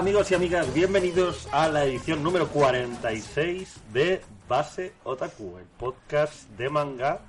Amigos 0.00 0.30
y 0.30 0.34
amigas, 0.34 0.72
bienvenidos 0.72 1.46
a 1.52 1.68
la 1.68 1.84
edición 1.84 2.22
número 2.22 2.48
46 2.48 3.68
de 3.92 4.22
Base 4.48 4.94
Otaku, 5.04 5.58
el 5.58 5.66
podcast 5.78 6.48
de 6.56 6.70
manga 6.70 7.20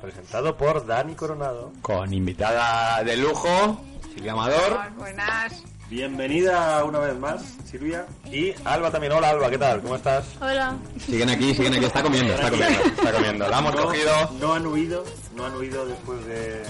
presentado 0.00 0.56
por 0.56 0.86
Dani 0.86 1.14
Coronado. 1.14 1.74
Con 1.82 2.14
invitada 2.14 3.04
de 3.04 3.18
lujo, 3.18 3.82
Silvia 4.14 4.32
Amador. 4.32 4.78
Buenas. 4.96 5.62
Bienvenida 5.90 6.82
una 6.84 7.00
vez 7.00 7.18
más, 7.18 7.42
Silvia. 7.66 8.06
Y 8.32 8.54
Alba 8.64 8.90
también. 8.90 9.12
Hola 9.12 9.28
Alba, 9.28 9.50
¿qué 9.50 9.58
tal? 9.58 9.82
¿Cómo 9.82 9.96
estás? 9.96 10.24
Hola. 10.40 10.74
Siguen 10.98 11.28
aquí, 11.28 11.54
siguen 11.54 11.74
aquí. 11.74 11.84
Está 11.84 12.02
comiendo, 12.02 12.32
está 12.32 12.48
comiendo, 12.48 12.82
está 12.82 13.12
comiendo. 13.12 13.46
La 13.46 13.58
hemos 13.58 13.74
no, 13.74 13.82
cogido. 13.82 14.30
No 14.40 14.54
han 14.54 14.66
huido, 14.66 15.04
no 15.36 15.44
han 15.44 15.54
huido 15.54 15.84
después 15.84 16.24
de... 16.24 16.62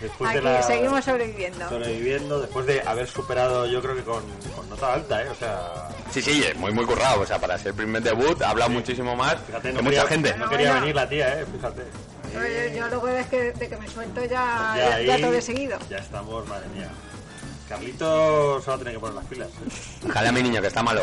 Después 0.00 0.30
Aquí 0.30 0.38
de 0.38 0.44
la... 0.44 0.62
seguimos 0.62 1.04
sobreviviendo. 1.04 1.68
sobreviviendo, 1.68 2.40
después 2.40 2.66
de 2.66 2.80
haber 2.82 3.06
superado, 3.08 3.66
yo 3.66 3.80
creo 3.80 3.94
que 3.96 4.02
con, 4.02 4.22
con 4.54 4.68
nota 4.68 4.92
alta, 4.94 5.22
¿eh? 5.22 5.28
O 5.28 5.34
sea, 5.34 5.88
Sí, 6.10 6.20
sí, 6.22 6.44
muy, 6.56 6.72
muy 6.72 6.84
currado. 6.84 7.22
O 7.22 7.26
sea, 7.26 7.38
para 7.38 7.58
ser 7.58 7.74
primer 7.74 8.02
debut, 8.02 8.40
ha 8.42 8.50
hablado 8.50 8.70
muchísimo 8.70 9.16
más 9.16 9.36
fíjate, 9.46 9.68
que 9.68 9.74
no 9.74 9.82
mucha 9.82 10.04
quería, 10.04 10.08
gente. 10.08 10.36
no 10.36 10.48
quería 10.48 10.68
Bueno. 10.68 10.80
venir 10.82 10.94
la 10.96 11.08
tía, 11.08 11.40
¿eh? 11.40 11.46
Fíjate. 11.52 11.82
Yo, 12.32 12.76
yo 12.76 12.88
luego 12.88 13.08
es 13.08 13.26
que, 13.28 13.52
de 13.52 13.68
que 13.68 13.76
me 13.76 13.88
suelto 13.88 14.20
ya, 14.24 14.74
Ya 14.76 14.76
ya, 14.90 14.94
ahí, 14.96 15.06
ya 15.06 15.18
todo 15.20 15.30
de 15.32 15.42
seguido. 15.42 15.78
Ya 15.88 15.98
estamos, 15.98 16.46
madre 16.48 16.66
mía. 16.74 16.88
Carlitos 17.68 18.62
se 18.64 18.70
va 18.70 18.76
a 18.76 18.78
tener 18.78 18.94
que 18.94 19.00
poner 19.00 19.14
las 19.14 19.24
pilas. 19.26 19.48
Jale 20.12 20.28
a 20.28 20.32
mi 20.32 20.42
niño, 20.42 20.60
que 20.60 20.66
está 20.68 20.82
malo. 20.82 21.02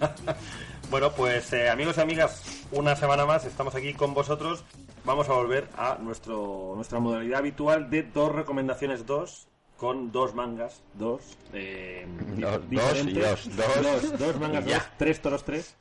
bueno, 0.90 1.12
pues 1.12 1.52
eh, 1.52 1.68
amigos 1.70 1.96
y 1.96 2.00
amigas, 2.00 2.42
una 2.72 2.96
semana 2.96 3.24
más 3.26 3.44
estamos 3.44 3.74
aquí 3.74 3.94
con 3.94 4.14
vosotros. 4.14 4.64
Vamos 5.06 5.28
a 5.28 5.34
volver 5.34 5.68
a 5.76 5.96
nuestro 6.00 6.72
nuestra 6.74 6.98
modalidad 6.98 7.38
habitual 7.38 7.88
de 7.88 8.02
dos 8.02 8.32
recomendaciones, 8.32 9.06
dos, 9.06 9.46
con 9.76 10.10
dos 10.10 10.34
mangas, 10.34 10.82
dos. 10.94 11.22
eh, 11.52 12.06
Dos- 12.36 12.60
dos 12.70 13.06
y 13.06 13.12
dos, 13.12 13.56
dos. 13.56 13.82
dos, 13.82 14.18
dos 14.18 14.40
mangas, 14.40 14.66
Y 14.66 14.70
ya. 14.70 14.78
dos, 14.78 14.88
tres 14.98 15.22
toros, 15.22 15.44
tres. 15.44 15.76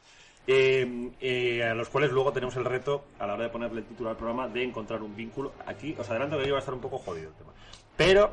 eh, 0.47 1.11
eh, 1.19 1.63
a 1.63 1.73
los 1.73 1.89
cuales 1.89 2.11
luego 2.11 2.31
tenemos 2.31 2.55
el 2.55 2.65
reto, 2.65 3.05
a 3.17 3.25
la 3.25 3.33
hora 3.33 3.43
de 3.45 3.49
ponerle 3.49 3.79
el 3.81 3.87
título 3.87 4.11
al 4.11 4.15
programa, 4.15 4.47
de 4.47 4.63
encontrar 4.63 5.01
un 5.01 5.15
vínculo. 5.15 5.53
Aquí 5.65 5.95
os 5.97 6.07
adelanto 6.07 6.37
que 6.37 6.43
hoy 6.43 6.51
va 6.51 6.57
a 6.57 6.59
estar 6.59 6.75
un 6.75 6.81
poco 6.81 6.99
jodido 6.99 7.29
el 7.29 7.35
tema. 7.35 7.51
Pero 7.97 8.31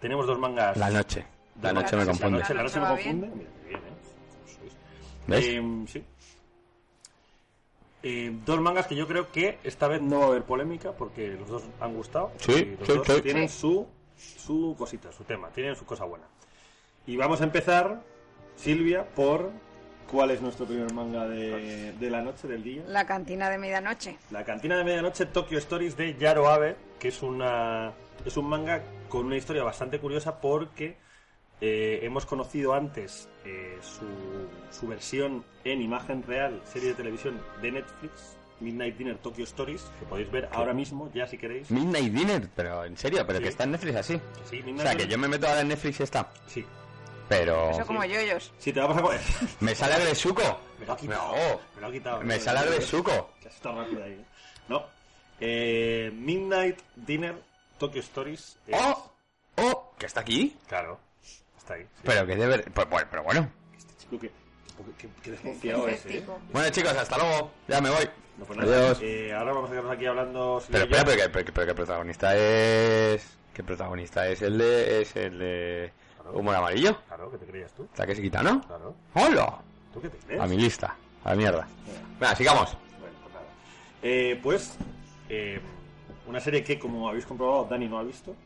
tenemos 0.00 0.26
dos 0.26 0.38
mangas. 0.40 0.76
La 0.76 0.90
noche. 0.90 1.24
La 1.62 1.72
noche 1.72 1.94
me 1.96 2.04
La 2.04 2.06
confunde. 2.10 2.38
noche, 2.40 2.52
la 2.54 2.62
noche 2.64 2.80
me 2.80 2.86
confunde. 2.88 3.26
bien. 3.28 3.38
Mira, 3.38 3.50
qué 3.62 3.68
bien, 3.68 3.80
¿eh? 3.80 3.92
¿Ves? 5.28 5.44
Eh, 5.46 5.84
sí. 5.86 6.04
Eh, 8.08 8.32
dos 8.46 8.60
mangas 8.60 8.86
que 8.86 8.94
yo 8.94 9.08
creo 9.08 9.32
que 9.32 9.58
esta 9.64 9.88
vez 9.88 10.00
no 10.00 10.20
va 10.20 10.26
a 10.26 10.28
haber 10.28 10.44
polémica 10.44 10.92
porque 10.92 11.30
los 11.30 11.48
dos 11.48 11.64
han 11.80 11.92
gustado. 11.92 12.30
Sí, 12.38 12.52
y 12.52 12.76
los 12.78 12.86
sí, 12.86 12.94
dos 12.94 13.16
sí. 13.16 13.20
tienen 13.20 13.48
su, 13.48 13.84
su 14.16 14.76
cosita, 14.78 15.10
su 15.10 15.24
tema, 15.24 15.48
tienen 15.48 15.74
su 15.74 15.84
cosa 15.84 16.04
buena. 16.04 16.24
Y 17.04 17.16
vamos 17.16 17.40
a 17.40 17.44
empezar, 17.44 18.00
Silvia, 18.54 19.08
por 19.16 19.50
cuál 20.08 20.30
es 20.30 20.40
nuestro 20.40 20.66
primer 20.66 20.92
manga 20.92 21.26
de, 21.26 21.94
de 21.94 22.10
la 22.10 22.22
noche, 22.22 22.46
del 22.46 22.62
día. 22.62 22.84
La 22.86 23.08
cantina 23.08 23.50
de 23.50 23.58
medianoche. 23.58 24.16
La 24.30 24.44
cantina 24.44 24.76
de 24.76 24.84
medianoche 24.84 25.26
Tokyo 25.26 25.58
Stories 25.58 25.96
de 25.96 26.14
Yaro 26.14 26.48
Abe, 26.48 26.76
que 27.00 27.08
es 27.08 27.22
una 27.22 27.92
es 28.24 28.36
un 28.36 28.48
manga 28.48 28.84
con 29.08 29.26
una 29.26 29.36
historia 29.36 29.64
bastante 29.64 29.98
curiosa 29.98 30.40
porque 30.40 30.96
eh, 31.60 32.00
hemos 32.02 32.26
conocido 32.26 32.74
antes 32.74 33.28
eh, 33.44 33.78
su, 33.82 34.06
su 34.78 34.86
versión 34.86 35.44
en 35.64 35.80
imagen 35.82 36.22
real, 36.22 36.60
serie 36.70 36.90
de 36.90 36.94
televisión 36.94 37.40
de 37.62 37.72
Netflix, 37.72 38.36
Midnight 38.60 38.96
Dinner 38.96 39.18
Tokyo 39.18 39.44
Stories, 39.44 39.82
que 39.98 40.06
podéis 40.06 40.30
ver 40.30 40.48
ahora 40.52 40.72
mismo, 40.72 41.10
ya 41.14 41.26
si 41.26 41.36
queréis. 41.38 41.70
Midnight 41.70 42.12
Dinner, 42.12 42.48
pero 42.54 42.84
en 42.84 42.96
serio, 42.96 43.24
pero 43.26 43.38
Sí. 43.38 43.42
que 43.44 43.48
está 43.50 43.64
en 43.64 43.72
Netflix 43.72 43.96
así. 43.96 44.20
Sí, 44.48 44.62
O 44.76 44.80
sea, 44.80 44.94
que 44.94 45.06
yo 45.06 45.18
me 45.18 45.28
meto 45.28 45.46
ahora 45.46 45.60
en 45.60 45.68
Netflix 45.68 46.00
y 46.00 46.02
está. 46.04 46.30
Sí, 46.46 46.64
Pero 47.28 47.70
Eso 47.70 47.84
como 47.86 48.04
yoyos. 48.04 48.52
sí, 48.58 48.72
te 48.72 48.78
vamos 48.80 48.96
a 48.98 49.02
comer. 49.02 49.20
me 49.60 49.74
sale 49.74 49.94
Agresuco. 49.94 50.42
Me 50.78 50.86
lo 50.86 50.92
ha 50.92 50.96
quitado. 50.96 51.32
No. 51.36 51.60
Me 51.74 51.80
lo 51.80 51.86
ha 51.88 51.92
quitado. 51.92 52.22
Me 52.22 52.38
sale 52.38 52.58
Agresuco. 52.60 53.30
Has 53.44 53.54
estado 53.54 53.82
rápido 53.82 54.04
ahí. 54.04 54.12
¿eh? 54.12 54.24
No. 54.68 54.84
Eh, 55.40 56.10
Midnight 56.14 56.78
Dinner 56.94 57.34
Tokyo 57.78 58.00
Stories. 58.00 58.56
es- 58.68 58.80
¡Oh! 58.80 59.12
¡Oh! 59.56 59.92
¿Que 59.98 60.06
está 60.06 60.20
aquí? 60.20 60.56
Claro. 60.68 61.00
Está 61.66 61.74
ahí. 61.74 61.82
sí. 61.82 62.02
Pero 62.04 62.26
que 62.26 62.36
debe... 62.36 62.58
Pero, 62.58 62.86
bueno, 62.88 63.08
pero 63.10 63.22
bueno. 63.24 63.48
Este 63.76 63.94
chico 63.96 64.20
que, 64.20 64.30
que, 64.98 65.08
que 65.20 65.30
desconfiado 65.32 65.88
es, 65.88 66.06
¿eh? 66.06 66.24
Bueno, 66.52 66.70
chicos, 66.70 66.92
hasta 66.92 67.18
luego. 67.18 67.50
Ya 67.66 67.80
me 67.80 67.90
voy. 67.90 68.08
No, 68.38 68.44
pues 68.44 68.56
nada, 68.58 68.76
Adiós. 68.76 68.98
eh, 69.02 69.32
ahora 69.34 69.52
vamos 69.52 69.68
a 69.68 69.72
quedarnos 69.72 69.92
aquí 69.96 70.06
hablando. 70.06 70.62
Pero 70.70 70.84
espera, 70.84 71.04
pero 71.04 71.16
que, 71.22 71.28
pero, 71.30 71.44
que- 71.44 71.52
pero 71.52 71.66
que 71.66 71.74
protagonista 71.74 72.36
es... 72.36 73.36
¿Qué 73.52 73.64
protagonista 73.64 74.28
es 74.28 74.42
el 74.42 74.58
de... 74.58 75.00
es 75.02 75.16
el 75.16 75.38
de... 75.40 75.92
Claro. 76.22 76.38
Humor 76.38 76.54
amarillo? 76.54 77.00
Claro, 77.08 77.30
¿qué 77.32 77.38
te 77.38 77.46
creías 77.46 77.72
tú? 77.72 77.84
¿Está 77.84 78.06
que 78.06 78.14
se 78.14 78.22
quita, 78.22 78.42
no? 78.44 78.60
Claro. 78.60 78.94
¡Hola! 79.14 79.58
¿Tú 79.92 80.00
qué 80.02 80.08
te 80.10 80.18
crees? 80.18 80.40
A 80.40 80.46
mi 80.46 80.56
lista. 80.58 80.94
A 81.24 81.30
la 81.30 81.36
mierda. 81.36 81.66
Venga, 82.20 82.36
sigamos. 82.36 82.76
Bueno, 83.00 83.16
pues 83.22 83.34
nada. 83.34 83.46
Eh, 84.02 84.38
pues, 84.40 84.76
eh, 85.28 85.60
una 86.28 86.38
serie 86.38 86.62
que, 86.62 86.78
como 86.78 87.08
habéis 87.08 87.26
comprobado, 87.26 87.64
Dani 87.68 87.88
no 87.88 87.98
ha 87.98 88.02
visto. 88.04 88.36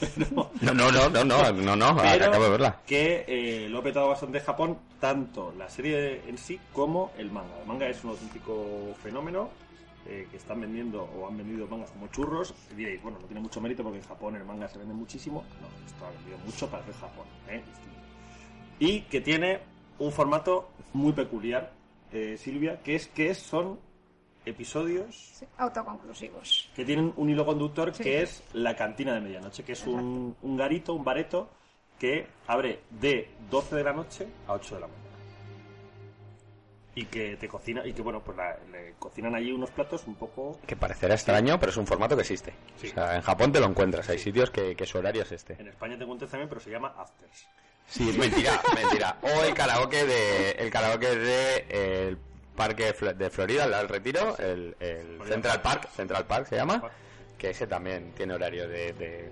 Pero- 0.00 0.50
No, 0.62 0.74
no, 0.74 0.90
no, 0.92 1.08
no, 1.10 1.24
no, 1.24 1.52
no, 1.52 1.76
no, 1.76 1.86
acabo 2.00 2.44
de 2.44 2.50
verla. 2.50 2.80
que 2.86 3.24
eh, 3.26 3.68
lo 3.68 3.78
ha 3.78 3.82
petado 3.82 4.08
bastante 4.08 4.38
en 4.38 4.44
Japón, 4.44 4.78
tanto 5.00 5.52
la 5.58 5.68
serie 5.68 6.22
en 6.28 6.38
sí 6.38 6.58
como 6.72 7.10
el 7.18 7.30
manga. 7.30 7.58
El 7.60 7.66
manga 7.66 7.88
es 7.88 8.02
un 8.04 8.10
auténtico 8.10 8.94
fenómeno 9.02 9.50
eh, 10.06 10.28
que 10.30 10.36
están 10.36 10.60
vendiendo 10.60 11.02
o 11.02 11.26
han 11.26 11.36
vendido 11.36 11.66
mangas 11.66 11.90
como 11.90 12.08
churros. 12.08 12.54
Y 12.72 12.74
diréis, 12.76 13.02
bueno, 13.02 13.18
no 13.20 13.26
tiene 13.26 13.40
mucho 13.40 13.60
mérito 13.60 13.82
porque 13.82 13.98
en 13.98 14.04
Japón 14.04 14.36
el 14.36 14.44
manga 14.44 14.68
se 14.68 14.78
vende 14.78 14.94
muchísimo. 14.94 15.44
No, 15.60 15.68
esto 15.86 16.06
ha 16.06 16.10
vendido 16.10 16.38
mucho 16.44 16.68
para 16.68 16.84
ser 16.84 16.94
Japón. 16.94 17.26
¿eh? 17.48 17.62
Y 18.78 19.00
que 19.02 19.20
tiene 19.20 19.60
un 19.98 20.12
formato 20.12 20.68
muy 20.92 21.12
peculiar, 21.12 21.72
eh, 22.12 22.36
Silvia, 22.38 22.80
que 22.82 22.96
es 22.96 23.06
que 23.08 23.34
son 23.34 23.78
episodios 24.46 25.14
Sí, 25.34 25.46
Autoconclusivos. 25.58 26.70
que 26.74 26.84
tienen 26.84 27.12
un 27.16 27.30
hilo 27.30 27.44
conductor 27.46 27.94
Sí. 27.94 28.02
que 28.02 28.22
es 28.22 28.42
la 28.52 28.76
cantina 28.76 29.14
de 29.14 29.20
medianoche, 29.20 29.62
que 29.64 29.72
es 29.72 29.86
un, 29.86 30.36
un 30.42 30.56
garito, 30.56 30.94
un 30.94 31.04
bareto 31.04 31.48
que 31.98 32.26
abre 32.46 32.80
de 32.90 33.30
12 33.50 33.76
de 33.76 33.84
la 33.84 33.92
noche 33.92 34.26
a 34.46 34.52
8 34.54 34.74
de 34.76 34.80
la 34.82 34.86
mañana. 34.88 35.04
Y 36.96 37.06
que 37.06 37.36
te 37.36 37.48
cocina, 37.48 37.84
y 37.84 37.92
que 37.92 38.02
bueno, 38.02 38.20
pues 38.22 38.36
la- 38.36 38.56
le 38.70 38.94
cocinan 39.00 39.34
allí 39.34 39.50
unos 39.50 39.70
platos 39.72 40.04
un 40.06 40.14
poco... 40.14 40.60
Que 40.64 40.76
parecerá 40.76 41.14
extraño, 41.14 41.58
pero 41.58 41.70
es 41.72 41.76
un 41.76 41.86
formato 41.88 42.14
que 42.14 42.20
existe. 42.22 42.54
Sí. 42.80 42.86
O 42.88 42.94
sea, 42.94 43.16
en 43.16 43.22
Japón 43.22 43.50
te 43.50 43.58
lo 43.58 43.66
encuentras. 43.66 44.08
Hay 44.10 44.18
sitios 44.20 44.50
que, 44.50 44.76
que 44.76 44.86
su 44.86 44.98
horario 44.98 45.22
es 45.22 45.32
este. 45.32 45.54
En 45.58 45.66
España 45.66 45.96
te 45.98 46.04
encuentras 46.04 46.30
también, 46.30 46.48
pero 46.48 46.60
se 46.60 46.70
llama 46.70 46.94
Afters. 46.96 47.48
Sí, 47.88 48.14
mentira, 48.16 48.60
mentira. 48.76 49.18
O 49.22 49.42
el 49.42 49.52
karaoke 49.54 50.04
de 50.06 50.50
el 50.52 50.70
karaoke 50.70 51.16
de 51.16 51.66
eh, 51.68 52.16
parque 52.56 52.84
de 52.86 52.94
Fl- 52.94 53.14
de 53.14 53.30
Florida, 53.30 53.64
el 53.80 53.88
Retiro, 53.88 54.36
el, 54.38 54.76
Central 55.26 55.60
Park. 55.62 55.88
Central 55.90 56.24
Park 56.26 56.46
se 56.48 56.56
llama, 56.56 56.82
que 57.38 57.50
ese 57.50 57.66
también 57.66 58.12
tiene 58.12 58.34
horario 58.34 58.68
de, 58.68 59.30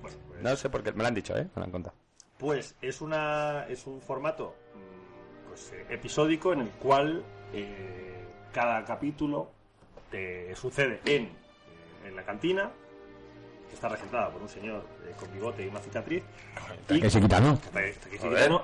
pues, 0.00 0.18
no 0.42 0.54
sé 0.56 0.68
por 0.70 0.82
qué, 0.82 0.92
me 0.92 1.02
lo 1.02 1.08
han 1.08 1.14
dicho, 1.14 1.36
¿eh? 1.36 1.44
Me 1.54 1.60
lo 1.60 1.64
han 1.64 1.70
contado. 1.70 1.94
Pues 2.38 2.74
es 2.80 3.00
una 3.02 3.66
es 3.68 3.86
un 3.86 4.00
formato 4.00 4.54
mm, 4.74 5.48
pues 5.48 5.72
eh, 5.72 5.86
episódico 5.90 6.52
en 6.54 6.60
el 6.62 6.70
cual 6.70 7.22
eh, 7.52 8.24
cada 8.52 8.82
capítulo 8.84 9.50
eh, 10.12 10.52
sucede 10.56 11.00
en, 11.04 11.24
eh, 11.24 11.28
en 12.06 12.16
la 12.16 12.24
cantina 12.24 12.70
que 13.68 13.74
está 13.74 13.88
regentada 13.90 14.30
por 14.30 14.40
un 14.40 14.48
señor 14.48 14.84
eh, 15.06 15.12
con 15.18 15.30
bigote 15.32 15.64
y 15.64 15.68
una 15.68 15.80
cicatriz. 15.80 16.22
Que 16.88 17.10
se 17.10 17.20
quita, 17.20 17.40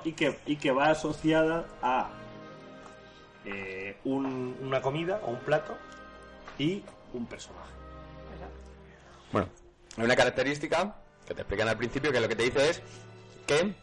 y 0.03 0.11
que, 0.13 0.37
y 0.47 0.55
que 0.57 0.71
va 0.71 0.89
asociada 0.89 1.65
a 1.81 2.09
eh, 3.49 3.97
un- 4.03 4.57
una 4.61 4.81
comida 4.81 5.19
o 5.23 5.31
un 5.31 5.39
plato 5.39 5.77
y 6.59 6.83
un 7.13 7.25
personaje. 7.25 7.71
Bueno, 9.31 9.49
hay 9.97 10.03
una 10.05 10.15
característica 10.15 10.95
que 11.27 11.33
te 11.33 11.41
explican 11.41 11.67
al 11.67 11.77
principio 11.77 12.11
que 12.11 12.19
lo 12.19 12.27
que 12.29 12.35
te 12.35 12.43
dice 12.43 12.69
es 12.69 12.81
que 13.45 13.73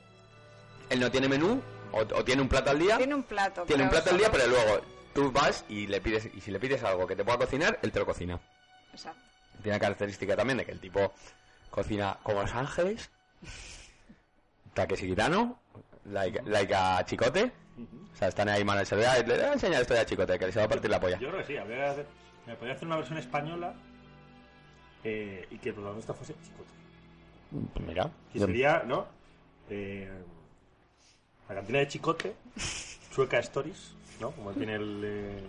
él 0.91 1.01
no 1.01 1.11
tiene 1.11 1.29
menú 1.29 1.61
o, 1.93 1.99
o 2.01 2.25
tiene 2.25 2.43
un 2.43 2.49
plato 2.49 2.71
al 2.71 2.79
día. 2.79 2.97
Tiene 2.99 3.15
un 3.15 3.23
plato. 3.23 3.63
Tiene 3.65 3.85
un 3.85 3.91
plato 3.91 4.11
al 4.11 4.19
día, 4.19 4.31
pero 4.31 4.47
luego 4.47 4.81
tú 5.15 5.31
vas 5.33 5.65
y 5.69 5.87
le 5.87 6.01
pides 6.01 6.29
y 6.35 6.41
si 6.41 6.51
le 6.51 6.59
pides 6.61 6.83
algo 6.83 7.07
que 7.07 7.17
te 7.17 7.25
pueda 7.25 7.39
cocinar, 7.39 7.79
él 7.83 7.93
te 7.93 7.99
lo 7.99 8.07
cocina. 8.07 8.41
Exacto. 8.93 9.21
Tiene 9.63 9.77
la 9.77 9.81
característica 9.81 10.37
también 10.37 10.59
de 10.59 10.65
que 10.67 10.73
el 10.73 10.81
tipo 10.81 11.13
cocina 11.71 12.19
como 12.23 12.43
Los 12.43 12.55
Ángeles, 12.55 13.11
Takeshi 14.75 15.07
Kitano, 15.09 15.59
like, 16.07 16.43
like 16.47 16.75
a 16.75 17.05
Chicote. 17.05 17.53
O 17.77 18.17
sea, 18.17 18.29
están 18.29 18.49
ahí 18.49 18.65
de 18.65 18.65
le 19.27 19.35
voy 19.35 19.43
a 19.45 19.53
enseñar 19.55 19.83
esto 19.83 19.95
ya 19.95 20.07
Chicote, 20.07 20.39
que 20.39 20.53
se 20.53 20.59
va 20.61 20.67
a 20.67 20.69
partir 20.69 20.91
la 20.91 21.01
polla. 21.01 21.19
Yo 21.19 21.29
creo 21.29 21.41
que 21.41 21.47
sí, 21.47 21.57
habría 21.57 21.77
que 21.77 21.85
hacer- 21.85 22.07
me 22.47 22.55
podría 22.55 22.75
hacer 22.75 22.87
una 22.87 22.97
versión 22.97 23.19
española 23.19 23.75
eh, 25.03 25.47
y 25.51 25.59
que 25.59 25.71
el 25.71 25.75
protagonista 25.75 26.15
fuese 26.15 26.35
Chicote. 26.45 26.71
Pues 27.75 27.87
Mira, 27.87 28.11
Que 28.33 28.39
sería, 28.39 28.83
¿no? 28.87 29.07
Eh, 29.71 30.11
la 31.49 31.55
cantina 31.57 31.79
de 31.81 31.89
Chicote, 31.89 32.35
Chueca 33.13 33.39
Stories, 33.41 33.93
¿no? 34.21 34.31
Como 34.33 34.53
tiene 34.53 34.75
el. 34.75 35.03
eh, 35.05 35.43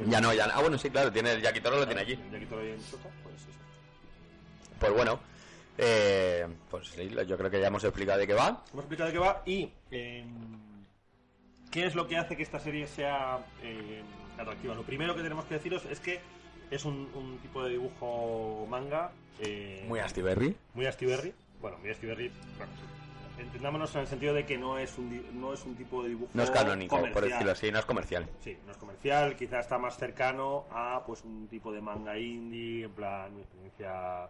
el- 0.00 0.10
ya 0.10 0.20
no, 0.20 0.32
ya 0.32 0.46
no. 0.46 0.52
Ah, 0.56 0.60
bueno, 0.60 0.78
sí, 0.78 0.90
claro, 0.90 1.12
tiene 1.12 1.32
el 1.32 1.42
Yakitoro 1.42 1.76
lo 1.78 1.86
tiene 1.86 2.00
allí. 2.02 2.12
el 2.14 2.34
ahí 2.60 2.70
en 2.70 2.84
Chueca, 2.90 3.08
pues 3.22 3.34
eso. 3.36 3.58
Pues 4.78 4.92
bueno, 4.92 5.18
eh, 5.78 6.46
pues 6.70 6.88
sí, 6.88 7.08
yo 7.26 7.36
creo 7.38 7.50
que 7.50 7.60
ya 7.60 7.68
hemos 7.68 7.82
explicado 7.84 8.18
de 8.18 8.26
qué 8.26 8.34
va. 8.34 8.62
Hemos 8.72 8.84
explicado 8.84 9.06
de 9.08 9.12
qué 9.12 9.18
va 9.18 9.42
y. 9.46 9.72
eh, 9.90 10.24
¿Qué 11.70 11.86
es 11.86 11.94
lo 11.94 12.06
que 12.08 12.16
hace 12.16 12.36
que 12.36 12.42
esta 12.42 12.58
serie 12.58 12.86
sea 12.86 13.38
eh, 13.62 14.02
atractiva? 14.38 14.74
Lo 14.74 14.82
primero 14.82 15.14
que 15.14 15.22
tenemos 15.22 15.44
que 15.44 15.54
deciros 15.54 15.84
es 15.86 16.00
que 16.00 16.20
es 16.70 16.84
un, 16.84 17.10
un 17.14 17.38
tipo 17.38 17.62
de 17.64 17.70
dibujo 17.70 18.66
manga. 18.68 19.12
eh, 19.40 19.84
Muy 19.88 20.00
Astiberri. 20.00 20.54
muy 20.74 20.86
Astiberri. 20.86 21.32
Bueno, 21.60 21.78
muy 21.78 21.90
Astiberri. 21.90 22.30
Bueno, 22.56 22.72
entendámonos 23.38 23.94
en 23.94 24.00
el 24.02 24.06
sentido 24.06 24.34
de 24.34 24.44
que 24.46 24.56
no 24.58 24.78
es 24.78 24.96
un, 24.98 25.40
no 25.40 25.52
es 25.52 25.64
un 25.64 25.74
tipo 25.76 26.02
de 26.02 26.10
dibujo. 26.10 26.30
No 26.34 26.42
es 26.42 26.50
canónico, 26.50 26.96
por 27.12 27.24
decirlo 27.24 27.52
así, 27.52 27.70
no 27.70 27.78
es 27.78 27.84
comercial. 27.84 28.26
Sí, 28.40 28.56
no 28.66 28.72
es 28.72 28.78
comercial, 28.78 29.36
quizás 29.36 29.60
está 29.66 29.78
más 29.78 29.96
cercano 29.96 30.64
a 30.70 31.02
pues 31.06 31.22
un 31.24 31.48
tipo 31.48 31.72
de 31.72 31.80
manga 31.80 32.18
indie, 32.18 32.84
en 32.84 32.92
plan 32.92 33.34
mi 33.34 33.42
experiencia. 33.42 34.28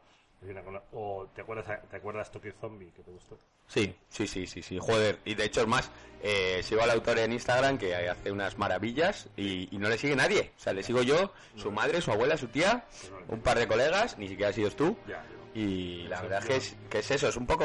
O 0.92 1.26
te 1.34 1.40
acuerdas, 1.42 1.80
te 1.90 1.96
acuerdas 1.96 2.30
Tokyo 2.30 2.52
Zombie 2.60 2.90
que 2.92 3.02
te 3.02 3.10
gustó. 3.10 3.36
Sí, 3.66 3.94
sí, 4.08 4.26
sí, 4.26 4.46
sí, 4.46 4.62
sí, 4.62 4.78
joder. 4.78 5.18
Y 5.24 5.34
de 5.34 5.44
hecho 5.44 5.60
es 5.62 5.66
más, 5.66 5.90
eh, 6.22 6.60
sigo 6.62 6.82
al 6.82 6.90
autor 6.90 7.18
en 7.18 7.32
Instagram 7.32 7.76
que 7.76 7.94
hace 7.94 8.30
unas 8.32 8.56
maravillas 8.56 9.28
y, 9.36 9.74
y 9.74 9.78
no 9.78 9.88
le 9.88 9.98
sigue 9.98 10.14
nadie. 10.16 10.52
O 10.56 10.60
sea, 10.60 10.72
le 10.72 10.82
sigo 10.82 11.02
yo, 11.02 11.32
su 11.56 11.70
madre, 11.72 12.00
su 12.00 12.12
abuela, 12.12 12.36
su 12.36 12.48
tía, 12.48 12.84
un 13.28 13.40
par 13.40 13.58
de 13.58 13.66
colegas, 13.68 14.16
ni 14.16 14.28
siquiera 14.28 14.50
has 14.50 14.54
sido 14.54 14.70
tú. 14.70 14.96
Ya, 15.06 15.22
yo- 15.54 15.60
Y 15.60 16.02
la 16.08 16.22
verdad 16.22 16.42
que 16.44 16.56
es, 16.56 16.76
que 16.88 16.98
es 17.00 17.10
eso, 17.10 17.28
es 17.28 17.36
un 17.36 17.46
poco... 17.46 17.64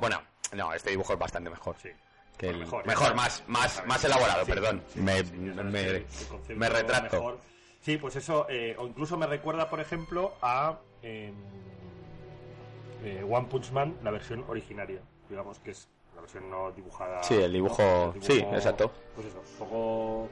Bueno, 0.00 0.20
no, 0.54 0.74
este 0.74 0.90
dibujo 0.90 1.12
es 1.12 1.18
bastante 1.18 1.48
mejor. 1.48 1.76
Sí. 1.80 1.90
Que 2.36 2.48
el- 2.48 2.58
Mejor, 2.58 2.86
mejor, 2.86 3.12
¿eh? 3.12 3.14
más, 3.14 3.42
más, 3.46 3.86
más 3.86 4.04
elaborado, 4.04 4.44
Sí, 4.44 4.50
perdón. 4.50 4.82
sí, 4.92 5.00
me, 5.00 5.18
sí, 5.24 5.32
me, 5.36 6.02
concepto 6.28 6.54
me 6.56 6.68
retracto. 6.68 7.16
mejor. 7.16 7.38
Sí, 7.82 7.96
pues 7.96 8.16
eso, 8.16 8.46
eh, 8.50 8.74
o 8.78 8.86
incluso 8.86 9.16
me 9.16 9.26
recuerda, 9.26 9.70
por 9.70 9.80
ejemplo, 9.80 10.34
a 10.42 10.78
em, 11.02 11.34
eh, 13.04 13.24
One 13.28 13.46
Punch 13.48 13.70
Man, 13.72 13.96
la 14.02 14.10
versión 14.10 14.44
originaria, 14.48 15.00
digamos 15.28 15.58
que 15.58 15.70
es 15.72 15.88
la 16.14 16.20
versión 16.22 16.50
no 16.50 16.70
dibujada. 16.72 17.22
Sí, 17.22 17.34
el 17.34 17.52
dibujo- 17.52 18.12
El 18.14 18.22
sí, 18.22 18.38
exacto. 18.52 18.90
Pues 19.14 19.26
eso, 19.28 19.38
un 19.38 19.58
poco, 19.58 20.28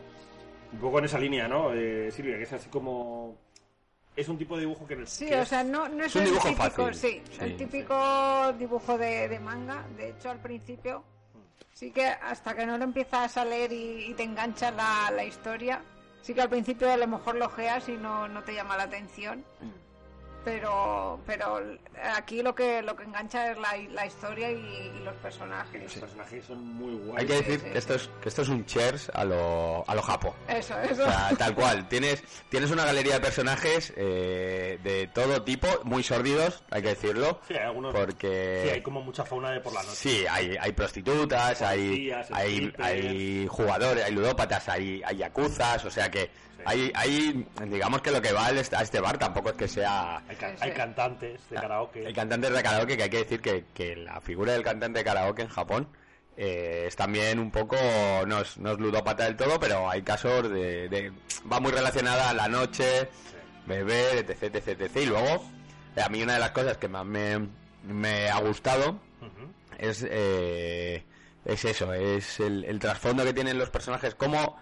un 0.73 0.79
poco 0.81 0.99
en 0.99 1.05
esa 1.07 1.19
línea, 1.19 1.49
¿no? 1.49 1.73
Eh, 1.73 2.11
Silvia, 2.13 2.37
que 2.37 2.43
es 2.45 2.53
así 2.53 2.69
como. 2.69 3.37
Es 4.17 4.29
un 4.29 4.37
tipo 4.37 4.57
de 4.57 4.63
dibujo 4.63 4.85
que 4.87 4.95
en 4.95 5.01
el. 5.01 5.07
Sí, 5.07 5.33
o 5.33 5.45
sea, 5.47 5.63
no, 5.63 5.89
no 5.89 6.05
es, 6.05 6.09
Es 6.11 6.17
un 6.17 6.23
el 6.23 6.29
dibujo 6.29 6.49
típico, 6.49 6.65
fácil, 6.83 6.95
sí, 6.95 7.23
sí. 7.31 7.39
el 7.41 7.57
típico 7.57 8.53
dibujo 8.59 8.99
de, 8.99 9.29
de 9.29 9.39
manga. 9.39 9.85
De 9.97 10.09
hecho, 10.11 10.29
al 10.31 10.41
principio, 10.41 11.05
sí 11.73 11.93
que 11.93 12.05
hasta 12.07 12.55
que 12.57 12.67
no 12.67 12.77
lo 12.77 12.85
empiezas 12.85 13.37
a 13.37 13.45
leer 13.45 13.73
y, 13.73 14.07
y 14.11 14.15
te 14.15 14.25
engancha 14.25 14.73
la, 14.73 15.13
la 15.15 15.25
historia, 15.25 15.81
sí 16.21 16.35
que 16.35 16.41
al 16.43 16.49
principio 16.49 16.91
a 16.91 16.97
lo 16.97 17.07
mejor 17.07 17.37
lo 17.37 17.47
ojeas 17.47 17.89
y 17.89 17.93
no, 17.93 18.27
no 18.27 18.43
te 18.43 18.53
llama 18.55 18.77
la 18.77 18.83
atención. 18.85 19.45
Pero, 20.45 21.21
pero 21.27 21.61
aquí 22.15 22.43
lo 22.43 22.55
que 22.55 22.81
lo 22.81 22.97
que 22.97 23.05
engancha 23.05 23.51
es 23.51 23.59
la, 23.59 23.77
la 23.91 24.07
historia 24.07 24.51
y, 24.51 24.57
y 24.57 25.01
los 25.05 25.15
personajes. 25.17 25.83
Los 25.83 25.95
personajes 25.95 26.45
son 26.45 26.65
muy 26.65 26.95
guays. 26.95 27.21
Hay 27.21 27.27
que 27.27 27.35
decir 27.35 27.61
sí, 27.61 27.67
sí. 27.67 27.73
que 27.73 27.79
esto 27.79 27.95
es, 27.95 28.11
que 28.23 28.29
esto 28.29 28.43
es 28.43 28.49
un 28.49 28.65
Cheers 28.65 29.11
a 29.13 29.25
lo, 29.25 29.85
a 29.87 29.95
lo 29.95 30.03
Japo. 30.03 30.35
Eso, 30.49 30.79
eso. 30.81 31.03
O 31.03 31.07
sea, 31.07 31.31
tal 31.37 31.55
cual. 31.57 31.89
Tienes, 31.89 32.23
tienes 32.49 32.71
una 32.71 32.85
galería 32.85 33.15
de 33.15 33.21
personajes 33.21 33.93
eh, 33.97 34.79
de 34.83 35.09
todo 35.09 35.43
tipo, 35.43 35.69
muy 35.85 36.03
sórdidos, 36.03 36.63
hay 36.71 36.83
que 36.83 36.89
decirlo. 36.91 37.41
Sí, 37.47 37.55
hay 37.55 37.65
algunos. 37.65 37.95
Porque... 37.95 38.63
Sí, 38.65 38.71
hay 38.71 38.83
como 38.83 39.03
mucha 39.03 39.25
fauna 39.25 39.51
de 39.51 39.61
por 39.61 39.73
la 39.73 39.83
noche. 39.83 39.97
Sí, 39.97 40.25
hay, 40.31 40.57
hay 40.59 40.73
prostitutas, 40.73 41.61
hay, 41.63 42.11
hay, 42.31 42.73
hay 42.79 43.47
jugadores, 43.49 44.05
hay 44.05 44.13
ludópatas, 44.13 44.69
hay, 44.69 45.03
hay 45.05 45.17
yakuzas, 45.17 45.85
o 45.85 45.91
sea 45.91 46.11
que 46.11 46.31
hay, 46.69 46.93
hay, 46.95 47.47
digamos 47.67 48.03
que 48.03 48.11
lo 48.11 48.21
que 48.21 48.33
va 48.33 48.47
a 48.47 48.51
este- 48.53 49.01
bar 49.01 49.19
tampoco 49.19 49.51
es 49.51 49.57
que 49.57 49.69
sea 49.69 50.23
Hay, 50.29 50.37
can- 50.37 50.57
hay 50.61 50.71
cantantes 50.73 51.41
de 51.51 51.57
karaoke. 51.57 52.07
el 52.07 52.15
cantante 52.15 52.51
de 52.51 52.63
karaoke, 52.63 52.97
que 52.97 53.03
hay 53.05 53.11
que 53.11 53.19
decir 53.19 53.41
que, 53.41 53.65
que 53.75 53.97
la 53.97 54.21
figura 54.21 54.53
del 54.53 54.63
cantante 54.63 54.99
de 55.01 55.05
karaoke 55.05 55.43
en 55.43 55.49
Japón 55.49 55.89
eh, 56.37 56.85
es 56.87 56.95
también 56.97 57.39
un 57.39 57.51
poco, 57.51 57.77
no 58.27 58.41
es, 58.41 58.59
no 58.59 58.73
es 58.73 58.79
ludópata 58.79 59.25
del 59.25 59.37
todo, 59.37 59.59
pero 59.59 59.91
hay 59.91 60.03
casos 60.03 60.49
de, 60.51 60.89
de- 60.89 61.13
va 61.51 61.59
muy 61.61 61.73
relacionada 61.73 62.31
a 62.31 62.35
la 62.35 62.47
noche, 62.49 63.09
beber, 63.67 64.19
etc, 64.19 64.55
etc, 64.55 64.69
etc. 64.83 64.97
Y 65.03 65.07
luego, 65.07 65.45
eh, 65.97 66.01
a 66.03 66.09
mí 66.09 66.23
una 66.23 66.35
de 66.35 66.41
las 66.41 66.53
cosas 66.53 66.77
que 66.79 66.89
más 66.89 67.05
me, 67.05 67.49
me 67.85 68.29
ha 68.31 68.39
gustado 68.41 69.01
Ujú. 69.21 69.53
es, 69.79 70.07
eh, 70.09 71.05
es 71.45 71.65
eso, 71.65 71.93
es 71.93 72.41
el, 72.41 72.65
el 72.65 72.79
trasfondo 72.79 73.25
que 73.25 73.33
tienen 73.35 73.59
los 73.59 73.71
personajes, 73.71 74.15
cómo, 74.15 74.57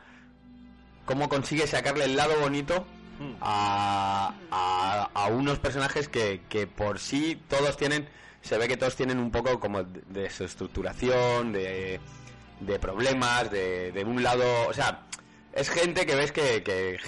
cómo 1.06 1.29
consigue 1.31 1.67
sacarle 1.67 2.05
el 2.05 2.17
lado 2.17 2.38
bonito 2.41 2.87
Mm. 3.19 3.37
a, 3.41 4.35
a, 4.50 5.11
a 5.14 5.26
unos 5.29 5.58
personajes 5.58 6.06
que, 6.06 6.43
que 6.50 6.67
por 6.67 6.99
sí 6.99 7.41
todos 7.49 7.79
tienen, 7.79 8.06
se 8.43 8.58
ve 8.58 8.69
que 8.69 8.76
todos 8.76 8.94
tienen 8.94 9.19
un 9.19 9.31
poco 9.31 9.58
como 9.58 9.85
de, 9.85 10.29
su 10.29 10.44
estructuración, 10.44 11.50
de, 11.50 11.99
de 12.61 12.78
problemas, 12.78 13.50
de, 13.50 13.90
de 13.92 14.04
un 14.04 14.23
lado, 14.23 14.45
o 14.69 14.73
sea, 14.75 15.07
es 15.54 15.71
gente 15.71 16.04
que 16.04 16.14
ves 16.14 16.31
que, 16.31 16.62
que 16.62 16.99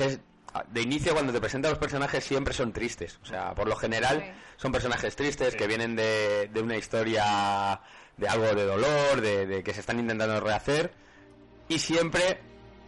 de 0.70 0.80
inicio 0.80 1.12
cuando 1.12 1.30
te 1.30 1.40
presentan 1.40 1.72
los 1.72 1.78
personajes 1.78 2.24
siempre 2.24 2.54
son 2.54 2.72
tristes, 2.72 3.18
o 3.22 3.26
sea, 3.26 3.54
por 3.54 3.68
lo 3.68 3.76
general 3.76 4.22
Sí. 4.24 4.32
son 4.56 4.72
personajes 4.72 5.14
tristes 5.14 5.52
Sí. 5.52 5.58
que 5.58 5.66
vienen 5.66 5.94
de, 5.94 6.48
de 6.50 6.62
una 6.62 6.78
historia 6.78 7.82
de 8.16 8.28
algo 8.28 8.46
de 8.54 8.64
dolor, 8.64 9.20
de, 9.20 9.46
de 9.46 9.62
que 9.62 9.74
se 9.74 9.80
están 9.80 9.98
intentando 10.00 10.40
rehacer 10.40 10.90
y 11.68 11.78
siempre 11.80 12.40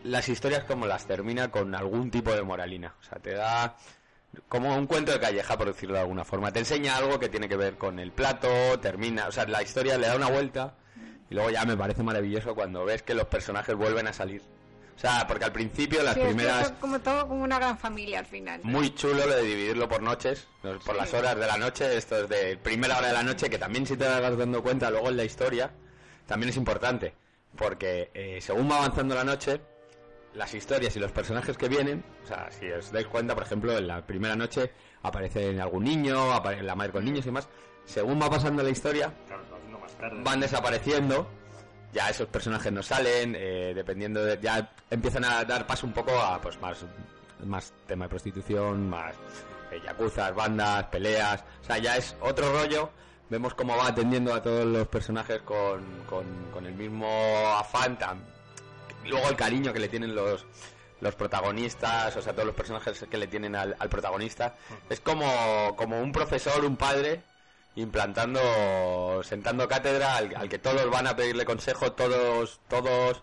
las 0.05 0.29
historias 0.29 0.65
como 0.65 0.87
las 0.87 1.07
termina 1.07 1.51
con 1.51 1.75
algún 1.75 2.11
tipo 2.11 2.33
de 2.35 2.43
moralina, 2.43 2.95
o 3.01 3.03
sea, 3.03 3.19
te 3.19 3.35
da 3.35 3.77
como 4.49 4.77
un 4.77 4.87
cuento 4.87 5.13
de 5.13 5.21
calleja, 5.21 5.57
por 5.59 5.67
decirlo 5.69 5.95
de 5.97 6.01
alguna 6.03 6.25
forma. 6.25 6.53
Te 6.53 6.61
enseña 6.61 6.97
algo 6.97 7.19
que 7.19 7.29
tiene 7.29 7.49
que 7.49 7.57
ver 7.57 7.77
con 7.77 7.99
el 7.99 8.13
plato, 8.13 8.49
termina, 8.81 9.27
o 9.29 9.33
sea, 9.33 9.47
la 9.47 9.63
historia 9.63 9.99
le 9.99 10.07
da 10.07 10.17
una 10.17 10.31
vuelta 10.31 10.75
y 11.29 11.35
luego 11.35 11.51
ya 11.51 11.65
me 11.65 11.77
parece 11.77 12.03
maravilloso 12.03 12.55
cuando 12.55 12.85
ves 12.85 13.03
que 13.03 13.15
los 13.15 13.27
personajes 13.27 13.75
vuelven 13.75 14.07
a 14.07 14.13
salir. 14.13 14.43
O 14.97 14.99
sea, 15.01 15.27
porque 15.27 15.47
al 15.47 15.53
principio 15.53 16.03
las 16.03 16.15
Sí, 16.15 16.21
primeras 16.21 16.67
es 16.67 16.73
como 16.73 17.01
todo 17.01 17.27
como 17.27 17.43
una 17.43 17.59
gran 17.59 17.79
familia 17.79 18.19
al 18.19 18.27
final. 18.27 18.61
muy 18.65 18.95
chulo 18.95 19.27
lo 19.27 19.35
de 19.35 19.43
dividirlo 19.43 19.89
por 19.89 20.03
noches, 20.03 20.47
¿no? 20.63 20.79
por 20.81 20.95
las 20.95 21.13
horas 21.15 21.37
de 21.37 21.47
la 21.47 21.57
noche, 21.57 21.97
esto 21.97 22.23
es 22.25 22.29
de 22.29 22.59
primera 22.59 22.99
hora 22.99 23.07
de 23.09 23.15
la 23.15 23.23
noche, 23.23 23.49
que 23.49 23.59
también 23.59 23.87
si 23.87 23.97
te 23.97 24.05
vas 24.07 24.37
dando 24.37 24.63
cuenta 24.63 24.91
luego 24.91 25.09
en 25.09 25.17
la 25.17 25.25
historia, 25.25 25.71
también 26.27 26.51
es 26.51 26.57
importante, 26.59 27.15
porque 27.57 28.11
eh, 28.13 28.41
según 28.43 28.71
va 28.71 28.77
avanzando 28.77 29.15
la 29.15 29.25
noche, 29.25 29.61
las 30.35 30.55
historias 30.55 30.95
y 30.97 31.01
los 31.01 31.11
personajes 31.13 31.57
que 31.59 31.69
vienen, 31.69 32.05
o 32.23 32.27
sea, 32.27 32.51
si 32.51 32.71
os 32.71 32.93
dais 32.93 33.07
cuenta, 33.07 33.35
por 33.35 33.43
ejemplo, 33.45 33.77
en 33.77 33.87
la 33.87 34.05
primera 34.07 34.37
noche 34.37 34.73
aparece 35.03 35.61
algún 35.61 35.85
niño, 35.85 36.33
aparece 36.33 36.63
la 36.63 36.75
madre 36.77 36.93
con 36.93 37.05
niños 37.05 37.21
y 37.25 37.29
demás, 37.29 37.49
según 37.85 38.21
va 38.21 38.31
pasando 38.31 38.63
la 38.63 38.71
historia, 38.71 39.13
Claro, 39.27 39.43
más 39.81 39.93
tarde. 39.93 40.23
van 40.23 40.41
desapareciendo, 40.41 41.27
ya 41.93 42.09
esos 42.11 42.29
personajes 42.29 42.71
no 42.73 42.83
salen, 42.83 43.35
eh, 43.37 43.73
dependiendo 43.75 44.25
de, 44.25 44.39
ya 44.41 44.73
empiezan 44.91 45.25
a 45.25 45.45
dar 45.45 45.67
paso 45.67 45.87
un 45.87 45.93
poco 45.93 46.13
a 46.19 46.41
pues 46.41 46.61
más 46.61 46.85
más 47.45 47.73
tema 47.87 48.05
de 48.05 48.11
prostitución, 48.11 48.89
más 48.91 49.15
eh, 49.73 49.81
yakuzas, 49.85 50.35
bandas, 50.35 50.85
peleas, 50.85 51.43
o 51.63 51.65
sea, 51.65 51.79
ya 51.79 51.97
es 51.97 52.15
otro 52.21 52.53
rollo. 52.53 52.91
Vemos 53.31 53.55
cómo 53.55 53.77
va 53.77 53.87
atendiendo 53.89 54.35
a 54.35 54.43
todos 54.43 54.67
los 54.67 54.87
personajes 54.89 55.41
con, 55.43 55.83
con, 56.09 56.25
con 56.53 56.67
el 56.67 56.75
mismo 56.75 57.09
afán, 57.57 57.97
tan- 57.99 58.23
luego 59.07 59.29
el 59.29 59.37
cariño 59.37 59.73
que 59.73 59.79
le 59.81 59.89
tienen 59.89 60.15
los 60.15 60.47
los 61.01 61.15
protagonistas, 61.15 62.15
o 62.15 62.21
sea, 62.21 62.35
todos 62.35 62.45
los 62.45 62.55
personajes 62.55 63.07
que 63.11 63.17
le 63.17 63.27
tienen 63.27 63.57
al, 63.57 63.75
al 63.79 63.89
protagonista. 63.89 64.55
Es 64.91 65.01
como, 65.01 65.75
como 65.75 65.99
un 65.99 66.13
profesor, 66.13 66.63
un 66.63 66.77
padre, 66.77 67.23
implantando, 67.75 69.23
sentando 69.23 69.67
cátedra 69.67 70.17
al, 70.17 70.35
al 70.37 70.49
que 70.49 70.59
todos 70.59 70.91
van 70.91 71.07
a 71.07 71.17
pedirle 71.17 71.47
consejo, 71.47 71.93
todos, 71.93 72.61
todos 72.69 73.23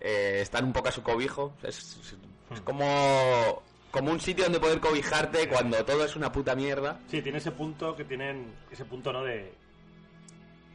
eh, 0.00 0.40
están 0.42 0.64
un 0.64 0.72
poco 0.74 0.88
a 0.88 0.92
su 0.92 1.02
cobijo. 1.02 1.54
Es, 1.62 1.78
es- 1.78 2.16
es 2.52 2.60
como, 2.60 3.62
como 3.90 4.10
un 4.12 4.20
sitio 4.20 4.44
donde 4.44 4.60
poder 4.60 4.80
cobijarte 4.80 5.48
cuando 5.48 5.84
todo 5.86 6.04
es 6.04 6.16
una 6.16 6.30
puta 6.30 6.54
mierda. 6.54 7.00
Sí, 7.10 7.22
tiene 7.22 7.38
ese 7.38 7.50
punto 7.50 7.96
que 7.96 8.04
tienen, 8.04 8.54
ese 8.70 8.84
punto, 8.84 9.12
¿no? 9.12 9.24
De 9.24 9.52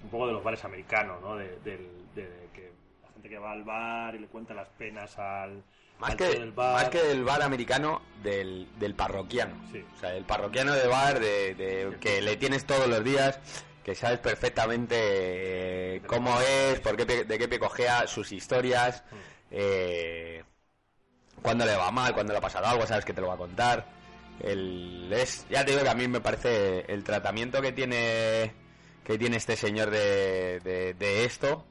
un 0.03 0.09
poco 0.09 0.25
de 0.27 0.33
los 0.33 0.43
bares 0.43 0.65
americanos, 0.65 1.21
¿no? 1.21 1.35
De, 1.37 1.45
del- 1.63 1.87
de- 2.15 2.23
de 2.29 2.40
que 3.31 3.37
va 3.39 3.53
al 3.53 3.63
bar 3.63 4.13
y 4.13 4.19
le 4.19 4.27
cuenta 4.27 4.53
las 4.53 4.67
penas 4.77 5.17
al 5.17 5.63
Más 5.99 6.11
al 6.11 6.17
que, 6.17 6.25
del 6.27 6.51
bar. 6.51 6.73
más 6.73 6.89
que 6.89 7.01
del 7.01 7.23
bar 7.23 7.41
americano, 7.41 8.01
del, 8.21 8.67
del 8.77 8.93
parroquiano. 8.93 9.55
Sí. 9.71 9.81
O 9.95 9.99
sea, 10.01 10.13
el 10.17 10.25
parroquiano 10.25 10.73
de 10.73 10.85
bar, 10.85 11.17
de, 11.17 11.55
de- 11.55 11.97
que 12.01 12.21
le 12.21 12.35
tienes 12.35 12.65
todos 12.65 12.89
los 12.89 13.01
días, 13.05 13.39
que 13.85 13.95
sabes 13.95 14.19
perfectamente 14.19 14.95
eh, 14.97 16.01
cómo 16.07 16.37
es, 16.41 16.81
por 16.81 16.97
qué, 16.97 17.23
de 17.23 17.37
qué 17.39 17.47
pecojea, 17.47 18.05
sus 18.05 18.33
historias, 18.33 19.01
Mm. 19.09 19.15
eh, 19.51 20.43
cuándo 21.41 21.65
le 21.65 21.77
va 21.77 21.89
mal, 21.89 22.13
cuándo 22.13 22.33
le 22.33 22.39
ha 22.39 22.41
pasado 22.41 22.65
algo, 22.67 22.85
sabes 22.85 23.05
que 23.05 23.13
te 23.13 23.21
lo 23.21 23.27
va 23.27 23.35
a 23.35 23.37
contar. 23.37 23.85
El, 24.41 25.09
es, 25.13 25.47
ya 25.49 25.63
te 25.63 25.71
digo 25.71 25.83
que 25.83 25.89
a 25.89 25.95
mí 25.95 26.05
me 26.09 26.19
parece 26.19 26.83
el 26.91 27.01
tratamiento 27.05 27.61
que 27.61 27.71
tiene 27.71 28.53
que 29.05 29.17
tiene 29.17 29.37
este 29.37 29.55
señor 29.55 29.89
de, 29.89 30.59
de, 30.59 30.93
de 30.95 31.23
esto, 31.25 31.65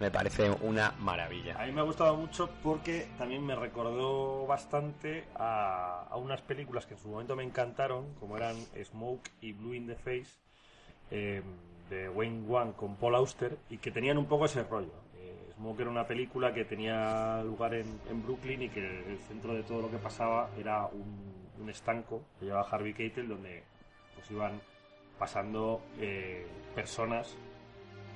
me 0.00 0.10
parece 0.10 0.50
una 0.50 0.92
maravilla. 0.98 1.60
A 1.60 1.66
mí 1.66 1.72
me 1.72 1.80
ha 1.80 1.84
gustado 1.84 2.16
mucho 2.16 2.50
porque 2.62 3.08
también 3.16 3.44
me 3.44 3.54
recordó 3.56 4.46
bastante 4.46 5.24
a, 5.34 6.06
a 6.10 6.16
unas 6.16 6.42
películas 6.42 6.86
que 6.86 6.94
en 6.94 7.00
su 7.00 7.08
momento 7.08 7.34
me 7.34 7.44
encantaron, 7.44 8.14
como 8.20 8.36
eran 8.36 8.56
Smoke 8.84 9.30
y 9.40 9.52
Blue 9.52 9.74
in 9.74 9.86
the 9.86 9.96
Face, 9.96 10.38
eh, 11.10 11.42
de 11.88 12.08
Wayne 12.08 12.42
Wang 12.46 12.72
con 12.72 12.96
Paul 12.96 13.14
Auster, 13.14 13.56
y 13.70 13.78
que 13.78 13.90
tenían 13.90 14.18
un 14.18 14.26
poco 14.26 14.44
ese 14.46 14.64
rollo. 14.64 14.92
Eh, 15.14 15.52
Smoke 15.54 15.80
era 15.80 15.90
una 15.90 16.06
película 16.06 16.52
que 16.52 16.64
tenía 16.64 17.42
lugar 17.42 17.74
en, 17.74 17.86
en 18.10 18.22
Brooklyn 18.22 18.62
y 18.62 18.68
que 18.68 18.80
el 18.80 19.18
centro 19.20 19.54
de 19.54 19.62
todo 19.62 19.82
lo 19.82 19.90
que 19.90 19.98
pasaba 19.98 20.50
era 20.58 20.86
un, 20.86 21.36
estanco 21.70 22.22
que 22.38 22.44
llevaba 22.44 22.68
Harvey 22.70 22.94
Keitel, 22.94 23.26
donde 23.26 23.64
pues 24.14 24.30
iban 24.30 24.60
pasando 25.18 25.80
eh, 25.98 26.46
personas 26.76 27.34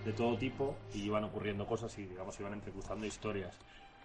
de 0.05 0.13
todo 0.13 0.37
tipo 0.37 0.77
y 0.95 1.03
iban 1.03 1.25
ocurriendo 1.25 1.67
cosas 1.67 1.97
y 1.99 2.07
digamos 2.07 2.39
iban 2.41 2.53
entrecruzando 2.55 3.07
historias. 3.07 3.55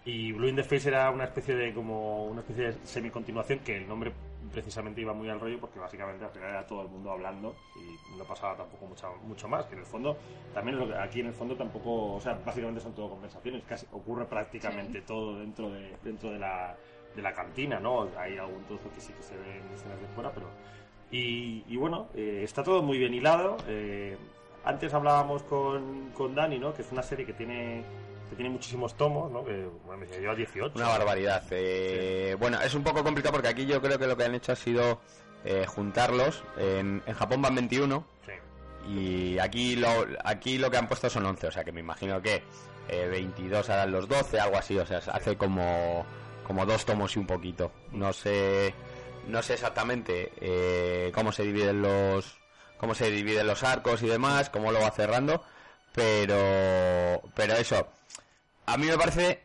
Y 0.04 0.32
Blue 0.34 0.48
in 0.50 0.56
the 0.56 0.64
Face 0.64 0.88
era 0.88 1.10
una 1.10 1.24
especie 1.24 1.56
de 1.56 1.74
como 1.74 2.26
una 2.28 2.42
especie 2.42 2.66
de 2.68 2.74
semi-continuación 2.86 3.60
que 3.60 3.78
el 3.78 3.88
nombre 3.88 4.12
precisamente 4.54 5.02
iba 5.02 5.14
muy 5.14 5.28
al 5.30 5.40
rollo 5.40 5.60
porque 5.60 5.80
básicamente 5.80 6.24
al 6.24 6.30
final 6.30 6.50
era 6.50 6.68
todo 6.68 6.84
el 6.84 6.90
mundo 6.90 7.10
hablando 7.12 7.56
y 7.76 7.98
no 8.16 8.24
pasaba 8.24 8.56
tampoco 8.56 8.86
mucho, 8.86 9.12
mucho 9.24 9.48
más, 9.48 9.66
que 9.66 9.74
en 9.74 9.80
el 9.80 9.86
fondo 9.88 10.16
también 10.54 10.78
lo 10.78 10.88
que- 10.88 10.96
aquí 10.96 11.22
en 11.22 11.28
el 11.28 11.34
fondo 11.34 11.56
tampoco, 11.56 12.14
o 12.14 12.22
sea, 12.22 12.40
básicamente 12.46 12.82
son 12.82 12.94
todo 12.94 13.10
conversaciones, 13.10 13.64
casi 13.64 13.88
ocurre 13.92 14.26
prácticamente 14.26 15.02
todo 15.02 15.40
dentro 15.40 15.72
de 15.72 15.96
dentro 16.04 16.30
de 16.32 16.38
la 16.40 16.76
de 17.16 17.22
la 17.24 17.34
cantina, 17.34 17.80
¿no? 17.80 18.10
Hay 18.20 18.38
algún 18.38 18.64
trozo 18.66 18.92
que 18.94 19.02
sí 19.02 19.12
que 19.14 19.24
se 19.24 19.36
ve 19.38 19.58
en 19.58 19.74
escenas 19.74 20.00
de 20.00 20.08
fuera, 20.14 20.32
pero 20.32 20.48
y, 21.12 21.64
y 21.68 21.78
bueno, 21.78 22.10
eh, 22.14 22.42
está 22.44 22.62
todo 22.62 22.84
muy 22.84 22.98
bien 23.00 23.14
hilado. 23.14 23.58
eh, 23.68 24.18
antes 24.66 24.94
hablábamos 24.94 25.44
con, 25.44 26.10
con 26.12 26.34
Dani, 26.36 26.60
¿no? 26.60 26.74
Que 26.74 26.82
es 26.82 26.92
una 26.92 27.04
serie 27.04 27.26
que 27.26 27.34
tiene 27.34 27.84
que 28.30 28.36
tiene 28.36 28.50
muchísimos 28.50 28.96
tomos, 28.98 29.32
¿no? 29.32 29.46
Que 29.46 29.68
bueno, 29.86 30.04
me 30.04 30.08
lleva 30.18 30.34
18. 30.34 30.74
Una 30.76 30.88
barbaridad. 30.90 31.44
eh, 31.52 32.36
Bueno, 32.40 32.60
es 32.62 32.74
un 32.74 32.84
poco 32.84 33.04
complicado 33.04 33.34
porque 33.34 33.50
aquí 33.50 33.66
yo 33.68 33.80
creo 33.82 34.00
que 34.00 34.08
lo 34.08 34.18
que 34.18 34.24
han 34.24 34.34
hecho 34.34 34.52
ha 34.52 34.56
sido 34.56 35.00
eh, 35.44 35.66
juntarlos. 35.68 36.44
En, 36.58 37.04
en 37.06 37.14
Japón 37.14 37.42
van 37.44 37.54
21 37.56 38.04
Sí. 38.26 38.90
y 38.90 39.38
aquí 39.40 39.76
lo, 39.76 39.90
aquí 40.24 40.58
lo 40.58 40.72
que 40.72 40.78
han 40.78 40.88
puesto 40.88 41.08
son 41.10 41.26
11, 41.28 41.48
o 41.48 41.52
sea 41.52 41.64
que 41.64 41.72
me 41.72 41.82
imagino 41.82 42.20
que 42.22 42.42
eh, 42.90 43.08
22 43.12 43.70
harán 43.70 43.92
los 43.92 44.08
12, 44.08 44.40
algo 44.40 44.58
así, 44.58 44.76
o 44.78 44.86
sea, 44.88 45.02
se 45.02 45.12
hace 45.12 45.38
como, 45.38 46.04
como 46.48 46.66
dos 46.66 46.84
tomos 46.86 47.16
y 47.16 47.20
un 47.20 47.28
poquito. 47.28 47.72
No 47.92 48.12
sé, 48.12 48.74
no 49.28 49.44
sé 49.44 49.54
exactamente 49.54 50.32
eh, 50.42 51.12
cómo 51.14 51.32
se 51.32 51.44
dividen 51.44 51.84
los 51.84 52.40
cómo 52.78 52.94
se 52.96 53.10
dividen 53.12 53.48
los 53.48 53.64
arcos 53.64 54.02
y 54.04 54.08
demás, 54.08 54.50
cómo 54.50 54.72
lo 54.72 54.80
va 54.82 54.92
cerrando, 54.92 55.44
pero 55.94 57.22
pero 57.36 57.54
eso 57.56 57.88
a 58.66 58.78
mí 58.78 58.88
me 58.88 58.98
parece 58.98 59.42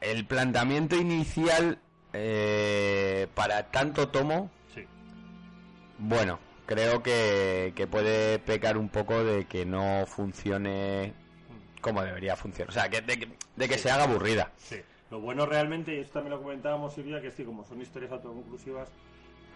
el 0.00 0.26
planteamiento 0.26 0.96
inicial 0.96 1.78
eh, 2.12 3.26
para 3.34 3.70
tanto 3.70 4.08
tomo 4.08 4.50
Sí. 4.74 4.86
bueno, 5.98 6.38
creo 6.66 7.02
que, 7.02 7.72
que 7.76 7.86
puede 7.86 8.38
pecar 8.38 8.76
un 8.78 8.88
poco 8.88 9.22
de 9.24 9.46
que 9.46 9.64
no 9.66 10.04
funcione 10.06 11.14
como 11.80 12.02
debería 12.02 12.36
funcionar. 12.36 12.70
O 12.70 12.72
sea, 12.72 12.88
que, 12.88 13.00
de, 13.00 13.18
que- 13.18 13.36
de 13.56 13.68
que 13.68 13.76
se 13.78 13.90
haga 13.90 14.04
aburrida. 14.04 14.52
Sí. 14.56 14.76
Lo 15.10 15.20
bueno 15.20 15.44
realmente, 15.46 15.94
y 15.94 15.98
esto 16.00 16.14
también 16.14 16.30
lo 16.36 16.42
comentábamos 16.42 16.94
Silvia, 16.94 17.20
que 17.20 17.30
que 17.32 17.44
como 17.44 17.64
son 17.64 17.82
historias 17.82 18.12
autoconclusivas, 18.12 18.88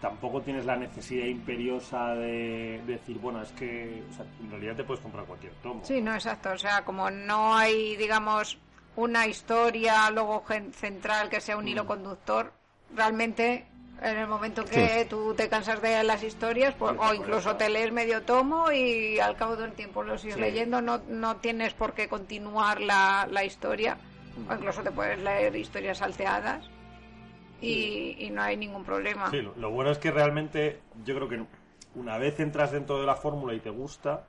tampoco 0.01 0.43
tienes 0.43 0.65
la 0.65 0.77
necesidad 0.77 1.27
imperiosa 1.27 2.15
de, 2.15 2.83
de 2.87 2.93
decir, 2.95 3.19
bueno, 3.19 3.43
es 3.43 3.51
que 3.53 4.03
o 4.11 4.13
sea, 4.13 4.25
en 4.43 4.51
realidad 4.51 4.77
te 4.77 4.85
puedes 4.85 5.03
comprar 5.03 5.25
cualquier 5.25 5.53
tomo. 5.63 5.81
Sí, 5.85 6.01
no, 6.01 6.15
exacto. 6.15 6.51
O 6.53 6.59
sea, 6.59 6.85
como 6.85 7.11
no 7.11 7.57
hay, 7.57 7.97
digamos, 7.97 8.59
una 8.97 9.27
historia 9.27 10.11
luego 10.11 10.45
gen- 10.47 10.73
central 10.73 11.29
que 11.29 11.41
sea 11.41 11.57
un 11.57 11.67
hilo 11.69 11.87
conductor, 11.87 12.53
realmente 12.95 13.67
en 14.03 14.19
el 14.19 14.27
momento 14.27 14.65
que 14.67 15.01
Sí. 15.05 15.09
tú 15.09 15.33
te 15.35 15.49
cansas 15.49 15.81
de 15.81 16.05
las 16.05 16.23
historias, 16.23 16.75
pues, 16.75 16.95
o 16.99 17.15
incluso 17.15 17.57
te 17.57 17.71
lees 17.71 17.91
medio 17.93 18.23
tomo 18.23 18.71
y 18.71 19.19
al 19.19 19.37
cabo 19.37 19.57
del 19.57 19.73
tiempo 19.73 20.03
lo 20.03 20.19
sigues 20.19 20.35
Sí. 20.37 20.41
leyendo, 20.43 20.83
no, 20.83 21.01
no 21.09 21.37
tienes 21.37 21.73
por 21.73 21.95
qué 21.95 22.07
continuar 22.07 22.83
la, 22.83 23.27
la 23.31 23.45
historia, 23.45 23.97
o 24.49 24.53
incluso 24.55 24.83
te 24.83 24.91
puedes 24.91 25.19
leer 25.23 25.57
historias 25.57 25.97
salteadas 25.99 26.69
y, 27.61 28.17
y 28.19 28.31
no 28.31 28.43
hay 28.43 28.57
ningún 28.57 28.85
problema. 28.85 29.31
Sí, 29.31 29.41
lo, 29.43 29.55
lo 29.57 29.71
bueno 29.71 29.91
es 29.91 29.99
que 29.99 30.11
realmente 30.11 30.81
yo 31.05 31.15
creo 31.15 31.29
que 31.29 31.43
una 31.95 32.19
vez 32.19 32.39
entras 32.41 32.73
dentro 32.73 33.01
de 33.01 33.07
la 33.07 33.15
fórmula 33.17 33.55
y 33.55 33.61
te 33.61 33.71
gusta, 33.71 34.27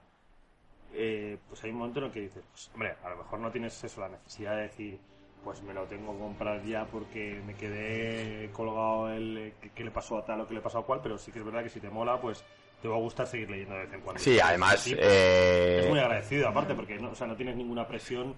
eh, 0.93 1.37
pues 1.49 1.63
hay 1.63 1.71
un 1.71 1.77
momento 1.77 1.99
en 1.99 2.05
el 2.05 2.11
que 2.11 2.21
dices, 2.21 2.43
pues, 2.51 2.71
hombre, 2.73 2.95
a 3.03 3.09
lo 3.09 3.17
mejor 3.17 3.39
no 3.39 3.51
tienes 3.51 3.83
eso, 3.83 4.01
la 4.01 4.09
necesidad 4.09 4.55
de 4.55 4.63
decir, 4.63 4.99
pues 5.43 5.61
me 5.61 5.73
lo 5.73 5.83
tengo 5.83 6.13
que 6.13 6.19
comprar 6.19 6.63
ya 6.63 6.85
porque 6.85 7.41
me 7.45 7.53
quedé 7.55 8.49
colgado 8.51 9.11
el 9.13 9.37
eh, 9.37 9.53
que, 9.61 9.69
que 9.69 9.83
le 9.83 9.91
pasó 9.91 10.17
a 10.17 10.25
tal 10.25 10.41
o 10.41 10.47
que 10.47 10.53
le 10.53 10.61
pasó 10.61 10.79
a 10.79 10.85
cual, 10.85 11.01
pero 11.03 11.17
sí 11.17 11.31
que 11.31 11.39
es 11.39 11.45
verdad 11.45 11.63
que 11.63 11.69
si 11.69 11.79
te 11.79 11.89
mola, 11.89 12.19
pues 12.19 12.43
te 12.81 12.87
va 12.87 12.95
a 12.95 12.99
gustar 12.99 13.27
seguir 13.27 13.49
leyendo 13.49 13.75
de 13.75 13.81
vez 13.81 13.93
en 13.93 14.01
cuando. 14.01 14.21
Sí, 14.21 14.39
además, 14.39 14.85
eh, 14.87 15.79
Es 15.81 15.89
muy 15.89 15.99
agradecido, 15.99 16.47
aparte, 16.47 16.73
porque 16.75 16.97
no, 16.99 17.11
o 17.11 17.15
sea, 17.15 17.27
no 17.27 17.35
tienes 17.35 17.55
ninguna 17.55 17.87
presión 17.87 18.35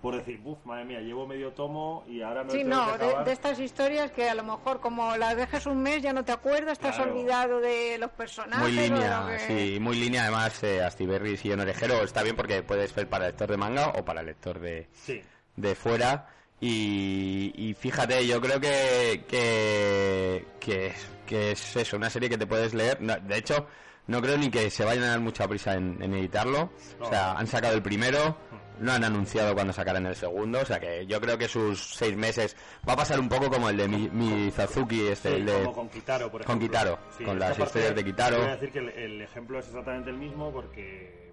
por 0.00 0.14
decir, 0.16 0.38
buf, 0.38 0.58
madre 0.64 0.84
mía, 0.84 1.00
llevo 1.00 1.26
medio 1.26 1.50
tomo 1.52 2.04
y 2.06 2.22
ahora 2.22 2.44
me 2.44 2.52
Sí, 2.52 2.58
lo 2.62 2.70
tengo 2.70 2.76
no, 2.76 2.92
que 2.92 2.98
de, 2.98 3.04
acabar". 3.06 3.24
de 3.24 3.32
estas 3.32 3.58
historias 3.58 4.10
que 4.12 4.28
a 4.30 4.34
lo 4.34 4.44
mejor 4.44 4.80
como 4.80 5.16
las 5.16 5.36
dejes 5.36 5.66
un 5.66 5.82
mes 5.82 6.02
ya 6.02 6.12
no 6.12 6.24
te 6.24 6.30
acuerdas, 6.32 6.74
estás 6.74 6.94
Claro. 6.96 7.10
olvidado 7.12 7.60
de 7.60 7.98
los 7.98 8.10
personajes. 8.12 8.60
muy 8.68 8.78
o 8.78 8.80
de 8.82 8.88
línea, 8.90 9.20
lo 9.22 9.26
que- 9.28 9.38
sí, 9.40 9.80
muy 9.80 9.96
línea. 9.96 10.22
Además, 10.22 10.62
eh, 10.62 10.82
Astiberri 10.84 11.38
y 11.42 11.50
Orejero 11.50 12.02
está 12.04 12.22
bien 12.22 12.36
porque 12.36 12.62
puedes 12.62 12.94
ver 12.94 13.08
para 13.08 13.26
lector 13.26 13.50
de 13.50 13.56
manga 13.56 13.88
o 13.98 14.04
para 14.04 14.22
lector 14.22 14.60
de, 14.60 14.88
Sí, 14.92 15.20
de 15.56 15.74
fuera. 15.74 16.28
Y, 16.60 17.52
y 17.56 17.74
fíjate, 17.74 18.26
yo 18.26 18.40
creo 18.40 18.60
que, 18.60 19.24
que, 19.28 20.44
que, 20.60 20.86
es- 20.88 21.10
que 21.26 21.52
es 21.52 21.76
eso, 21.76 21.96
una 21.96 22.10
serie 22.10 22.28
que 22.28 22.38
te 22.38 22.46
puedes 22.46 22.72
leer. 22.74 23.00
No, 23.00 23.16
de 23.16 23.36
hecho, 23.38 23.66
no 24.08 24.20
creo 24.20 24.36
ni 24.36 24.50
que 24.50 24.68
se 24.70 24.84
vayan 24.84 25.04
a 25.04 25.08
dar 25.10 25.20
mucha 25.20 25.46
prisa 25.46 25.74
en, 25.74 26.02
en 26.02 26.12
editarlo. 26.14 26.70
O 27.00 27.08
sea, 27.08 27.32
han 27.32 27.46
sacado 27.46 27.74
el 27.74 27.82
primero, 27.82 28.36
no 28.80 28.92
han 28.92 29.04
anunciado 29.04 29.54
cuando 29.54 29.72
sacarán 29.72 30.04
el 30.06 30.16
segundo. 30.16 30.60
O 30.60 30.64
sea 30.64 30.80
que 30.80 31.06
yo 31.06 31.20
creo 31.20 31.38
que 31.38 31.46
sus 31.48 31.94
seis 31.94 32.16
meses 32.16 32.56
va 32.88 32.94
a 32.94 32.96
pasar 32.96 33.20
un 33.20 33.28
poco 33.28 33.48
como 33.50 33.70
el 33.70 33.76
de 33.76 33.86
Mi- 33.88 34.08
Mizazuki, 34.10 35.06
este, 35.08 35.28
Sí, 35.30 35.34
el 35.36 35.46
de. 35.46 35.52
como 35.62 35.72
con 35.72 35.88
Kitaro, 35.88 36.30
por 36.30 36.44
con 36.44 36.56
ejemplo. 36.58 36.68
Kitaro, 36.68 36.98
Sí, 37.16 37.24
con 37.24 37.38
las 37.38 37.58
historias 37.58 37.94
de 37.94 38.04
Kitaro. 38.04 38.36
Voy 38.38 38.46
a 38.48 38.52
decir 38.56 38.72
que 38.72 38.78
el, 38.80 38.88
el 38.90 39.22
ejemplo 39.22 39.58
es 39.58 39.66
exactamente 39.68 40.10
el 40.10 40.16
mismo 40.16 40.50
porque 40.52 41.32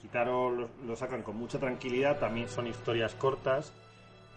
Kitaro 0.00 0.50
lo, 0.50 0.68
lo 0.86 0.96
sacan 0.96 1.22
con 1.22 1.36
mucha 1.36 1.58
tranquilidad, 1.58 2.18
también 2.18 2.48
son 2.48 2.66
historias 2.66 3.14
cortas, 3.14 3.72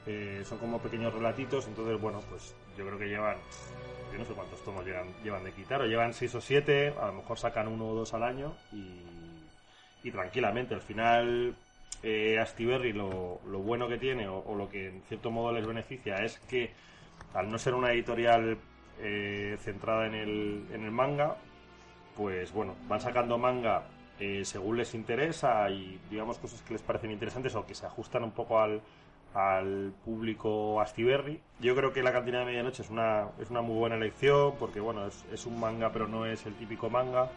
eh, 0.05 0.43
son 0.47 0.59
como 0.59 0.79
pequeños 0.79 1.11
relatitos, 1.13 1.65
entonces, 1.67 1.99
bueno, 1.99 2.21
pues 2.29 2.53
yo 2.77 2.85
creo 2.85 2.99
que 2.99 3.05
llevan, 3.07 3.37
no 4.17 4.25
sé 4.25 4.33
cuántos 4.33 4.63
tomos 4.63 4.85
llevan, 4.85 5.43
de 5.43 5.51
Kitaro, 5.51 5.85
llevan 5.85 6.13
seis 6.13 6.33
o 6.35 6.41
siete, 6.41 6.93
a 6.99 7.07
lo 7.07 7.13
mejor 7.13 7.37
sacan 7.37 7.67
uno 7.67 7.89
o 7.89 7.95
dos 7.95 8.13
al 8.13 8.23
año 8.23 8.53
y, 8.71 10.07
y 10.07 10.11
tranquilamente, 10.11 10.73
al 10.73 10.81
final 10.81 11.55
eh, 12.03 12.39
Astiberri 12.39 12.93
lo, 12.93 13.39
bueno 13.43 13.87
que 13.87 13.97
tiene 13.97 14.27
o, 14.27 14.39
o 14.39 14.55
lo 14.55 14.69
que 14.69 14.89
en 14.89 15.01
cierto 15.03 15.31
modo 15.31 15.51
les 15.51 15.65
beneficia 15.65 16.15
es 16.17 16.39
que 16.39 16.71
al 17.33 17.49
no 17.49 17.57
ser 17.57 17.73
una 17.73 17.91
editorial 17.91 18.57
eh, 18.99 19.57
centrada 19.59 20.07
en 20.07 20.13
el, 20.15 20.65
en 20.71 20.83
el 20.85 20.91
manga, 20.91 21.35
pues 22.15 22.51
bueno, 22.53 22.75
van 22.87 23.01
sacando 23.01 23.37
manga 23.37 23.83
eh, 24.19 24.45
según 24.45 24.77
les 24.77 24.93
interesa 24.93 25.69
y 25.69 25.99
digamos 26.09 26.37
cosas 26.37 26.61
que 26.61 26.73
les 26.73 26.81
parecen 26.81 27.11
interesantes 27.11 27.53
o 27.55 27.65
que 27.65 27.75
se 27.75 27.85
ajustan 27.85 28.23
un 28.23 28.31
poco 28.31 28.59
al, 28.59 28.81
al 29.35 29.93
público 30.03 30.79
Astiberri. 30.81 31.39
Yo 31.59 31.75
creo 31.75 31.91
que 31.93 32.01
La 32.01 32.11
Cantina 32.13 32.39
de 32.39 32.45
Medianoche 32.45 32.81
es 32.81 32.89
una, 32.89 33.27
es 33.39 33.49
una 33.49 33.61
muy 33.61 33.75
buena 33.75 33.95
elección 33.95 34.55
porque, 34.57 34.79
bueno, 34.79 35.05
es, 35.07 35.25
es 35.31 35.45
un 35.45 35.59
manga, 35.59 35.91
pero 35.91 36.07
no 36.07 36.25
es 36.25 36.45
el 36.45 36.53
típico 36.55 36.89
manga. 36.89 37.29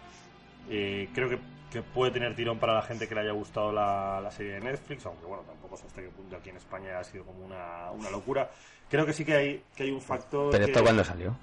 Eh, 0.70 1.08
creo 1.14 1.28
que, 1.28 1.38
que 1.72 1.82
puede 1.82 2.12
tener 2.12 2.34
tirón 2.36 2.58
para 2.58 2.74
la 2.74 2.82
gente 2.82 3.08
que 3.08 3.14
le 3.14 3.22
haya 3.22 3.32
gustado 3.32 3.72
la, 3.72 4.20
la 4.22 4.30
serie 4.30 4.52
de 4.54 4.60
Netflix, 4.60 5.04
aunque, 5.06 5.26
bueno, 5.26 5.42
tampoco 5.44 5.76
sé 5.76 5.86
hasta 5.86 6.00
qué 6.02 6.08
punto 6.08 6.36
aquí 6.36 6.50
en 6.50 6.56
España 6.56 6.98
ha 6.98 7.04
sido 7.04 7.24
como 7.24 7.44
una, 7.44 7.90
una 7.92 8.10
locura. 8.10 8.50
Creo 8.88 9.04
que 9.04 9.12
sí 9.12 9.24
que 9.24 9.34
hay, 9.34 9.62
que 9.76 9.82
hay 9.84 9.90
un 9.90 10.00
factor. 10.00 10.50
Pero 10.52 10.64
que- 10.66 10.70
esto 10.72 10.82
cuando 10.84 11.04
salió. 11.04 11.36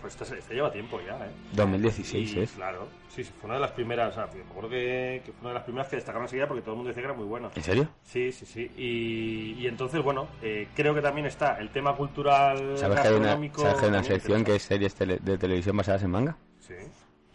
Pues 0.00 0.20
esto 0.20 0.52
lleva 0.52 0.70
tiempo 0.70 1.00
ya, 1.00 1.14
¿eh? 1.16 1.30
2016 1.52 2.34
Y, 2.34 2.38
es. 2.40 2.50
Claro, 2.52 2.88
sí, 3.08 3.24
sí, 3.24 3.32
fue 3.40 3.46
una 3.46 3.54
de 3.54 3.60
las 3.60 3.70
primeras, 3.72 4.12
o 4.12 4.14
sea, 4.14 4.28
me 4.32 4.42
acuerdo 4.42 4.68
que, 4.70 5.22
que 5.24 5.32
fue 5.32 5.40
una 5.40 5.48
de 5.50 5.54
las 5.54 5.62
primeras 5.64 5.88
que 5.88 5.96
destacaron 5.96 6.24
enseguida 6.24 6.46
porque 6.46 6.62
todo 6.62 6.72
el 6.72 6.76
mundo 6.76 6.88
decía 6.88 7.02
que 7.02 7.08
era 7.08 7.16
muy 7.16 7.26
bueno. 7.26 7.50
¿En 7.54 7.62
serio? 7.62 7.88
Sí, 8.04 8.30
sí, 8.32 8.46
sí. 8.46 8.70
Y, 8.76 9.54
y 9.62 9.66
entonces, 9.66 10.02
bueno, 10.02 10.28
eh, 10.42 10.68
creo 10.76 10.94
que 10.94 11.00
también 11.02 11.26
está 11.26 11.58
el 11.58 11.70
tema 11.70 11.96
cultural. 11.96 12.76
¿Sabes 12.78 13.00
que 13.00 13.08
hay 13.08 13.14
una, 13.14 13.30
¿sabes 13.54 13.78
que 13.78 13.84
hay 13.84 13.88
una 13.90 14.02
sección 14.04 14.44
que 14.44 14.56
es 14.56 14.62
series 14.62 14.94
tele- 14.96 15.18
de 15.20 15.38
televisión 15.38 15.76
basadas 15.76 16.02
en 16.02 16.10
manga? 16.10 16.36
Sí. 16.60 16.74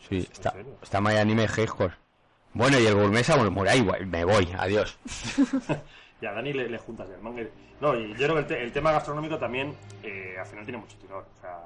Sí, 0.07 0.15
¿En 0.17 0.21
está, 0.21 0.53
está 0.81 1.01
My 1.01 1.15
Anime 1.15 1.43
Headquarters. 1.45 1.97
Bueno, 2.53 2.77
y 2.79 2.85
el 2.85 2.95
Gourmet 2.95 3.23
Samurai, 3.23 3.81
me 4.05 4.23
voy, 4.25 4.47
adiós. 4.57 4.97
Y 6.21 6.25
a 6.27 6.33
Dani 6.33 6.53
le, 6.53 6.69
le 6.69 6.77
juntas 6.77 7.09
el 7.09 7.19
manga. 7.19 7.41
No, 7.79 7.95
y 7.97 8.09
yo 8.09 8.15
creo 8.27 8.33
que 8.35 8.39
el, 8.41 8.45
te- 8.45 8.63
el 8.63 8.71
tema 8.71 8.91
gastronómico 8.91 9.39
también 9.39 9.73
eh, 10.03 10.35
al 10.39 10.45
final 10.45 10.65
tiene 10.65 10.77
mucho 10.77 10.95
tirón. 10.97 11.23
O 11.35 11.41
sea, 11.41 11.57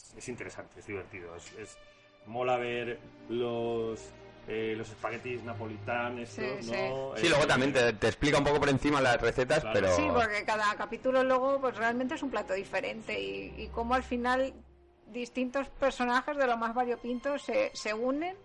es, 0.00 0.14
es 0.16 0.28
interesante, 0.28 0.80
es 0.80 0.86
divertido. 0.86 1.34
Es, 1.36 1.52
es- 1.54 1.78
mola 2.26 2.58
ver 2.58 2.98
los 3.30 3.98
eh, 4.46 4.74
los 4.76 4.88
espaguetis 4.90 5.42
napolitanos, 5.42 6.28
Sí, 6.28 6.42
¿no? 6.42 7.16
Sí, 7.16 7.26
Eh, 7.26 7.28
luego 7.30 7.46
también 7.46 7.72
te, 7.72 7.92
te 7.94 8.08
explica 8.08 8.38
un 8.38 8.44
poco 8.44 8.58
por 8.60 8.68
encima 8.68 9.00
las 9.00 9.20
recetas, 9.20 9.60
Claro. 9.60 9.80
pero... 9.80 9.96
Sí, 9.96 10.06
porque 10.12 10.44
cada 10.44 10.74
capítulo 10.76 11.22
luego 11.24 11.60
pues 11.60 11.76
realmente 11.76 12.14
es 12.14 12.22
un 12.22 12.30
plato 12.30 12.52
diferente 12.54 13.18
y, 13.20 13.54
y 13.56 13.68
cómo 13.68 13.94
al 13.94 14.02
final 14.02 14.52
distintos 15.06 15.68
personajes 15.68 16.36
de 16.36 16.46
lo 16.46 16.56
más 16.56 16.74
variopintos 16.74 17.42
se, 17.42 17.70
se 17.74 17.94
unen 17.94 18.36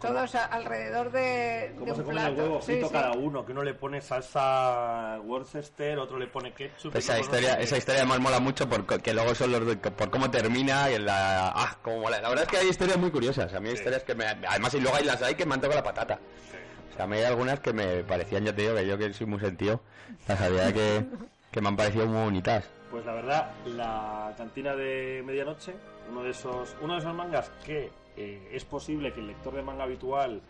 todos 0.00 0.34
a- 0.34 0.44
alrededor 0.46 1.10
de, 1.10 1.20
de 1.20 1.74
¿Cómo 1.78 1.94
se 1.94 2.00
un 2.00 2.06
come 2.06 2.20
el 2.20 2.26
plato. 2.34 2.42
huevo 2.42 2.60
Sí, 2.60 2.72
frito 2.72 2.86
sí. 2.88 2.92
cada 2.92 3.12
uno? 3.12 3.44
Que 3.46 3.52
uno 3.52 3.62
le 3.62 3.74
pone 3.74 4.00
salsa 4.00 5.18
Worcester, 5.24 5.98
otro 5.98 6.18
le 6.18 6.26
pone 6.26 6.52
ketchup. 6.52 6.94
Esa 6.96 7.14
no 7.14 7.20
historia, 7.20 7.54
sé 7.56 7.62
esa 7.62 7.76
historia 7.78 8.00
además 8.02 8.20
mola 8.20 8.40
mucho 8.40 8.68
porque 8.68 8.98
que 8.98 9.14
luego 9.14 9.34
son 9.34 9.52
los 9.52 9.66
de- 9.66 9.76
por 9.76 10.10
cómo 10.10 10.30
termina 10.30 10.90
y 10.90 10.98
la 10.98 11.48
ah, 11.48 11.78
cómo 11.82 12.00
mola. 12.00 12.20
La 12.20 12.28
verdad 12.28 12.44
es 12.44 12.50
que 12.50 12.56
hay 12.58 12.68
historias 12.68 12.98
muy 12.98 13.10
curiosas. 13.10 13.52
A 13.54 13.60
mí 13.60 13.68
hay 13.68 13.76
Sí. 13.76 13.80
historias 13.80 14.02
que 14.04 14.14
me 14.14 14.26
además 14.26 14.74
y 14.74 14.80
luego 14.80 14.96
hay 14.96 15.04
las 15.04 15.22
hay 15.22 15.34
que 15.34 15.46
me 15.46 15.54
han 15.54 15.60
tocado 15.60 15.80
la 15.80 15.84
patata. 15.84 16.16
Sí. 16.50 16.56
O 16.92 16.96
sea, 16.96 17.04
a 17.04 17.08
mí 17.08 17.16
hay 17.16 17.24
algunas 17.24 17.60
que 17.60 17.72
me 17.72 18.02
parecían, 18.04 18.44
ya 18.44 18.54
te 18.54 18.62
digo, 18.62 18.74
que 18.74 18.86
yo 18.86 18.96
que 18.98 19.12
soy 19.12 19.26
muy 19.26 19.40
sentido, 19.40 19.80
las 20.28 20.40
había 20.40 20.72
que, 20.72 21.04
que 21.50 21.60
me 21.60 21.68
han 21.68 21.76
parecido 21.76 22.06
muy 22.06 22.22
bonitas. 22.24 22.64
Pues 22.90 23.04
la 23.04 23.12
verdad, 23.12 23.50
la 23.66 24.32
cantina 24.38 24.74
de 24.74 25.22
medianoche, 25.26 25.74
uno 26.10 26.22
de 26.22 26.30
esos, 26.30 26.74
uno 26.80 26.94
de 26.94 27.00
esos 27.00 27.14
mangas 27.14 27.50
que 27.64 27.90
eh, 28.16 28.48
es 28.52 28.64
posible 28.64 29.12
que 29.12 29.20
el 29.20 29.28
lector 29.28 29.54
de 29.54 29.62
manga 29.62 29.84
habitual 29.84 30.42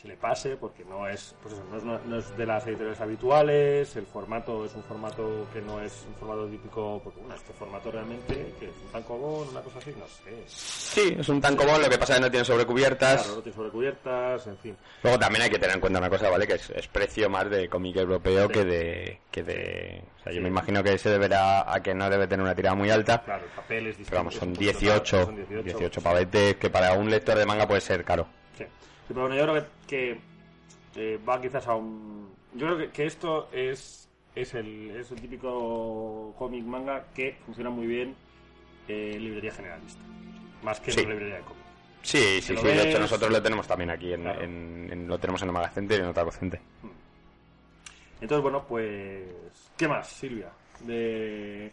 se 0.00 0.06
le 0.06 0.16
pase, 0.16 0.56
porque 0.56 0.84
no 0.84 1.08
es, 1.08 1.34
pues 1.42 1.54
eso, 1.54 1.64
no 1.70 1.76
es, 1.76 1.82
una- 1.82 1.98
no 2.06 2.18
es 2.18 2.36
de 2.36 2.46
las 2.46 2.64
editoriales 2.66 3.00
habituales, 3.00 3.96
el 3.96 4.06
formato 4.06 4.64
es 4.64 4.72
un 4.74 4.82
formato 4.84 5.46
que 5.52 5.60
no 5.60 5.80
es 5.80 6.04
un 6.08 6.14
formato 6.14 6.46
típico, 6.46 7.00
porque 7.02 7.18
bueno, 7.20 7.34
este 7.34 7.52
formato 7.52 7.90
realmente, 7.90 8.54
que 8.60 8.66
es 8.66 8.72
un 8.84 8.92
tankobon, 8.92 9.48
una 9.48 9.60
cosa 9.60 9.78
así, 9.78 9.92
no 9.98 10.06
sé. 10.06 10.42
Sí, 10.46 11.16
es 11.18 11.28
un 11.28 11.40
tan 11.40 11.56
común, 11.56 11.82
lo 11.82 11.88
que 11.90 11.98
pasa 11.98 12.12
es 12.14 12.18
que 12.20 12.24
no 12.26 12.30
tiene 12.30 12.44
sobrecubiertas. 12.44 13.22
Claro, 13.22 13.36
no 13.36 13.42
tiene 13.42 13.56
sobrecubiertas, 13.56 14.46
en 14.46 14.58
fin. 14.58 14.76
Luego 15.02 15.18
también 15.18 15.42
hay 15.42 15.50
que 15.50 15.58
tener 15.58 15.74
en 15.74 15.80
cuenta 15.80 15.98
una 15.98 16.10
cosa, 16.10 16.30
¿vale? 16.30 16.46
Que 16.46 16.54
es, 16.54 16.70
es 16.70 16.86
precio 16.88 17.28
más 17.28 17.50
de 17.50 17.68
cómic 17.68 17.96
europeo 17.96 18.46
Sí. 18.46 18.52
que 18.52 18.64
de... 18.64 19.20
Que 19.32 19.42
de 19.42 20.02
o 20.18 20.22
sea, 20.22 20.32
yo 20.32 20.38
Sí. 20.38 20.42
me 20.42 20.48
imagino 20.48 20.82
que 20.82 20.96
se 20.98 21.10
deberá 21.10 21.72
a 21.72 21.82
que 21.82 21.94
no 21.94 22.08
debe 22.08 22.26
tener 22.26 22.42
una 22.44 22.54
tirada 22.54 22.74
muy 22.74 22.90
alta. 22.90 23.22
Claro, 23.24 23.44
el 23.44 23.50
papel 23.50 23.78
es 23.88 23.98
distinto. 23.98 24.10
Pero 24.10 24.20
vamos, 24.20 24.34
son 24.34 24.48
un 24.48 24.54
poquito 24.54 24.78
18, 24.78 25.16
caro, 25.16 25.26
son 25.26 25.36
18, 25.36 25.62
18 25.64 26.00
pavetes 26.02 26.56
que 26.56 26.70
para 26.70 26.92
un 26.94 27.10
lector 27.10 27.36
de 27.36 27.46
manga 27.46 27.66
puede 27.66 27.80
ser 27.80 28.04
caro. 28.04 28.26
Sí. 29.08 29.14
Pero 29.14 29.22
bueno, 29.22 29.34
yo 29.36 29.42
creo 29.42 29.54
que, 29.86 30.20
que, 30.94 31.14
eh, 31.14 31.18
va 31.28 31.40
quizás 31.40 31.66
a 31.66 31.74
un... 31.74 32.28
Yo 32.54 32.66
creo 32.66 32.78
que, 32.78 32.90
que 32.90 33.06
esto 33.06 33.48
es, 33.52 34.08
es, 34.34 34.54
el, 34.54 34.90
es 34.96 35.10
el 35.10 35.20
típico 35.20 36.34
cómic 36.38 36.64
manga 36.64 37.04
que 37.14 37.36
funciona 37.44 37.70
muy 37.70 37.86
bien 37.86 38.14
eh, 38.88 39.12
en 39.14 39.24
librería 39.24 39.52
generalista. 39.52 40.00
Más 40.62 40.80
que 40.80 40.92
Sí. 40.92 41.00
en 41.00 41.08
librería 41.10 41.36
de 41.36 41.42
cómic. 41.42 41.62
Sí, 42.02 42.40
sí, 42.40 42.56
sí. 42.56 42.62
De 42.66 42.74
hecho, 42.82 42.84
ves. 42.92 43.00
nosotros 43.00 43.30
lo 43.30 43.42
tenemos 43.42 43.66
también 43.66 43.90
aquí. 43.90 44.12
En, 44.12 44.22
Claro. 44.22 44.40
en- 44.42 44.88
en- 44.92 45.08
lo 45.08 45.18
tenemos 45.18 45.42
en 45.42 45.48
el 45.48 45.54
Magacente 45.54 45.94
y 45.96 45.98
en 45.98 46.04
Otaku 46.06 46.30
Center. 46.30 46.60
Entonces, 48.20 48.42
bueno, 48.42 48.64
pues... 48.66 49.24
¿Qué 49.76 49.86
más, 49.88 50.08
Silvia? 50.08 50.50
De, 50.80 51.70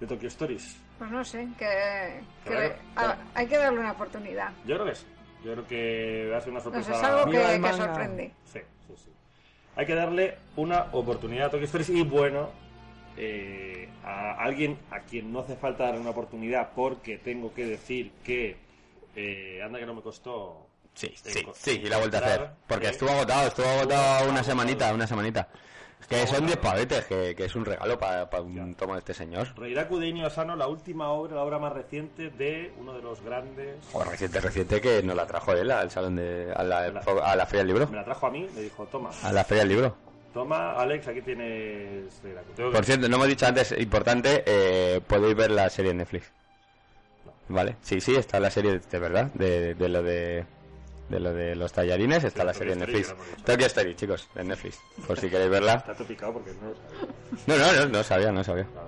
de 0.00 0.06
Tokyo 0.06 0.28
Stories. 0.28 0.80
Pues 0.98 1.10
no 1.10 1.24
sé, 1.24 1.48
que, 1.58 2.20
que 2.44 2.50
Claro, 2.50 2.74
a- 2.96 3.02
claro. 3.04 3.20
hay 3.34 3.46
que 3.46 3.56
darle 3.56 3.80
una 3.80 3.92
oportunidad. 3.92 4.52
Yo 4.66 4.74
creo 4.76 4.86
que 4.86 4.94
sí. 4.94 5.06
Yo 5.44 5.52
creo 5.52 5.66
que 5.66 6.28
va 6.32 6.38
a 6.38 6.40
ser 6.40 6.50
una 6.50 6.60
sorpresa. 6.60 6.92
sé, 6.92 6.98
es 6.98 7.04
algo 7.04 7.30
que, 7.30 7.60
que 7.60 7.72
sorprende. 7.72 8.32
Sí, 8.44 8.60
sí, 8.86 8.94
sí. 8.96 9.10
Hay 9.76 9.86
que 9.86 9.94
darle 9.94 10.36
una 10.56 10.86
oportunidad 10.92 11.46
a 11.46 11.50
Tokyo 11.50 11.64
Stories 11.64 11.90
y 11.90 12.02
bueno, 12.02 12.50
eh, 13.16 13.88
a 14.04 14.34
alguien 14.42 14.78
a 14.90 15.00
quien 15.00 15.32
no 15.32 15.40
hace 15.40 15.56
falta 15.56 15.84
dar 15.84 15.98
una 15.98 16.10
oportunidad 16.10 16.70
porque 16.74 17.18
tengo 17.18 17.52
que 17.54 17.66
decir 17.66 18.12
que 18.24 18.56
eh, 19.14 19.60
anda 19.64 19.78
que 19.78 19.86
no 19.86 19.94
me 19.94 20.02
costó. 20.02 20.66
Sí, 20.94 21.06
eh, 21.06 21.30
sí, 21.30 21.46
sí, 21.54 21.70
y 21.84 21.88
la 21.88 21.98
vuelta 21.98 22.18
a 22.18 22.20
hacer. 22.26 22.50
Porque 22.66 22.86
eh, 22.86 22.90
estuvo 22.90 23.10
agotado, 23.10 23.48
estuvo 23.48 23.66
agotado. 23.66 24.30
una 24.30 24.42
semanita, 24.42 24.92
una 24.92 25.06
semanita. 25.06 25.48
Que 26.08 26.26
son 26.26 26.46
10 26.46 26.56
agotado. 26.56 26.60
pavetes, 26.74 27.04
que, 27.06 27.34
que 27.34 27.44
es 27.44 27.54
un 27.54 27.64
regalo 27.64 27.98
para 27.98 28.26
un 28.40 28.54
Ya. 28.72 28.76
tomo 28.76 28.94
de 28.94 29.00
este 29.00 29.12
señor. 29.14 29.48
Reiraku 29.58 29.98
de 29.98 30.06
Inio 30.08 30.26
Asano, 30.26 30.56
la 30.56 30.66
última 30.66 31.10
obra, 31.10 31.36
la 31.36 31.42
obra 31.42 31.58
más 31.58 31.72
reciente 31.72 32.30
de 32.30 32.72
uno 32.78 32.94
de 32.94 33.02
los 33.02 33.20
grandes. 33.22 33.76
O 33.92 34.02
reciente, 34.04 34.40
reciente, 34.40 34.80
que 34.80 35.02
nos 35.02 35.14
la 35.16 35.26
trajo 35.26 35.52
él 35.52 35.70
al 35.70 35.90
salón 35.90 36.16
de... 36.16 36.52
a 36.54 36.62
la, 36.62 36.88
La- 36.88 37.00
a 37.24 37.36
la 37.36 37.44
feria 37.46 37.58
del 37.60 37.66
libro. 37.68 37.88
Me 37.88 37.96
la 37.96 38.04
trajo 38.04 38.26
a 38.26 38.30
mí, 38.30 38.46
me 38.54 38.60
dijo, 38.62 38.86
toma, 38.86 39.10
A 39.22 39.32
la 39.32 39.44
feria 39.44 39.64
del 39.64 39.68
libro. 39.74 39.96
toma, 40.32 40.72
Alex, 40.72 41.08
aquí 41.08 41.20
tienes 41.20 42.20
Reiraku. 42.22 42.52
Tengo 42.56 42.70
que- 42.70 42.76
Por 42.76 42.84
cierto, 42.86 43.08
no 43.08 43.16
hemos 43.16 43.28
dicho 43.28 43.46
antes, 43.46 43.74
importante, 43.78 44.42
eh, 44.46 45.00
podéis 45.06 45.34
ver 45.36 45.50
la 45.50 45.68
serie 45.68 45.90
en 45.90 45.98
Netflix. 45.98 46.30
¿Vale? 47.48 47.76
Sí, 47.82 48.00
sí, 48.00 48.14
está 48.14 48.38
la 48.40 48.50
serie 48.50 48.78
de 48.78 48.98
verdad, 48.98 49.26
de, 49.34 49.74
de 49.74 49.88
lo 49.88 50.02
de 50.02 50.44
de 51.08 51.20
lo 51.20 51.32
de 51.32 51.54
los 51.56 51.72
tallarines, 51.72 52.22
está 52.24 52.42
Sí, 52.42 52.46
la 52.46 52.54
serie 52.54 52.72
Story, 52.74 52.92
Netflix. 52.92 53.44
Tokyo 53.44 53.66
Story, 53.66 53.94
chicos, 53.94 54.28
en 54.34 54.48
Netflix, 54.48 54.80
por 55.06 55.18
si 55.18 55.28
queréis 55.30 55.50
verla. 55.50 55.74
Está 55.74 55.94
topicado 55.94 56.32
porque 56.34 56.52
no 56.60 56.68
lo 56.68 56.74
sabía. 56.74 57.14
No, 57.46 57.56
no, 57.56 57.72
no, 57.80 57.88
no 57.88 58.02
sabía, 58.04 58.32
no 58.32 58.44
sabía. 58.44 58.64
Más. 58.64 58.84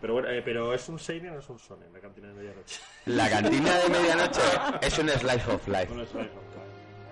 Pero 0.00 0.12
bueno, 0.14 0.28
eh, 0.28 0.42
pero 0.44 0.74
es 0.74 0.86
un 0.90 0.98
seinen 0.98 1.34
o 1.34 1.38
es 1.38 1.48
un 1.48 1.58
sonen, 1.58 1.90
la 1.92 1.98
cantina 2.00 2.28
de 2.28 2.34
medianoche. 2.34 2.80
La 3.06 3.30
cantina 3.30 3.74
de 3.78 3.88
medianoche 3.88 4.40
es 4.82 4.98
un 4.98 5.08
slice 5.08 5.50
of 5.50 5.66
life. 5.68 5.94
Life 5.94 6.18
of. 6.18 6.26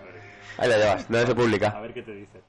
A 0.00 0.04
ver, 0.04 0.20
Ahí 0.58 0.68
la 0.68 0.76
llevas, 0.76 1.08
¿dónde 1.08 1.26
se 1.26 1.32
a 1.32 1.34
publica? 1.34 1.80
ver 1.80 1.94
qué 1.94 2.02
te 2.02 2.12
dice. 2.14 2.42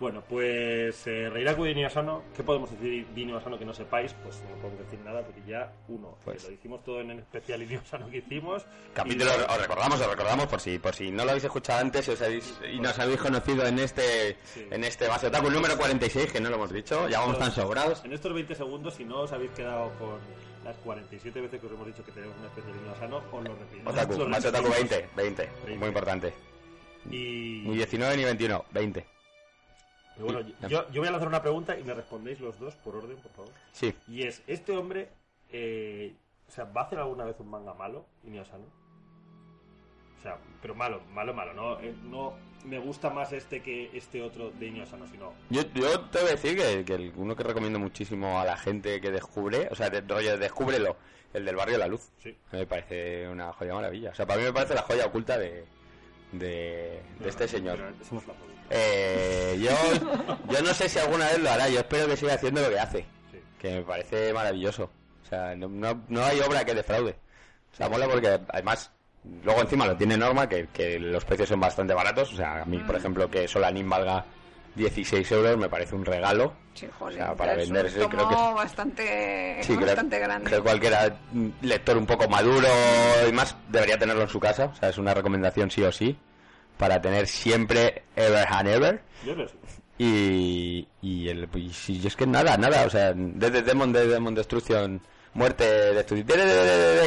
Bueno, 0.00 0.22
pues 0.26 1.06
eh, 1.06 1.28
Reiraku 1.28 1.62
de 1.64 1.72
Inuyasano, 1.72 2.22
¿qué 2.34 2.42
podemos 2.42 2.70
decir 2.70 3.06
de 3.08 3.20
Inuyasano 3.20 3.58
que 3.58 3.66
no 3.66 3.74
sepáis? 3.74 4.14
Pues 4.22 4.40
no 4.48 4.56
podemos 4.56 4.78
decir 4.80 4.98
nada 5.04 5.20
porque 5.22 5.42
ya, 5.46 5.70
uno, 5.88 6.16
Pues- 6.24 6.42
que 6.42 6.48
lo 6.48 6.54
hicimos 6.54 6.82
todo 6.82 7.02
en 7.02 7.10
el 7.10 7.18
especial 7.18 7.62
Inuyasano 7.62 8.08
que 8.08 8.16
hicimos. 8.16 8.64
Capítulo, 8.94 9.30
y- 9.30 9.42
os 9.52 9.60
recordamos, 9.60 10.00
os 10.00 10.06
recordamos 10.08 10.46
por 10.46 10.58
si, 10.58 10.78
por 10.78 10.94
si 10.94 11.10
no 11.10 11.24
lo 11.24 11.30
habéis 11.32 11.44
escuchado 11.44 11.80
antes 11.80 12.08
y, 12.08 12.12
os 12.12 12.22
habéis, 12.22 12.58
y 12.72 12.80
nos 12.80 12.98
habéis 12.98 13.20
conocido 13.20 13.66
en 13.66 13.78
este, 13.78 14.38
Sí. 14.42 14.66
en 14.70 14.84
este 14.84 15.06
base 15.06 15.26
otaku 15.26 15.50
número 15.50 15.76
46, 15.76 16.32
que 16.32 16.40
no 16.40 16.48
lo 16.48 16.56
hemos 16.56 16.72
dicho, 16.72 17.06
ya 17.06 17.20
vamos 17.20 17.38
tan 17.38 17.52
sobrados. 17.52 18.02
En 18.02 18.14
estos 18.14 18.32
20 18.32 18.54
segundos, 18.54 18.94
si 18.94 19.04
no 19.04 19.20
os 19.20 19.32
habéis 19.32 19.50
quedado 19.50 19.90
con 19.98 20.18
las 20.64 20.76
47 20.76 21.42
veces 21.42 21.60
que 21.60 21.66
os 21.66 21.72
hemos 21.74 21.86
dicho 21.86 22.02
que 22.02 22.12
tenemos 22.12 22.38
un 22.38 22.46
especial 22.46 22.74
Inuyasano, 22.74 23.18
os 23.30 23.44
lo 23.44 23.54
repetimos. 23.54 23.92
Otaku, 23.92 24.12
Lo 24.14 24.24
otaku 24.24 24.46
repetimos. 24.48 24.76
20, 24.78 25.08
20, 25.14 25.48
20. 25.66 25.76
muy 25.78 25.88
importante. 25.88 26.32
Y, 27.10 27.64
Ni 27.66 27.76
19 27.76 28.16
ni 28.16 28.24
21, 28.24 28.64
20. 28.72 29.04
Y 30.20 30.32
bueno, 30.32 30.40
yo, 30.68 30.90
yo 30.90 31.00
voy 31.00 31.08
a 31.08 31.12
lanzar 31.12 31.28
una 31.28 31.42
pregunta 31.42 31.78
y 31.78 31.82
me 31.84 31.94
respondéis 31.94 32.40
los 32.40 32.58
dos 32.58 32.74
por 32.76 32.96
orden, 32.96 33.16
por 33.16 33.32
favor. 33.32 33.50
Sí, 33.72 33.94
Y 34.08 34.22
es, 34.22 34.42
¿este 34.46 34.76
hombre 34.76 35.08
eh, 35.50 36.14
o 36.48 36.50
sea, 36.52 36.64
va 36.64 36.82
a 36.82 36.84
hacer 36.84 36.98
alguna 36.98 37.24
vez 37.24 37.36
un 37.40 37.48
manga 37.50 37.74
malo, 37.74 38.04
Inuyasano? 38.24 38.64
O 40.18 40.22
sea, 40.22 40.36
pero 40.60 40.74
malo, 40.74 41.00
malo, 41.14 41.32
malo, 41.32 41.54
no, 41.54 41.80
eh, 41.80 41.94
no 42.04 42.34
me 42.64 42.78
gusta 42.78 43.08
más 43.08 43.32
este 43.32 43.62
que 43.62 43.90
este 43.96 44.20
otro 44.22 44.50
de 44.50 44.66
Inuyasano, 44.66 45.06
sino... 45.06 45.32
yo, 45.48 45.62
yo 45.72 46.00
te 46.10 46.18
voy 46.18 46.28
a 46.28 46.32
decir 46.32 46.56
que, 46.58 46.84
que 46.84 46.94
el- 46.94 47.12
uno 47.16 47.34
que 47.34 47.42
recomiendo 47.42 47.78
muchísimo 47.78 48.38
a 48.38 48.44
la 48.44 48.56
gente 48.58 49.00
que 49.00 49.10
descubre, 49.10 49.68
o 49.70 49.74
sea, 49.74 49.88
de, 49.88 50.02
rollo, 50.02 50.36
descúbrelo, 50.36 50.96
el 51.32 51.44
del 51.46 51.56
barrio 51.56 51.78
La 51.78 51.86
Luz. 51.86 52.10
Sí. 52.18 52.36
Me 52.52 52.66
parece 52.66 53.28
una 53.28 53.52
joya 53.54 53.72
maravilla. 53.74 54.10
O 54.10 54.14
sea, 54.14 54.26
para 54.26 54.40
mí 54.40 54.44
me 54.46 54.52
parece 54.52 54.74
la 54.74 54.82
joya 54.82 55.06
oculta 55.06 55.38
de, 55.38 55.64
de, 56.32 57.02
de 57.18 57.28
este 57.28 57.48
señor. 57.48 57.78
La 57.78 57.86
pregunta. 57.92 58.32
Eh, 58.70 59.58
yo, 59.60 59.70
yo 60.48 60.62
no 60.62 60.72
sé 60.72 60.88
si 60.88 60.98
alguna 60.98 61.26
vez 61.26 61.38
lo 61.40 61.50
hará, 61.50 61.68
yo 61.68 61.80
espero 61.80 62.06
que 62.06 62.16
siga 62.16 62.34
haciendo 62.34 62.60
lo 62.60 62.70
que 62.70 62.78
hace, 62.78 63.04
que 63.58 63.70
me 63.76 63.82
parece 63.82 64.32
maravilloso. 64.32 64.90
O 65.24 65.28
sea, 65.28 65.54
no, 65.56 65.68
no, 65.68 66.04
no 66.08 66.24
hay 66.24 66.40
obra 66.40 66.64
que 66.64 66.74
defraude. 66.74 67.16
O 67.72 67.76
sea, 67.76 67.88
mola 67.88 68.06
porque 68.08 68.40
además, 68.48 68.90
luego 69.44 69.60
encima 69.60 69.86
lo 69.86 69.96
tiene 69.96 70.16
Norma, 70.16 70.48
que, 70.48 70.68
que 70.72 70.98
los 71.00 71.24
precios 71.24 71.48
son 71.48 71.60
bastante 71.60 71.94
baratos. 71.94 72.32
O 72.32 72.36
sea, 72.36 72.62
a 72.62 72.64
mí, 72.64 72.78
por 72.78 72.96
ejemplo, 72.96 73.28
que 73.30 73.48
Solanin 73.48 73.88
valga 73.88 74.24
16 74.74 75.30
euros 75.32 75.56
me 75.58 75.68
parece 75.68 75.94
un 75.94 76.04
regalo. 76.04 76.54
Sí, 76.74 76.86
joder, 76.98 77.14
O 77.14 77.24
sea, 77.24 77.34
para 77.34 77.54
es 77.54 77.68
un 77.68 77.74
venderse, 77.74 77.98
creo 78.08 78.28
que- 78.28 78.34
bastante, 78.34 79.58
Sí, 79.62 79.74
creo, 79.74 79.86
bastante 79.88 80.18
grande. 80.18 80.50
creo 80.50 81.16
mm, 81.32 81.48
lector 81.62 81.96
un 81.98 82.06
poco 82.06 82.28
maduro 82.28 82.68
y 83.28 83.32
más 83.32 83.56
debería 83.68 83.98
tenerlo 83.98 84.22
en 84.22 84.28
su 84.28 84.38
casa. 84.40 84.66
O 84.66 84.74
sea, 84.74 84.88
es 84.88 84.98
una 84.98 85.12
recomendación 85.14 85.70
sí 85.70 85.82
o 85.82 85.92
sí. 85.92 86.16
Para 86.78 87.00
tener 87.02 87.26
siempre 87.26 88.04
Ever 88.16 88.46
and 88.48 88.68
Ever. 88.68 89.02
Yo. 89.24 89.34
Y, 89.98 90.88
y, 91.02 91.28
el, 91.28 91.46
y 91.54 91.70
si 91.74 92.06
es 92.06 92.16
que 92.16 92.26
nada, 92.26 92.56
nada. 92.56 92.86
O 92.86 92.90
sea, 92.90 93.12
desde 93.14 93.60
Demon, 93.60 93.92
de 93.92 94.06
Demon 94.06 94.34
Destruction, 94.34 94.98
muerte, 95.34 95.64
destrucción. 95.92 96.38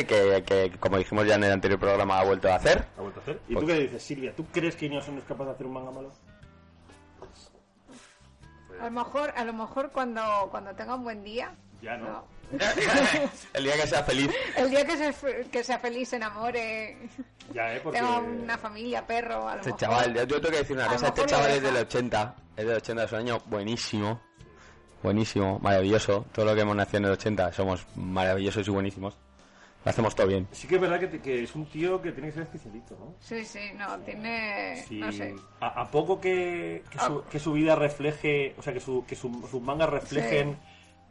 Que, 0.08 0.44
que, 0.46 0.72
como 0.80 1.00
dijimos 1.00 1.26
ya 1.26 1.36
en 1.36 1.46
el 1.46 1.54
anterior 1.54 1.80
programa, 1.80 2.20
ha 2.20 2.24
vuelto 2.24 2.52
a 2.52 2.56
hacer. 2.56 2.86
Ha 2.98 3.02
vuelto 3.02 3.20
a 3.20 3.24
hacer. 3.24 3.40
¿Y 3.50 3.54
Pues- 3.54 3.66
tú 3.66 3.68
qué 3.72 3.80
dices, 3.80 4.04
Silvia? 4.04 4.34
¿Tú 4.36 4.46
crees 4.52 4.76
que 4.76 4.86
Ineos 4.86 5.08
no 5.10 5.18
es 5.18 5.24
capaz 5.24 5.46
de 5.46 5.52
hacer 5.54 5.66
un 5.66 5.74
manga 5.74 5.90
malo? 5.90 6.12
A 8.84 8.88
lo 8.88 8.92
mejor, 8.92 9.34
a 9.38 9.46
lo 9.46 9.54
mejor 9.54 9.92
cuando, 9.92 10.22
cuando 10.52 10.76
tenga 10.76 10.96
un 10.96 11.04
buen 11.06 11.24
día. 11.24 11.56
Ya 11.82 11.96
no. 11.96 12.06
no. 12.06 12.24
el 13.54 13.64
día 13.64 13.76
que 13.76 13.88
sea 13.88 14.04
feliz. 14.04 14.30
El 14.58 14.70
día 14.70 14.86
que, 14.86 14.98
se, 14.98 15.48
que 15.50 15.64
sea 15.64 15.80
feliz, 15.80 16.10
se 16.10 16.18
enamore, 16.18 16.98
Ya, 17.54 17.74
¿eh? 17.74 17.80
Porque... 17.82 18.00
tenga 18.00 18.20
una 18.20 18.58
familia, 18.58 19.08
perro, 19.08 19.48
a 19.48 19.54
lo 19.56 19.62
Este 19.62 19.68
mejor. 19.72 19.80
chaval, 19.80 20.14
yo 20.14 20.24
yo 20.26 20.42
tengo 20.42 20.52
que 20.52 20.58
decir 20.58 20.76
una 20.76 20.86
A 20.86 20.90
cosa, 20.90 21.08
este 21.08 21.26
chaval 21.26 21.52
es 21.52 21.62
del 21.62 21.78
80, 21.78 22.36
es 22.58 22.66
del 22.68 22.76
80, 22.76 23.04
es 23.06 23.12
un 23.14 23.18
año 23.20 23.38
buenísimo, 23.46 24.22
buenísimo, 25.02 25.60
maravilloso, 25.60 26.26
todo 26.34 26.46
lo 26.46 26.54
que 26.54 26.62
hemos 26.62 26.76
nacido 26.76 26.98
en 27.00 27.06
el 27.06 27.12
80 27.12 27.54
somos 27.54 27.86
maravillosos 27.96 28.68
y 28.68 28.72
buenísimos, 28.72 29.18
lo 29.84 29.90
hacemos 29.90 30.16
todo 30.16 30.28
bien. 30.28 30.48
Sí 30.52 30.68
que 30.68 30.76
es 30.76 30.82
verdad 30.82 31.00
que, 31.00 31.08
te- 31.08 31.20
que 31.22 31.44
es 31.44 31.56
un 31.56 31.66
tío 31.66 32.02
que 32.02 32.12
tiene 32.12 32.30
que 32.30 32.34
ser 32.36 32.44
especialito, 32.44 32.96
¿no? 33.00 33.16
Sí, 33.20 33.44
sí, 33.46 33.60
no, 33.76 33.98
tiene... 34.00 34.84
Sí, 34.88 35.00
No 35.00 35.12
sé. 35.12 35.36
a, 35.60 35.82
a 35.82 35.92
poco 35.92 36.22
que, 36.22 36.84
que, 36.90 37.00
su, 37.00 37.24
que 37.26 37.40
su 37.40 37.54
vida 37.54 37.76
refleje, 37.76 38.56
o 38.58 38.62
sea, 38.62 38.72
que, 38.74 38.80
su, 38.80 39.06
que 39.06 39.16
su- 39.16 39.46
sus 39.50 39.62
mangas 39.62 39.90
reflejen 39.90 40.58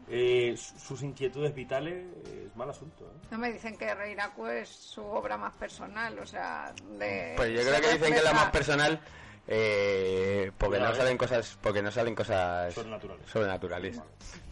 eh, 0.09 0.55
su- 0.57 0.79
sus 0.79 1.03
inquietudes 1.03 1.55
vitales, 1.55 2.07
es 2.27 2.57
mal 2.57 2.69
asunto. 2.71 3.05
¿eh? 3.05 3.27
No 3.31 3.39
me 3.39 3.53
dicen 3.53 3.77
que 3.77 3.95
Reiraku 3.95 4.47
es 4.47 4.69
su 4.69 5.03
obra 5.03 5.37
más 5.37 5.55
personal, 5.55 6.19
o 6.19 6.27
sea, 6.27 6.73
de... 6.99 7.35
Pues 7.37 7.51
yo 7.53 7.61
creo 7.69 7.81
que 7.81 7.93
dicen 7.95 8.13
que 8.13 8.19
es 8.19 8.25
la 8.25 8.33
más 8.35 8.51
personal 8.51 9.01
eh, 9.49 10.51
porque 10.59 10.79
no 10.79 10.89
ves. 10.89 10.97
salen 10.99 11.19
cosas, 11.19 11.59
porque 11.61 11.83
no 11.83 11.91
salen 11.91 12.15
cosas 12.15 12.73
Sobrenaturales. 12.75 13.31
sobrenaturales. 13.31 14.01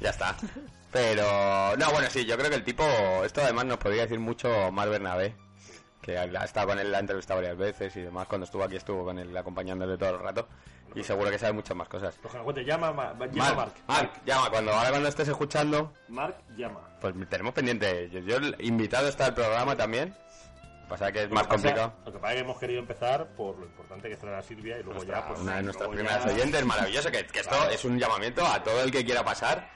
Ya 0.01 0.11
está. 0.11 0.37
Pero, 0.93 1.77
no, 1.77 1.91
bueno, 1.93 2.09
sí, 2.11 2.25
yo 2.25 2.37
creo 2.37 2.51
que 2.51 2.57
el 2.57 2.65
tipo, 2.65 2.83
esto 3.25 3.41
además 3.43 3.65
nos 3.67 3.79
podría 3.79 4.03
decir 4.03 4.19
mucho 4.19 4.73
Mar 4.73 4.89
Bernabé, 4.89 5.35
que 6.03 6.19
ha 6.19 6.25
estado 6.45 6.69
con 6.69 6.81
él, 6.81 6.91
la 6.91 6.99
ha 6.99 7.01
entrevistado 7.01 7.39
varias 7.41 7.57
veces 7.57 7.95
y 7.95 8.01
demás, 8.01 8.27
cuando 8.27 8.45
estuvo 8.45 8.65
aquí 8.65 8.75
estuvo 8.75 9.05
con 9.05 9.17
él 9.19 9.37
acompañándole 9.37 9.97
todo 9.97 10.11
el 10.11 10.19
rato 10.19 10.49
y 10.97 11.05
seguro 11.05 11.31
que 11.31 11.39
sabe 11.39 11.53
muchas 11.53 11.77
más 11.77 11.89
cosas. 11.89 12.17
Pues 12.21 12.35
cuente, 12.43 12.65
llama, 12.65 12.93
Ma- 12.93 13.13
llama 13.27 13.35
Mark, 13.37 13.57
Mark. 13.57 13.73
Mark, 13.87 14.11
llama, 14.27 14.51
cuando, 14.51 14.73
ahora 14.73 14.91
cuando 14.91 15.09
estés 15.09 15.29
escuchando, 15.29 15.93
Mark, 16.09 16.35
llama. 16.57 16.81
pues 17.01 17.15
tenemos 17.29 17.55
pendiente, 17.55 18.11
yo, 18.11 18.19
yo 18.19 18.39
el 18.39 18.57
invitado 18.59 19.07
está 19.07 19.27
al 19.27 19.35
programa 19.35 19.77
también, 19.77 20.13
pasa 20.91 21.11
que 21.13 21.23
es 21.23 21.31
más 21.31 21.47
complicado. 21.47 21.95
Lo 22.05 22.13
que 22.13 22.19
pasa 22.19 22.33
es 22.35 22.37
que 22.37 22.45
hemos 22.45 22.59
querido 22.59 22.81
empezar 22.81 23.29
por 23.35 23.59
lo 23.59 23.65
importante 23.65 24.09
que 24.09 24.15
es 24.15 24.21
traer 24.21 24.37
a 24.37 24.43
Silvia 24.43 24.79
y 24.79 24.83
luego 24.83 25.03
ya, 25.05 25.27
pues. 25.27 25.41
una 25.41 25.57
de 25.57 25.63
nuestras 25.63 25.89
primeras 25.89 26.25
ya- 26.27 26.33
oyentes, 26.33 26.65
maravilloso, 26.67 27.11
que, 27.11 27.27
que 27.27 27.41
esto 27.41 27.71
es 27.71 27.85
un 27.85 27.99
llamamiento 27.99 28.45
a 28.47 28.63
todo 28.63 28.83
el 28.83 28.91
que 28.91 29.05
quiera 29.05 29.25
pasar, 29.25 29.71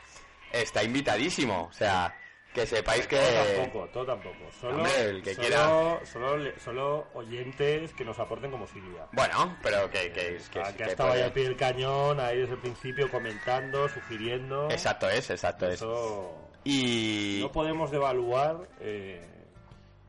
está 0.53 0.83
invitadísimo, 0.85 1.69
o 1.71 1.73
sea, 1.73 2.15
que 2.53 2.67
sepáis 2.67 3.07
que... 3.09 3.17
Todo 3.17 3.45
tampoco, 3.57 3.89
todo 3.89 4.07
tampoco. 4.07 4.53
Solo, 4.61 4.77
Hombre, 4.77 5.01
el 5.11 5.23
que 5.23 5.35
solo, 5.35 5.47
quiera. 5.49 6.01
Solo, 6.07 6.53
solo 6.61 7.07
oyentes 7.15 7.93
que 7.95 8.05
nos 8.05 8.17
aporten 8.21 8.51
como 8.53 8.67
Silvia. 8.69 9.07
Bueno, 9.13 9.57
pero 9.63 9.91
que... 9.91 10.13
que, 10.13 10.39
que, 10.53 10.61
que, 10.63 10.75
que 10.77 10.85
ha 10.85 10.87
estado 10.87 11.09
ahí 11.09 11.15
puede- 11.15 11.25
al 11.25 11.33
pie 11.33 11.43
del 11.45 11.57
cañón, 11.57 12.21
ahí 12.21 12.39
desde 12.39 12.55
el 12.55 12.61
principio 12.61 13.11
comentando, 13.11 13.89
sugiriendo. 13.89 14.71
Exacto 14.71 15.09
es, 15.11 15.31
exacto 15.31 15.67
es. 15.69 15.85
Y... 16.63 17.41
no 17.43 17.51
podemos 17.53 17.91
devaluar 17.91 18.69
eh, 18.81 19.34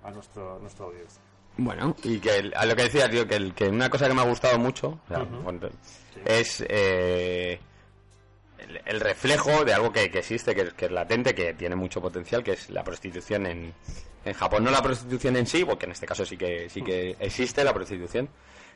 a 0.06 0.12
nuestro, 0.12 0.60
nuestra 0.60 0.86
audiencia. 0.86 1.22
Bueno, 1.58 1.96
y 2.04 2.20
que 2.20 2.38
el- 2.38 2.54
a 2.56 2.66
lo 2.66 2.76
que 2.76 2.84
decía, 2.84 3.10
tío, 3.10 3.26
que, 3.28 3.36
el- 3.36 3.54
que 3.54 3.68
una 3.70 3.90
cosa 3.90 4.08
que 4.08 4.14
me 4.14 4.22
ha 4.22 4.26
gustado 4.26 4.58
mucho 4.60 5.00
o 5.06 5.08
sea, 5.08 5.24
Ujú. 5.24 5.38
bueno, 5.38 5.70
es 6.26 6.64
eh, 6.68 7.60
el, 8.58 8.82
el 8.86 9.00
reflejo 9.00 9.64
de 9.64 9.74
algo 9.74 9.92
que, 9.92 10.10
que 10.12 10.20
existe, 10.20 10.54
que, 10.54 10.62
es- 10.62 10.74
que 10.74 10.86
es 10.86 10.92
latente, 10.92 11.34
que 11.34 11.54
tiene 11.54 11.76
mucho 11.76 12.02
potencial, 12.02 12.44
que 12.44 12.52
es 12.54 12.70
la 12.70 12.84
prostitución 12.84 13.46
en, 13.46 13.74
en 14.26 14.34
Japón. 14.34 14.64
No 14.64 14.72
la 14.72 14.82
prostitución 14.82 15.36
en 15.38 15.48
sí, 15.48 15.64
porque 15.64 15.86
en 15.86 15.92
este 15.94 16.06
caso 16.06 16.26
sí 16.26 16.36
que, 16.38 16.70
sí 16.70 16.82
que 16.82 17.16
existe 17.20 17.64
la 17.64 17.74
prostitución. 17.74 18.28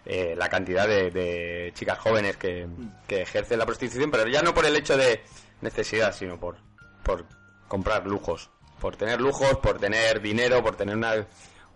eh, 0.05 0.33
la 0.37 0.47
cantidad 0.47 0.87
de, 0.87 1.11
de 1.11 1.71
chicas 1.75 1.99
jóvenes 1.99 2.37
que, 2.37 2.65
que 3.05 3.21
ejercen 3.23 3.59
la 3.59 3.65
prostitución, 3.65 4.09
pero 4.09 4.25
ya 4.29 4.41
no 4.41 4.53
por 4.53 4.65
el 4.65 4.75
hecho 4.77 4.95
de 4.95 5.21
necesidad, 5.61 6.15
sino 6.15 6.39
por, 6.39 6.55
por 7.03 7.25
comprar 7.67 8.07
lujos. 8.07 8.49
Por 8.79 8.95
tener 8.95 9.19
lujos, 9.19 9.57
por 9.57 9.79
tener 9.79 10.21
dinero, 10.21 10.61
por 10.63 10.75
tener 10.75 10.95
una, 10.95 11.25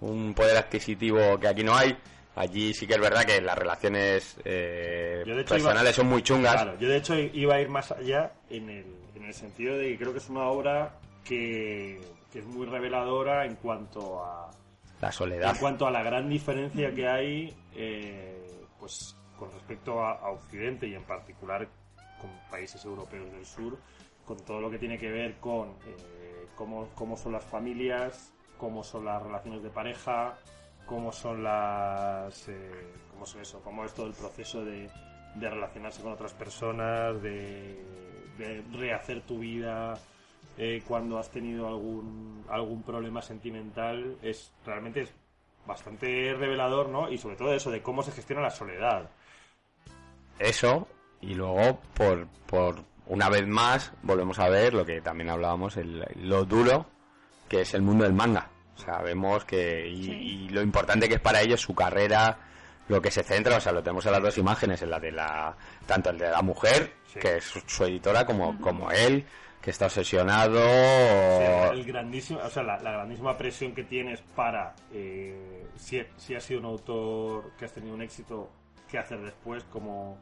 un 0.01 0.33
poder 0.33 0.57
adquisitivo 0.57 1.37
que 1.39 1.47
aquí 1.47 1.63
no 1.63 1.75
hay. 1.75 1.97
Allí 2.35 2.73
sí 2.73 2.87
que 2.87 2.93
es 2.95 2.99
verdad 2.99 3.25
que 3.25 3.39
las 3.41 3.55
relaciones 3.57 4.37
eh, 4.43 5.23
personales 5.47 5.83
iba- 5.83 5.93
son 5.93 6.07
muy 6.07 6.23
chungas. 6.23 6.53
Claro, 6.55 6.79
yo 6.79 6.89
de 6.89 6.97
hecho 6.97 7.15
iba 7.15 7.55
a 7.55 7.61
ir 7.61 7.69
más 7.69 7.91
allá 7.91 8.31
en 8.49 8.69
el, 8.69 8.85
en 9.15 9.23
el 9.25 9.33
sentido 9.33 9.77
de 9.77 9.89
que 9.89 9.97
creo 9.99 10.13
que 10.13 10.17
es 10.17 10.29
una 10.29 10.45
obra 10.47 10.95
que, 11.23 12.01
que 12.31 12.39
es 12.39 12.45
muy 12.45 12.65
reveladora 12.65 13.45
en 13.45 13.55
cuanto 13.57 14.23
a 14.25 14.49
La 14.99 15.11
soledad. 15.11 15.51
en 15.51 15.57
cuanto 15.57 15.85
a 15.85 15.91
la 15.91 16.01
gran 16.01 16.27
diferencia 16.27 16.91
que 16.95 17.07
hay 17.07 17.53
eh, 17.75 18.65
pues 18.79 19.15
con 19.37 19.51
respecto 19.51 20.03
a, 20.03 20.13
a 20.13 20.31
Occidente 20.31 20.87
y 20.87 20.95
en 20.95 21.03
particular 21.03 21.67
con 22.19 22.31
países 22.49 22.83
europeos 22.83 23.31
del 23.31 23.45
sur 23.45 23.77
con 24.25 24.37
todo 24.43 24.59
lo 24.59 24.71
que 24.71 24.79
tiene 24.79 24.97
que 24.97 25.11
ver 25.11 25.35
con 25.35 25.67
eh, 25.85 26.22
cómo, 26.55 26.89
cómo 26.95 27.17
son 27.17 27.33
las 27.33 27.43
familias 27.43 28.33
cómo 28.57 28.83
son 28.83 29.05
las 29.05 29.21
relaciones 29.21 29.63
de 29.63 29.69
pareja 29.69 30.37
cómo 30.85 31.11
son 31.11 31.43
las 31.43 32.47
eh, 32.47 32.93
cómo 33.11 33.25
son 33.25 33.41
eso 33.41 33.61
cómo 33.63 33.85
es 33.85 33.93
todo 33.93 34.07
el 34.07 34.13
proceso 34.13 34.63
de, 34.63 34.89
de 35.35 35.49
relacionarse 35.49 36.01
con 36.01 36.11
otras 36.13 36.33
personas 36.33 37.21
de, 37.21 37.83
rehacer 38.73 39.21
tu 39.21 39.39
vida 39.39 39.93
eh, 40.57 40.83
cuando 40.87 41.17
has 41.17 41.29
tenido 41.29 41.67
algún 41.67 42.43
algún 42.49 42.83
problema 42.83 43.21
sentimental 43.21 44.17
es 44.21 44.51
realmente 44.65 45.01
es 45.01 45.13
bastante 45.65 46.33
revelador 46.33 46.89
no 46.89 47.09
y 47.09 47.17
sobre 47.17 47.35
todo 47.35 47.53
eso 47.53 47.71
de 47.71 47.81
cómo 47.81 48.03
se 48.03 48.11
gestiona 48.11 48.41
la 48.41 48.49
soledad. 48.49 49.09
Eso, 50.39 50.87
y 51.21 51.35
luego, 51.35 51.79
por, 51.93 52.27
por 52.47 52.83
una 53.07 53.29
vez 53.29 53.47
más, 53.47 53.91
volvemos 54.01 54.39
a 54.39 54.49
ver 54.49 54.73
lo 54.73 54.85
que 54.85 55.01
también 55.01 55.29
hablábamos, 55.29 55.77
el, 55.77 56.05
lo 56.17 56.45
duro 56.45 56.85
que 57.49 57.61
es 57.61 57.73
el 57.73 57.81
mundo 57.81 58.03
del 58.05 58.13
manga. 58.13 58.49
Sabemos 58.75 59.45
que, 59.45 59.87
y, 59.87 60.09
y 60.11 60.49
lo 60.49 60.61
importante 60.61 61.07
que 61.07 61.15
es 61.15 61.21
para 61.21 61.41
ellos 61.41 61.61
su 61.61 61.75
carrera, 61.75 62.37
lo 62.87 63.01
que 63.01 63.11
se 63.11 63.23
centra, 63.23 63.57
o 63.57 63.61
sea, 63.61 63.71
lo 63.71 63.83
tenemos 63.83 64.05
en 64.05 64.11
las 64.13 64.21
dos 64.21 64.37
imágenes, 64.37 64.81
en 64.81 64.89
la 64.89 64.99
de 64.99 65.11
la, 65.11 65.55
tanto 65.85 66.09
el 66.09 66.17
de 66.17 66.29
la 66.29 66.41
mujer, 66.41 66.93
Sí. 67.13 67.19
que 67.19 67.37
es 67.37 67.43
su, 67.43 67.59
su 67.67 67.83
editora, 67.83 68.25
como, 68.25 68.59
como 68.59 68.89
él, 68.89 69.23
que 69.61 69.69
está 69.69 69.85
obsesionado. 69.85 70.59
el 71.71 71.85
grandísimo 71.85 72.39
o 72.43 72.49
sea 72.49 72.63
la, 72.63 72.77
la 72.79 72.91
grandísima 72.91 73.37
presión 73.37 73.73
que 73.75 73.83
tienes 73.83 74.19
para 74.35 74.73
eh, 74.91 75.67
si, 75.77 76.01
si 76.17 76.35
has 76.35 76.43
sido 76.43 76.59
un 76.61 76.65
autor 76.65 77.51
que 77.57 77.65
has 77.65 77.71
tenido 77.71 77.93
un 77.93 78.01
éxito 78.01 78.49
qué 78.89 78.97
hacer 78.97 79.19
después 79.21 79.63
como 79.65 80.17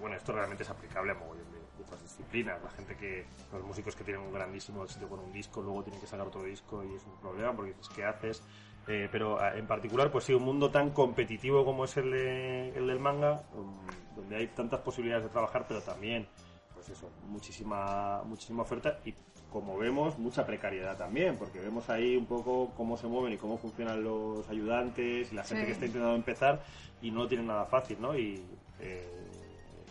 bueno 0.00 0.16
esto 0.16 0.32
realmente 0.32 0.62
es 0.62 0.70
aplicable 0.70 1.12
a 1.12 1.14
mogollón 1.14 1.47
otras 1.88 2.02
disciplinas 2.02 2.62
la 2.62 2.70
gente 2.70 2.96
que 2.96 3.24
los 3.52 3.62
músicos 3.64 3.96
que 3.96 4.04
tienen 4.04 4.22
un 4.22 4.32
grandísimo 4.32 4.84
éxito 4.84 5.08
con 5.08 5.18
un 5.20 5.32
disco 5.32 5.60
luego 5.62 5.82
tienen 5.82 6.00
que 6.00 6.06
sacar 6.06 6.26
otro 6.26 6.42
disco 6.44 6.84
y 6.84 6.94
es 6.94 7.02
un 7.04 7.16
problema 7.20 7.52
porque 7.54 7.72
dices 7.72 7.88
qué 7.94 8.04
haces 8.04 8.42
Eh, 8.90 9.06
pero 9.12 9.36
eh, 9.44 9.58
en 9.58 9.66
particular 9.66 10.10
pues 10.10 10.24
sí 10.24 10.32
un 10.32 10.44
mundo 10.44 10.70
tan 10.70 10.90
competitivo 10.92 11.62
como 11.62 11.84
es 11.84 11.94
el, 11.98 12.10
de- 12.10 12.68
el 12.74 12.86
del 12.86 12.98
manga 12.98 13.42
um, 13.54 13.74
donde 14.16 14.36
hay 14.36 14.46
tantas 14.48 14.80
posibilidades 14.80 15.24
de 15.24 15.30
trabajar 15.30 15.66
pero 15.68 15.82
también 15.82 16.26
pues 16.74 16.88
eso, 16.88 17.10
muchísima, 17.28 18.22
muchísima 18.24 18.62
oferta 18.62 18.98
y 19.04 19.12
como 19.52 19.76
vemos, 19.76 20.18
mucha 20.18 20.44
precariedad 20.46 20.96
también, 20.96 21.36
porque 21.36 21.58
vemos 21.58 21.88
ahí 21.90 22.16
un 22.16 22.26
poco 22.26 22.70
cómo 22.76 22.96
se 22.96 23.06
mueven 23.08 23.32
y 23.32 23.36
cómo 23.38 23.56
funcionan 23.58 24.02
los 24.04 24.46
ayudantes 24.48 25.32
y 25.32 25.34
la 25.34 25.42
gente 25.42 25.62
Sí. 25.62 25.66
que 25.66 25.72
está 25.72 25.86
intentando 25.86 26.14
empezar 26.14 26.62
y 27.02 27.10
no 27.10 27.20
lo 27.22 27.28
tienen 27.28 27.46
nada 27.46 27.64
fácil, 27.66 27.98
¿no? 28.00 28.16
Y 28.16 28.42
eh, 28.80 29.08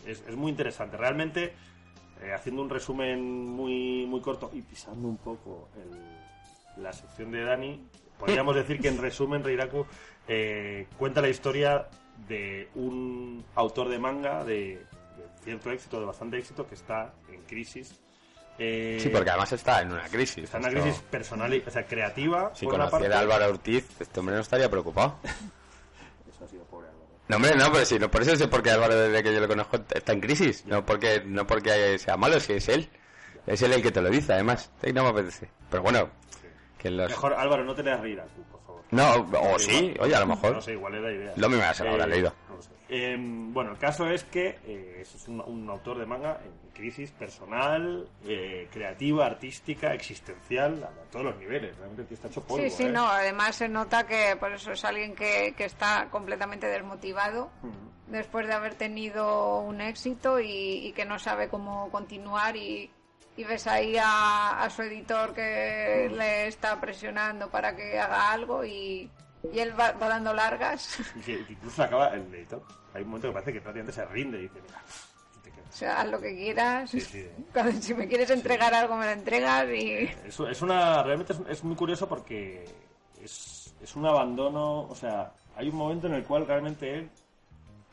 es, 0.06 0.22
es 0.28 0.36
muy 0.36 0.50
interesante. 0.50 0.96
Realmente, 0.96 1.52
eh, 2.22 2.32
haciendo 2.34 2.62
un 2.62 2.70
resumen 2.70 3.46
muy, 3.46 4.06
muy 4.06 4.20
corto 4.20 4.50
y 4.52 4.62
pisando 4.62 5.08
un 5.08 5.16
poco 5.18 5.68
el- 5.76 6.82
la 6.82 6.92
sección 6.92 7.30
de 7.32 7.44
Dani, 7.44 7.86
podríamos 8.18 8.54
decir 8.56 8.80
que 8.80 8.88
en 8.88 8.98
resumen, 8.98 9.42
Reiraku 9.44 9.86
eh, 10.28 10.86
cuenta 10.98 11.20
la 11.20 11.28
historia 11.28 11.88
de 12.28 12.68
un 12.74 13.44
autor 13.54 13.88
de 13.88 13.98
manga 13.98 14.44
de, 14.44 14.54
de 15.16 15.28
cierto 15.42 15.70
éxito, 15.70 15.98
de 16.00 16.06
bastante 16.06 16.38
éxito, 16.38 16.66
que 16.66 16.74
está 16.74 17.14
en 17.32 17.42
crisis. 17.42 17.98
Eh, 18.60 18.98
Sí, 19.00 19.08
porque 19.10 19.30
además 19.30 19.52
está 19.52 19.82
en 19.82 19.92
una 19.92 20.08
crisis. 20.08 20.44
está 20.44 20.56
en 20.58 20.64
una 20.64 20.72
Esto- 20.72 20.82
crisis 20.82 21.02
personal, 21.02 21.54
y, 21.54 21.62
o 21.64 21.70
sea, 21.70 21.86
creativa. 21.86 22.50
Si 22.54 22.64
por 22.66 22.74
conociera 22.74 23.18
a. 23.18 23.20
Álvaro 23.20 23.46
Ortiz, 23.48 24.00
este 24.00 24.18
hombre 24.20 24.34
no 24.34 24.40
estaría 24.40 24.68
preocupado. 24.68 25.16
Eso 26.28 26.44
ha 26.44 26.48
sido 26.48 26.64
pobre 26.64 26.88
Álvaro. 26.88 27.06
No, 27.28 27.36
hombre, 27.36 27.54
no, 27.56 27.70
pero 27.72 27.84
sí, 27.84 27.98
no, 27.98 28.10
por 28.10 28.22
eso 28.22 28.34
sé 28.36 28.48
por 28.48 28.62
qué 28.62 28.70
Álvaro, 28.70 28.94
desde 28.96 29.22
que 29.22 29.34
yo 29.34 29.40
lo 29.40 29.48
conozco, 29.48 29.76
está 29.94 30.12
en 30.12 30.20
crisis. 30.20 30.64
No 30.66 30.84
porque, 30.86 31.22
no 31.24 31.46
porque 31.46 31.98
sea 31.98 32.16
malo, 32.16 32.40
si 32.40 32.54
es 32.54 32.68
él. 32.68 32.88
Es 33.46 33.60
él 33.62 33.72
el 33.72 33.82
que 33.82 33.90
te 33.90 34.00
lo 34.02 34.08
dice, 34.10 34.32
además. 34.32 34.70
No 34.94 35.02
me 35.04 35.08
apetece. 35.10 35.48
Pero 35.70 35.82
bueno, 35.82 36.08
que 36.78 36.90
los... 36.90 37.08
Mejor, 37.10 37.34
Álvaro, 37.34 37.64
no 37.64 37.74
te 37.74 37.82
leas 37.82 38.00
reír 38.00 38.20
tú, 38.34 38.42
por 38.44 38.60
favor. 38.62 38.82
No, 38.90 39.28
o 39.52 39.58
sí, 39.58 39.94
oye, 40.00 40.14
a 40.14 40.20
lo 40.20 40.26
mejor. 40.26 40.54
No 40.54 40.60
sé, 40.62 40.72
igual 40.72 40.94
es 40.94 41.02
la 41.02 41.12
idea. 41.12 41.32
Lo 41.36 41.48
mismo 41.50 41.74
se 41.74 41.84
lo 41.84 41.90
habrá 41.90 42.04
Eh, 42.04 42.08
leído. 42.08 42.34
no 42.48 42.56
lo 42.56 42.62
sé. 42.62 42.70
Eh, 42.90 43.16
bueno, 43.18 43.72
el 43.72 43.78
caso 43.78 44.06
es 44.06 44.24
que 44.24 44.58
eh, 44.64 44.98
es 45.02 45.28
un, 45.28 45.40
un 45.40 45.68
autor 45.68 45.98
de 45.98 46.06
manga 46.06 46.40
en 46.42 46.70
crisis 46.72 47.10
personal, 47.10 48.08
eh, 48.24 48.68
creativa, 48.72 49.26
artística, 49.26 49.92
existencial, 49.92 50.82
a, 50.82 50.86
a 50.86 51.04
todos 51.10 51.26
los 51.26 51.36
niveles. 51.36 51.76
Realmente 51.76 52.14
está 52.14 52.28
hecho 52.28 52.42
polvo. 52.42 52.64
Sí, 52.64 52.70
sí, 52.70 52.84
¿eh? 52.84 52.88
no, 52.90 53.06
además 53.06 53.56
se 53.56 53.68
nota 53.68 54.06
que 54.06 54.36
por 54.40 54.52
eso 54.52 54.72
es 54.72 54.84
alguien 54.84 55.14
que, 55.14 55.54
que 55.56 55.64
está 55.66 56.08
completamente 56.10 56.66
desmotivado 56.66 57.50
Mm. 57.62 58.10
después 58.12 58.46
de 58.46 58.54
haber 58.54 58.74
tenido 58.74 59.58
un 59.60 59.80
éxito 59.82 60.40
y, 60.40 60.86
y 60.86 60.92
que 60.92 61.04
no 61.04 61.18
sabe 61.18 61.48
cómo 61.48 61.90
continuar 61.90 62.56
y, 62.56 62.90
y 63.36 63.44
ves 63.44 63.66
ahí 63.66 63.96
a, 64.00 64.62
a 64.62 64.70
su 64.70 64.82
editor 64.82 65.34
que 65.34 66.10
le 66.10 66.46
está 66.46 66.80
presionando 66.80 67.50
para 67.50 67.76
que 67.76 67.98
haga 67.98 68.32
algo 68.32 68.64
y, 68.64 69.10
y 69.52 69.58
él 69.58 69.78
va, 69.78 69.92
va 69.92 70.08
dando 70.08 70.32
largas. 70.34 70.98
Y 71.16 71.20
que- 71.20 71.44
incluso 71.48 71.82
acaba 71.82 72.08
el 72.08 72.32
editor. 72.34 72.62
Hay 72.94 73.02
un 73.02 73.08
momento 73.08 73.28
que 73.28 73.32
parece 73.34 73.52
que 73.52 73.60
prácticamente 73.60 73.92
se 73.92 74.04
rinde 74.06 74.38
y 74.38 74.42
dice, 74.42 74.60
mira. 74.62 74.82
O 75.68 75.72
sea, 75.72 76.00
haz 76.00 76.08
lo 76.08 76.18
que 76.20 76.34
quieras. 76.34 76.90
Sí, 76.90 77.00
sí. 77.00 77.26
Cuando- 77.52 77.80
si 77.80 77.92
me 77.94 78.08
quieres 78.08 78.30
entregar 78.30 78.72
algo, 78.74 78.96
me 78.96 79.04
lo 79.04 79.12
entregas 79.12 79.66
y... 79.70 80.08
Es, 80.26 80.40
es 80.40 80.62
una, 80.62 81.02
realmente 81.02 81.34
es, 81.34 81.40
es 81.48 81.62
muy 81.64 81.76
curioso 81.76 82.08
porque 82.08 82.64
es, 83.22 83.74
es 83.82 83.94
un 83.94 84.06
abandono, 84.06 84.82
o 84.88 84.94
sea, 84.94 85.32
hay 85.56 85.68
un 85.68 85.76
momento 85.76 86.06
en 86.06 86.14
el 86.14 86.24
cual 86.24 86.46
realmente 86.46 86.94
él 86.98 87.10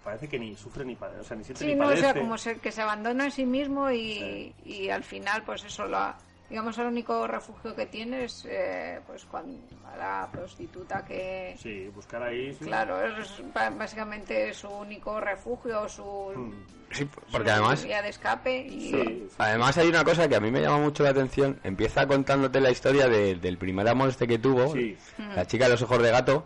parece 0.04 0.28
que 0.30 0.40
ni 0.40 0.56
sufre 0.56 0.86
ni 0.86 0.96
padece, 0.96 1.20
o 1.20 1.24
sea, 1.24 1.36
ni 1.36 1.44
siente 1.44 1.64
Sí, 1.66 1.68
ni 1.72 1.76
no, 1.76 1.84
o 1.84 1.88
padece. 1.88 2.02
sea, 2.04 2.14
como 2.14 2.38
se- 2.38 2.60
que 2.60 2.72
se 2.72 2.82
abandona 2.82 3.26
a 3.26 3.32
sí 3.32 3.46
mismo 3.46 3.92
y, 3.92 4.54
y 4.64 4.90
al 4.90 5.04
final, 5.04 5.44
pues 5.44 5.64
eso, 5.66 5.86
la, 5.86 6.18
digamos, 6.50 6.78
el 6.78 6.88
único 6.88 7.26
refugio 7.28 7.76
que 7.76 7.86
tiene 7.88 8.26
es, 8.26 8.46
eh, 8.48 9.00
pues, 9.08 9.26
cuando 9.26 9.58
a 9.92 9.98
la 9.98 10.30
prostituta 10.32 11.04
que, 11.06 11.56
Sí, 11.60 11.88
buscar 11.94 12.22
ahí... 12.24 12.54
sí. 12.54 12.66
claro, 12.66 13.02
es 13.06 13.42
básicamente 13.78 14.54
su 14.54 14.68
único 14.70 15.20
refugio, 15.20 15.88
su, 15.90 16.04
Mm. 16.36 16.54
Sí, 16.92 17.04
porque 17.32 17.50
su 17.50 17.54
además... 17.54 17.84
vía 17.84 18.02
de 18.02 18.10
escape 18.10 18.58
y... 18.68 18.90
Sí, 18.92 19.28
Además 19.40 19.78
hay 19.78 19.88
una 19.90 20.04
cosa 20.04 20.30
que 20.30 20.36
a 20.36 20.40
mí 20.40 20.52
me 20.52 20.62
llama 20.62 20.78
mucho 20.78 21.04
la 21.04 21.10
atención. 21.10 21.60
Empieza 21.64 22.06
contándote 22.08 22.62
la 22.62 22.70
historia 22.72 23.08
de- 23.10 23.36
del 23.36 23.58
primer 23.58 23.88
amor 23.90 24.10
este 24.10 24.28
que 24.28 24.38
tuvo, 24.38 24.72
Sí. 24.72 24.96
la 25.36 25.46
chica 25.46 25.66
de 25.66 25.72
los 25.72 25.82
ojos 25.82 26.02
de 26.02 26.12
gato. 26.12 26.46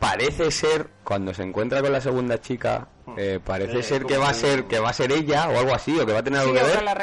Parece 0.00 0.50
ser, 0.50 0.88
cuando 1.04 1.32
se 1.34 1.42
encuentra 1.42 1.82
con 1.82 1.92
la 1.92 2.00
segunda 2.00 2.40
chica, 2.40 2.88
eh, 3.18 3.38
parece 3.44 3.80
Eh, 3.80 3.82
ser 3.82 4.06
que 4.06 4.16
va 4.16 4.30
a 4.30 4.34
ser 4.34 4.64
que 4.64 4.78
va 4.80 4.88
a 4.88 4.92
ser 4.94 5.12
ella 5.12 5.48
o 5.50 5.58
algo 5.58 5.74
así, 5.74 5.98
o 6.00 6.06
que 6.06 6.12
va 6.14 6.20
a 6.20 6.22
tener 6.22 6.40
Sí, 6.40 6.48
algo 6.48 6.58
que 6.58 6.66
ver. 6.66 6.82
la 6.82 6.94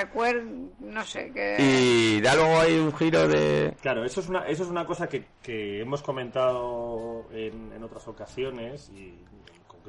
no 0.80 1.06
sé, 1.06 1.32
que... 1.32 1.58
Y 1.60 2.22
da 2.22 2.34
luego 2.36 2.60
ahí 2.60 2.78
un 2.80 2.92
giro 2.96 3.28
de... 3.28 3.76
Claro, 3.82 4.04
eso 4.04 4.20
es 4.22 4.30
una, 4.30 4.48
eso 4.48 4.64
es 4.64 4.70
una 4.70 4.86
cosa 4.86 5.08
que, 5.08 5.26
que 5.44 5.80
hemos 5.82 6.02
comentado 6.02 7.26
en, 7.32 7.72
en 7.74 7.84
otras 7.84 8.08
ocasiones 8.08 8.90
y... 8.96 9.14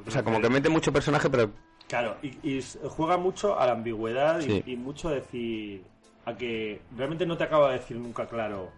O 0.06 0.10
sea, 0.10 0.22
como 0.22 0.40
que 0.40 0.48
mete 0.50 0.68
mucho 0.68 0.92
personaje, 0.92 1.28
pero 1.30 1.50
Claro, 1.88 2.16
y, 2.22 2.60
juega 2.90 3.16
mucho 3.16 3.58
a 3.58 3.64
la 3.66 3.72
ambigüedad 3.72 4.38
y- 4.40 4.44
Sí. 4.44 4.62
y, 4.66 4.76
mucho 4.76 5.08
a 5.08 5.12
decir 5.12 5.82
a 6.26 6.36
que 6.36 6.82
realmente 6.94 7.24
no 7.24 7.38
te 7.38 7.44
acaba 7.44 7.68
de 7.72 7.78
decir 7.78 7.96
nunca 7.96 8.26
claro 8.26 8.70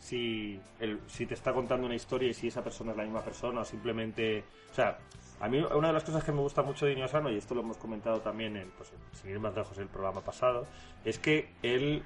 si 0.00 0.58
el, 0.80 0.98
si 1.06 1.26
te 1.26 1.34
está 1.34 1.52
contando 1.52 1.86
una 1.86 1.94
historia 1.94 2.30
y 2.30 2.34
si 2.34 2.48
esa 2.48 2.64
persona 2.64 2.92
es 2.92 2.96
la 2.96 3.04
misma 3.04 3.20
persona 3.20 3.60
o 3.60 3.64
simplemente 3.64 4.42
o 4.70 4.74
sea 4.74 4.98
a 5.40 5.48
mí 5.48 5.58
una 5.58 5.88
de 5.88 5.92
las 5.92 6.04
cosas 6.04 6.24
que 6.24 6.32
me 6.32 6.40
gusta 6.40 6.62
mucho 6.62 6.86
de 6.86 6.92
Iñosano 6.92 7.30
y 7.30 7.36
esto 7.36 7.54
lo 7.54 7.60
hemos 7.60 7.76
comentado 7.76 8.20
también 8.20 8.56
en 8.56 8.70
pues 8.70 8.90
sin 9.12 9.30
ir 9.30 9.38
más 9.38 9.54
lejos 9.54 9.76
el 9.78 9.88
programa 9.88 10.22
pasado 10.22 10.66
es 11.04 11.18
que 11.18 11.50
él 11.62 12.02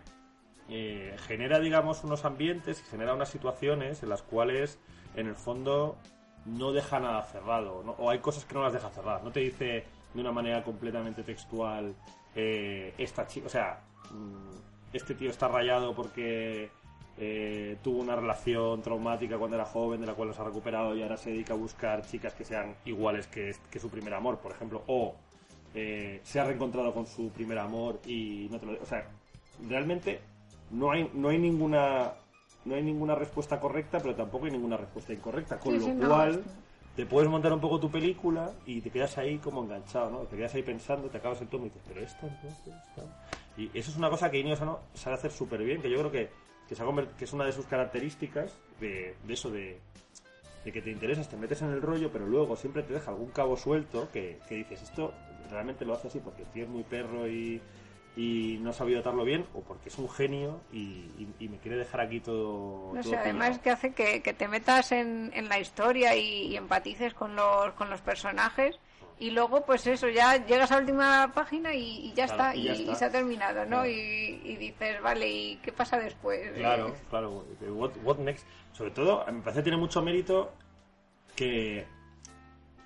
eh, 0.69 1.17
genera 1.27 1.61
digamos 1.61 2.03
unos 2.03 2.25
ambientes 2.25 2.81
y 2.81 2.91
genera 2.91 3.15
unas 3.15 3.29
situaciones 3.29 4.03
en 4.03 4.09
las 4.09 4.23
cuales 4.23 4.79
en 5.15 5.29
el 5.29 5.37
fondo 5.37 5.97
no 6.47 6.73
deja 6.73 6.99
nada 6.99 7.23
cerrado 7.23 7.77
o 7.99 8.11
hay 8.11 8.19
cosas 8.19 8.45
que 8.45 8.55
no 8.55 8.63
las 8.63 8.73
deja 8.73 8.91
cerrar. 8.91 9.23
No 9.23 9.31
te 9.31 9.41
dice 9.41 9.85
de 10.13 10.21
una 10.21 10.33
manera 10.33 10.63
completamente 10.65 11.23
textual 11.23 11.95
eh, 12.35 12.93
esta 12.99 13.27
chica 13.27 13.47
o 13.47 13.51
sea 13.51 13.81
mm, 14.11 14.95
este 14.95 15.15
tío 15.15 15.31
está 15.31 15.49
rayado 15.49 15.95
porque 15.95 16.71
eh, 17.19 17.77
tuvo 17.83 18.01
una 18.01 18.17
relación 18.17 18.83
traumática 18.83 19.39
cuando 19.39 19.57
era 19.57 19.65
joven 19.65 20.01
de 20.01 20.07
la 20.07 20.15
cual 20.15 20.29
no 20.29 20.35
se 20.35 20.41
ha 20.43 20.45
recuperado 20.45 20.97
y 20.97 21.03
ahora 21.03 21.17
se 21.17 21.31
dedica 21.31 21.55
a 21.55 21.57
buscar 21.57 22.05
chicas 22.07 22.35
que 22.35 22.45
sean 22.45 22.75
iguales 22.85 23.27
que, 23.29 23.55
que 23.71 23.79
su 23.79 23.89
primer 23.89 24.15
amor 24.15 24.39
por 24.39 24.53
ejemplo. 24.53 24.83
O 24.89 25.15
eh, 25.75 26.21
se 26.25 26.41
ha 26.41 26.45
reencontrado 26.45 26.93
con 26.93 27.07
su 27.07 27.31
primer 27.31 27.59
amor 27.59 28.01
y 28.07 28.49
no 28.51 28.59
te 28.59 28.67
lo 28.67 28.73
o 28.83 28.87
sea 28.87 29.07
realmente 29.69 30.21
no 30.71 30.91
hay 30.91 31.09
no 31.15 31.29
hay 31.29 31.39
ninguna 31.39 32.13
no 32.65 32.75
hay 32.75 32.83
ninguna 32.83 33.15
respuesta 33.15 33.61
correcta 33.61 33.99
pero 34.01 34.15
tampoco 34.15 34.47
hay 34.47 34.53
ninguna 34.53 34.77
respuesta 34.77 35.13
incorrecta. 35.13 35.59
Con 35.59 35.75
Sí, 35.75 35.81
lo 35.81 35.87
sí, 35.87 35.93
no, 36.01 36.09
cual 36.09 36.31
es- 36.31 36.39
te 36.97 37.07
puedes 37.07 37.29
montar 37.29 37.53
un 37.53 37.61
poco 37.61 37.81
tu 37.81 37.91
película 37.91 38.53
y 38.67 38.81
te 38.81 38.91
quedas 38.91 39.19
ahí 39.19 39.39
como 39.39 39.63
enganchado 39.65 40.11
no 40.11 40.19
te 40.21 40.37
quedas 40.37 40.55
ahí 40.55 40.63
pensando 40.63 41.09
te 41.09 41.19
acabas 41.19 41.41
el 41.41 41.49
tomo 41.49 41.67
y 41.67 41.69
dices 41.71 41.83
pero 41.89 42.01
esto 42.01 42.27
entonces 42.29 42.75
tal". 42.95 43.07
y 43.57 43.67
eso 43.77 43.91
es 43.91 43.97
una 43.97 44.11
cosa 44.11 44.31
que 44.31 44.39
Iñigo 44.39 44.57
Sano 44.57 44.79
sabe 44.95 45.17
hacer 45.17 45.33
súper 45.33 45.63
bien 45.65 45.83
que 45.83 45.91
yo 45.91 45.99
creo 45.99 46.11
que 46.13 46.29
que, 46.69 46.75
se 46.75 46.83
ha 46.83 46.87
que 47.19 47.25
es 47.25 47.33
una 47.33 47.45
de 47.47 47.53
sus 47.53 47.67
características 47.67 48.53
de, 48.81 49.15
de 49.25 49.35
eso 49.35 49.51
de 49.51 49.79
de 50.65 50.73
que 50.73 50.81
te 50.81 50.91
interesas, 50.91 51.29
te 51.29 51.37
metes 51.37 51.61
en 51.61 51.69
el 51.73 51.83
rollo, 51.83 52.11
pero 52.11 52.27
luego 52.27 52.57
siempre 52.57 52.83
te 52.83 52.95
deja 52.95 53.11
algún 53.11 53.31
cabo 53.31 53.55
suelto 53.55 54.09
que, 54.15 54.39
que 54.49 54.55
dices, 54.55 54.81
esto 54.83 55.13
realmente 55.51 55.85
lo 55.85 55.93
hace 55.93 56.09
así 56.09 56.21
porque 56.21 56.41
el 56.43 56.49
tío 56.49 56.65
es 56.65 56.71
muy 56.71 56.85
perro 56.85 57.29
y, 57.29 57.61
y 58.17 58.57
no 58.63 58.71
ha 58.71 58.73
sabido 58.73 59.01
atarlo 59.01 59.25
bien, 59.25 59.45
o 59.53 59.61
porque 59.61 59.91
es 59.91 59.99
un 59.99 60.09
genio 60.09 60.63
y, 60.73 60.79
y- 61.19 61.29
y 61.39 61.49
me 61.51 61.59
quiere 61.59 61.77
dejar 61.77 62.01
aquí 62.01 62.21
todo. 62.21 62.95
No 62.95 63.03
todo 63.03 63.13
sé, 63.13 63.19
además 63.19 63.59
que 63.59 63.71
hace 63.71 63.93
que, 63.93 64.23
que 64.23 64.33
te 64.33 64.49
metas 64.49 64.91
en, 64.93 65.33
en 65.35 65.51
la 65.51 65.61
historia 65.61 66.17
y, 66.17 66.47
y 66.47 66.57
empatices 66.57 67.13
con 67.13 67.37
los, 67.37 67.75
con 67.75 67.91
los 67.91 68.01
personajes 68.01 68.79
y 69.19 69.31
luego 69.31 69.65
pues 69.65 69.87
eso, 69.87 70.09
ya 70.09 70.45
llegas 70.45 70.71
a 70.73 70.75
la 70.77 70.81
última 70.81 71.33
página 71.35 71.73
y, 71.75 72.07
y 72.07 72.13
ya 72.15 72.27
Claro, 72.27 72.43
está, 72.51 72.57
y 72.57 72.61
y, 72.61 72.65
ya 72.65 72.73
y 72.73 72.81
está. 72.83 72.95
se 72.97 73.05
ha 73.07 73.11
terminado, 73.11 73.61
¿no? 73.65 73.69
Claro. 73.83 73.89
Y, 73.89 74.41
y 74.45 74.57
dices, 74.57 75.01
vale, 75.03 75.29
¿y 75.31 75.57
qué 75.57 75.73
pasa 75.73 75.99
después? 75.99 76.53
Claro, 76.55 76.95
claro. 77.11 77.45
What, 77.69 77.93
what 78.03 78.19
next? 78.19 78.47
Sobre 78.73 78.91
todo, 78.91 79.25
me 79.27 79.41
parece 79.41 79.61
que 79.61 79.65
tiene 79.65 79.79
mucho 79.79 80.03
mérito 80.03 80.53
que 81.37 81.87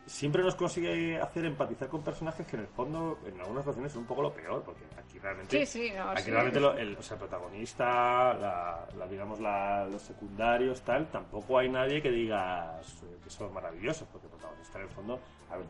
siempre 0.07 0.43
nos 0.43 0.55
consigue 0.55 1.21
hacer 1.21 1.45
empatizar 1.45 1.89
con 1.89 2.03
personajes 2.03 2.47
que 2.47 2.57
en 2.57 2.63
el 2.63 2.69
fondo, 2.69 3.19
en 3.27 3.39
algunas 3.41 3.63
ocasiones, 3.65 3.93
son 3.93 4.03
un 4.03 4.07
poco 4.07 4.23
lo 4.23 4.33
peor, 4.33 4.63
porque 4.63 4.85
aquí 4.99 5.19
realmente. 5.19 5.67
Sí, 5.67 5.89
sí, 5.89 5.93
no, 5.95 6.11
Aquí 6.11 6.23
sí. 6.23 6.31
realmente 6.31 6.61
lo- 6.61 6.73
el, 6.79 6.97
o 6.97 7.03
sea, 7.03 7.15
el 7.17 7.21
protagonista, 7.21 8.33
la, 8.35 8.87
la, 8.97 9.07
digamos, 9.07 9.39
la- 9.41 9.87
los 9.87 10.01
secundarios, 10.01 10.81
tal, 10.83 11.11
tampoco 11.11 11.59
hay 11.59 11.69
nadie 11.69 12.01
que 12.01 12.11
digas 12.11 13.03
eh, 13.03 13.17
que 13.23 13.29
son 13.29 13.53
maravillosos, 13.53 14.09
porque 14.11 14.27
el 14.29 14.33
protagonista 14.33 14.79
en 14.79 14.85
el 14.85 14.91
fondo, 14.91 15.21
a 15.51 15.57
ver, 15.59 15.67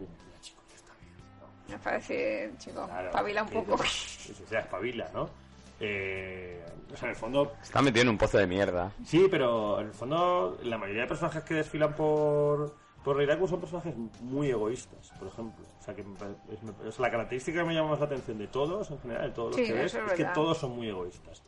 Me 1.69 1.79
parece, 1.79 2.51
chico, 2.59 2.87
Claro, 2.87 3.11
pabila 3.11 3.43
un 3.43 3.49
poco. 3.51 3.75
O 3.75 4.49
sea, 4.49 4.61
espabila, 4.61 5.11
¿no? 5.13 5.29
Eh, 5.81 6.65
o 6.93 6.97
sea, 6.97 7.09
en 7.09 7.11
el 7.11 7.17
fondo, 7.17 7.53
está 7.63 7.83
metido 7.83 8.03
en 8.03 8.09
un 8.09 8.19
pozo 8.19 8.39
de 8.39 8.47
mierda. 8.47 8.91
Sí, 9.05 9.29
pero 9.31 9.81
en 9.81 9.89
el 9.89 9.93
fondo 9.93 10.59
la 10.63 10.79
mayoría 10.79 11.03
de 11.03 11.09
personajes 11.09 11.43
que 11.45 11.55
desfilan 11.55 11.95
por, 11.95 12.75
por 13.05 13.17
Reiraku 13.17 13.47
son 13.47 13.61
personajes 13.61 13.95
muy 14.21 14.49
egoístas, 14.51 15.13
por 15.19 15.29
ejemplo. 15.29 15.65
O 15.79 15.83
sea, 15.83 15.95
que 15.95 16.03
es, 16.03 16.87
es 16.89 16.99
la 16.99 17.11
característica 17.11 17.61
que 17.61 17.67
me 17.67 17.75
llama 17.75 17.91
más 17.91 18.01
la 18.01 18.07
atención 18.07 18.39
de 18.39 18.49
todos, 18.49 18.91
en 18.91 19.01
general, 19.01 19.29
de 19.29 19.35
todos 19.35 19.51
los 19.51 19.57
Sí, 19.57 19.67
que 19.67 19.73
ves, 19.73 19.95
es 19.95 20.03
es 20.07 20.13
que 20.15 20.25
todos 20.27 20.59
son 20.59 20.73
muy 20.73 20.89
egoístas. 20.89 21.43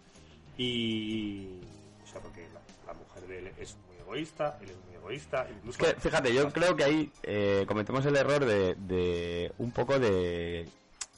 Y... 0.57 1.61
O 2.05 2.07
sea, 2.07 2.21
porque 2.21 2.47
la, 2.53 2.61
la 2.87 2.99
mujer 2.99 3.27
de 3.27 3.39
él 3.39 3.53
es 3.59 3.77
egoísta, 4.11 4.59
él 4.61 4.71
es 4.71 4.77
muy 4.87 4.95
egoísta, 4.97 5.47
incluso... 5.51 5.87
Es 5.87 5.95
que, 5.95 6.01
fíjate, 6.01 6.35
yo 6.35 6.51
creo 6.53 6.75
que 6.77 6.85
ahí 6.85 7.13
eh, 7.23 7.65
cometemos 7.67 8.05
el 8.07 8.17
error 8.17 8.45
de, 8.45 8.75
de 8.75 9.53
un 9.59 9.71
poco 9.71 9.99
de 9.99 10.69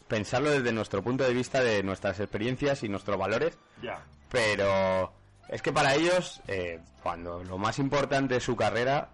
pensarlo 0.09 0.51
desde 0.51 0.73
nuestro 0.73 1.03
punto 1.03 1.25
de 1.25 1.33
vista 1.33 1.63
de 1.63 1.83
nuestras 1.83 2.21
experiencias 2.21 2.83
y 2.83 2.89
nuestros 2.89 3.19
valores, 3.19 3.57
Ya, 3.83 4.05
pero 4.31 5.11
es 5.49 5.63
que 5.63 5.73
para 5.73 5.95
ellos, 5.95 6.41
eh, 6.49 6.81
cuando 7.03 7.43
lo 7.45 7.59
más 7.59 7.79
importante 7.79 8.37
es 8.37 8.45
su 8.45 8.57
carrera, 8.57 9.09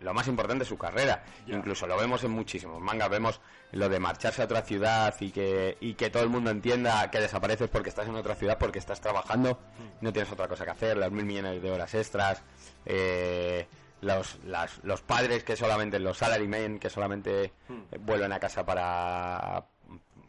lo 0.00 0.14
más 0.14 0.26
importante 0.28 0.62
es 0.62 0.68
su 0.68 0.78
carrera. 0.78 1.24
Incluso 1.46 1.86
lo 1.86 1.96
vemos 1.96 2.22
en 2.24 2.30
muchísimos 2.30 2.80
mangas, 2.80 3.08
vemos 3.10 3.40
lo 3.72 3.88
de 3.88 3.98
marcharse 4.00 4.42
a 4.42 4.44
otra 4.46 4.62
ciudad 4.62 5.14
y 5.20 5.30
que, 5.30 5.76
y 5.80 5.94
que 5.94 6.10
todo 6.10 6.22
el 6.22 6.28
mundo 6.28 6.50
entienda 6.50 7.10
que 7.10 7.20
desapareces 7.20 7.68
porque 7.68 7.88
estás 7.90 8.06
en 8.08 8.14
otra 8.14 8.34
ciudad, 8.36 8.58
porque 8.58 8.78
estás 8.78 9.00
trabajando, 9.00 9.58
no 10.00 10.12
tienes 10.12 10.30
otra 10.32 10.48
cosa 10.48 10.64
que 10.64 10.70
hacer, 10.70 10.96
los 10.96 11.10
mil 11.10 11.24
millones 11.24 11.60
de 11.62 11.70
horas 11.70 11.94
extras, 11.94 12.42
eh, 12.84 13.66
los, 14.00 14.38
las- 14.44 14.78
los 14.84 15.02
padres 15.02 15.42
que 15.44 15.56
solamente, 15.56 15.98
los 15.98 16.18
salarymen 16.18 16.78
que 16.78 16.90
solamente 16.90 17.44
eh, 17.44 17.52
vuelven 18.00 18.32
a 18.32 18.38
casa 18.38 18.64
para, 18.64 19.64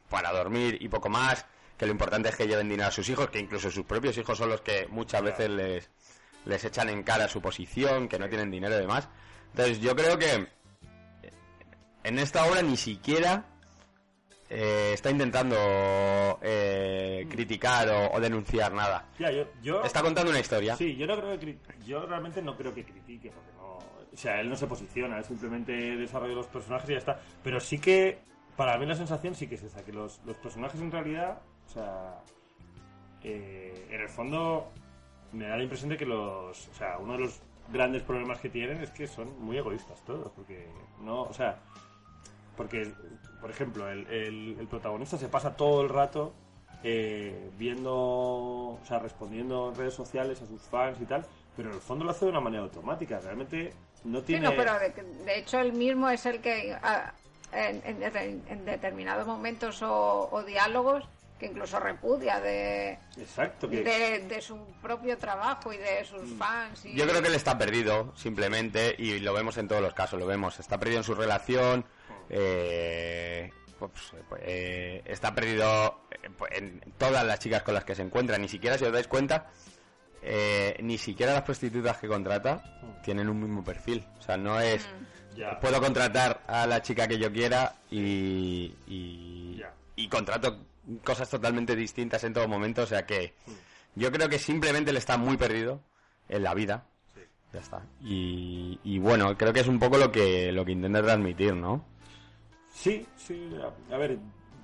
para 0.10 0.32
dormir 0.32 0.78
y 0.82 0.88
poco 0.90 1.10
más, 1.10 1.46
que 1.78 1.86
lo 1.86 1.92
importante 1.92 2.30
es 2.30 2.36
que 2.36 2.48
lleven 2.48 2.70
dinero 2.70 2.88
a 2.88 2.92
sus 2.92 3.08
hijos, 3.10 3.30
que 3.30 3.40
incluso 3.40 3.70
sus 3.70 3.86
propios 3.86 4.18
hijos 4.18 4.38
son 4.38 4.50
los 4.50 4.62
que 4.62 4.88
muchas 4.90 5.22
veces 5.22 5.50
les, 5.50 5.90
les 6.46 6.64
echan 6.66 6.90
en 6.90 7.04
cara 7.04 7.28
su 7.28 7.40
posición, 7.42 8.08
que 8.08 8.18
no 8.18 8.28
tienen 8.28 8.50
dinero 8.50 8.76
y 8.76 8.80
demás. 8.80 9.08
Entonces 9.52 9.80
yo 9.82 9.96
creo 9.96 10.18
que 10.18 10.48
en 12.04 12.20
esta 12.20 12.46
obra 12.46 12.62
ni 12.62 12.78
siquiera 12.78 13.44
eh, 14.50 14.92
está 14.94 15.10
intentando 15.12 15.56
eh, 16.42 17.28
criticar 17.30 17.90
o, 17.90 18.12
o 18.14 18.20
denunciar 18.20 18.72
nada. 18.74 19.06
Ya, 19.20 19.32
yo, 19.32 19.44
yo- 19.62 19.84
Está 19.84 20.02
contando 20.02 20.30
una 20.32 20.40
historia. 20.40 20.76
Sí, 20.76 20.96
yo 20.96 21.06
no 21.08 21.18
creo 21.18 21.38
que 21.40 21.58
yo 21.86 22.06
realmente 22.06 22.42
no 22.42 22.56
creo 22.56 22.74
que 22.74 22.86
critique 22.86 23.30
porque 23.32 23.52
no, 23.58 23.78
o 23.78 24.18
sea, 24.18 24.40
él 24.40 24.50
no 24.50 24.56
se 24.56 24.68
posiciona, 24.68 25.18
él 25.18 25.26
simplemente 25.26 25.74
desarrolla 25.74 26.36
los 26.36 26.48
personajes 26.48 26.90
y 26.90 26.94
ya 26.94 27.00
está. 27.00 27.20
Pero 27.44 27.60
sí 27.60 27.78
que 27.80 28.20
para 28.56 28.78
mí 28.78 28.86
la 28.86 28.96
sensación 28.96 29.36
sí 29.36 29.48
que 29.48 29.56
es 29.56 29.64
esa, 29.64 29.84
que 29.84 29.92
los, 29.92 30.22
los 30.26 30.38
personajes 30.38 30.80
en 30.80 30.92
realidad, 30.92 31.42
o 31.68 31.70
sea, 31.74 32.16
eh, 33.24 33.88
en 33.92 34.02
el 34.02 34.10
fondo 34.10 34.72
me 35.34 35.46
da 35.48 35.58
la 35.58 35.64
impresión 35.64 35.90
de 35.90 35.98
que 35.98 36.06
los, 36.06 36.68
o 36.70 36.74
sea, 36.74 36.98
uno 37.00 37.14
de 37.14 37.20
los 37.20 37.42
grandes 37.72 38.02
problemas 38.04 38.40
que 38.40 38.50
tienen 38.50 38.82
es 38.82 38.90
que 38.92 39.08
son 39.08 39.28
muy 39.44 39.58
egoístas 39.58 40.00
todos, 40.06 40.32
porque 40.36 40.68
no, 41.04 41.24
o 41.24 41.34
sea, 41.34 41.58
porque, 42.56 42.92
por 43.42 43.50
ejemplo, 43.52 43.90
el, 43.90 44.08
el- 44.08 44.58
el 44.60 44.68
protagonista 44.68 45.18
se 45.18 45.28
pasa 45.28 45.56
todo 45.56 45.82
el 45.82 45.90
rato 45.90 46.34
eh, 46.84 47.50
viendo, 47.58 47.94
o 47.96 48.80
sea, 48.88 49.00
respondiendo 49.00 49.70
en 49.70 49.76
redes 49.76 49.94
sociales 49.94 50.42
a 50.42 50.46
sus 50.48 50.62
fans 50.62 51.00
y 51.02 51.06
tal, 51.06 51.26
pero 51.56 51.70
en 51.70 51.76
el 51.76 51.82
fondo 51.82 52.06
lo 52.06 52.12
hace 52.12 52.26
de 52.26 52.32
una 52.32 52.40
manera 52.40 52.64
automática. 52.64 53.20
Realmente 53.20 53.74
no 54.04 54.20
Sí, 54.20 54.26
tiene. 54.28 54.46
no, 54.46 54.54
pero 54.56 54.78
de, 54.80 54.90
de 55.26 55.40
hecho 55.40 55.60
él 55.60 55.74
mismo 55.74 56.08
es 56.10 56.26
el 56.28 56.40
que 56.40 56.76
ah, 56.82 57.12
en, 57.52 57.82
en- 57.86 58.44
en 58.48 58.66
determinados 58.66 59.26
momentos 59.26 59.82
o, 59.82 60.30
o 60.32 60.44
diálogos 60.44 61.04
que 61.38 61.46
incluso 61.48 61.80
repudia 61.80 62.40
de, 62.40 62.98
Exacto, 63.18 63.70
que. 63.70 63.84
de, 63.84 64.20
de 64.28 64.42
su 64.42 64.58
propio 64.82 65.18
trabajo 65.18 65.72
y 65.72 65.78
de 65.78 66.04
sus 66.06 66.34
fans. 66.38 66.86
Y, 66.86 66.96
Yo 66.96 67.08
creo 67.08 67.22
que 67.22 67.28
él 67.28 67.36
está 67.36 67.58
perdido, 67.58 68.14
simplemente, 68.16 68.96
y 68.98 69.20
lo 69.20 69.34
vemos 69.34 69.58
en 69.58 69.68
todos 69.68 69.82
los 69.82 69.94
casos, 69.94 70.20
lo 70.20 70.26
vemos. 70.26 70.60
Está 70.60 70.80
perdido 70.80 71.00
en 71.00 71.04
su 71.04 71.14
relación, 71.16 71.86
eh, 72.30 73.52
pues, 73.78 73.92
eh, 74.42 75.02
está 75.06 75.34
perdido 75.36 76.02
eh, 76.12 76.30
en 76.52 76.82
todas 76.98 77.26
las 77.26 77.40
chicas 77.40 77.64
con 77.64 77.74
las 77.74 77.84
que 77.84 77.96
se 77.96 78.02
encuentra. 78.02 78.38
Ni 78.38 78.48
siquiera, 78.50 78.78
si 78.78 78.86
os 78.86 78.92
dais 78.92 79.08
cuenta, 79.08 79.48
eh, 80.22 80.78
ni 80.82 80.98
siquiera 80.98 81.34
las 81.34 81.44
prostitutas 81.44 81.98
que 81.98 82.08
contrata 82.08 82.64
tienen 83.04 83.30
un 83.30 83.40
mismo 83.40 83.64
perfil. 83.64 84.06
O 84.18 84.22
sea, 84.22 84.38
no 84.38 84.60
es... 84.60 84.88
Ya. 85.36 85.60
Puedo 85.60 85.80
contratar 85.80 86.42
a 86.48 86.66
la 86.66 86.82
chica 86.82 87.08
que 87.08 87.20
yo 87.20 87.32
quiera 87.32 87.76
y, 87.92 88.74
y 89.96 90.10
contrato 90.10 90.66
cosas 91.04 91.30
totalmente 91.30 91.76
distintas 91.76 92.24
en 92.24 92.34
todo 92.34 92.48
momento. 92.48 92.84
O 92.84 92.86
sea 92.86 93.06
que 93.06 93.34
yo 93.96 94.12
creo 94.12 94.30
que 94.30 94.40
simplemente 94.40 94.92
él 94.92 94.98
está 94.98 95.18
muy 95.18 95.38
perdido 95.38 95.82
en 96.30 96.44
la 96.44 96.54
vida. 96.54 96.86
Sí. 97.16 97.22
Ya 97.54 97.60
está. 97.60 97.86
Y, 98.02 98.80
y 98.84 99.00
bueno, 99.00 99.38
creo 99.38 99.54
que 99.54 99.62
es 99.62 99.68
un 99.68 99.80
poco 99.80 99.98
lo 99.98 100.12
que, 100.12 100.52
lo 100.52 100.66
que 100.66 100.74
intenta 100.74 101.02
transmitir, 101.02 101.54
¿no? 101.56 101.84
Sí, 102.74 103.06
sí. 103.16 103.50
A, 103.90 103.96
a 103.96 103.98
ver, 103.98 104.20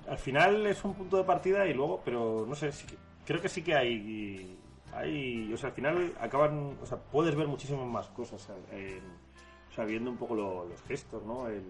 al 0.08 0.18
final 0.18 0.66
es 0.66 0.84
un 0.84 0.94
punto 0.94 1.16
de 1.16 1.24
partida 1.24 1.66
y 1.66 1.74
luego, 1.74 2.02
pero 2.04 2.44
no 2.48 2.54
sé, 2.54 2.70
sí 2.72 2.86
creo 3.26 3.40
que 3.40 3.48
sí 3.48 3.62
que 3.62 3.74
hay. 3.74 4.58
hay 4.92 5.52
o 5.52 5.56
sea, 5.56 5.70
al 5.70 5.74
final 5.74 6.12
acaban. 6.20 6.76
O 6.82 6.86
sea, 6.86 6.98
puedes 6.98 7.34
ver 7.34 7.46
muchísimas 7.48 7.86
más 7.86 8.06
cosas. 8.08 8.48
eh, 8.72 8.98
en- 8.98 9.24
o 9.70 9.74
sea, 9.74 9.84
viendo 9.86 10.08
un 10.08 10.16
poco 10.16 10.36
lo- 10.36 10.66
los 10.68 10.80
gestos, 10.82 11.24
¿no? 11.24 11.48
El, 11.48 11.64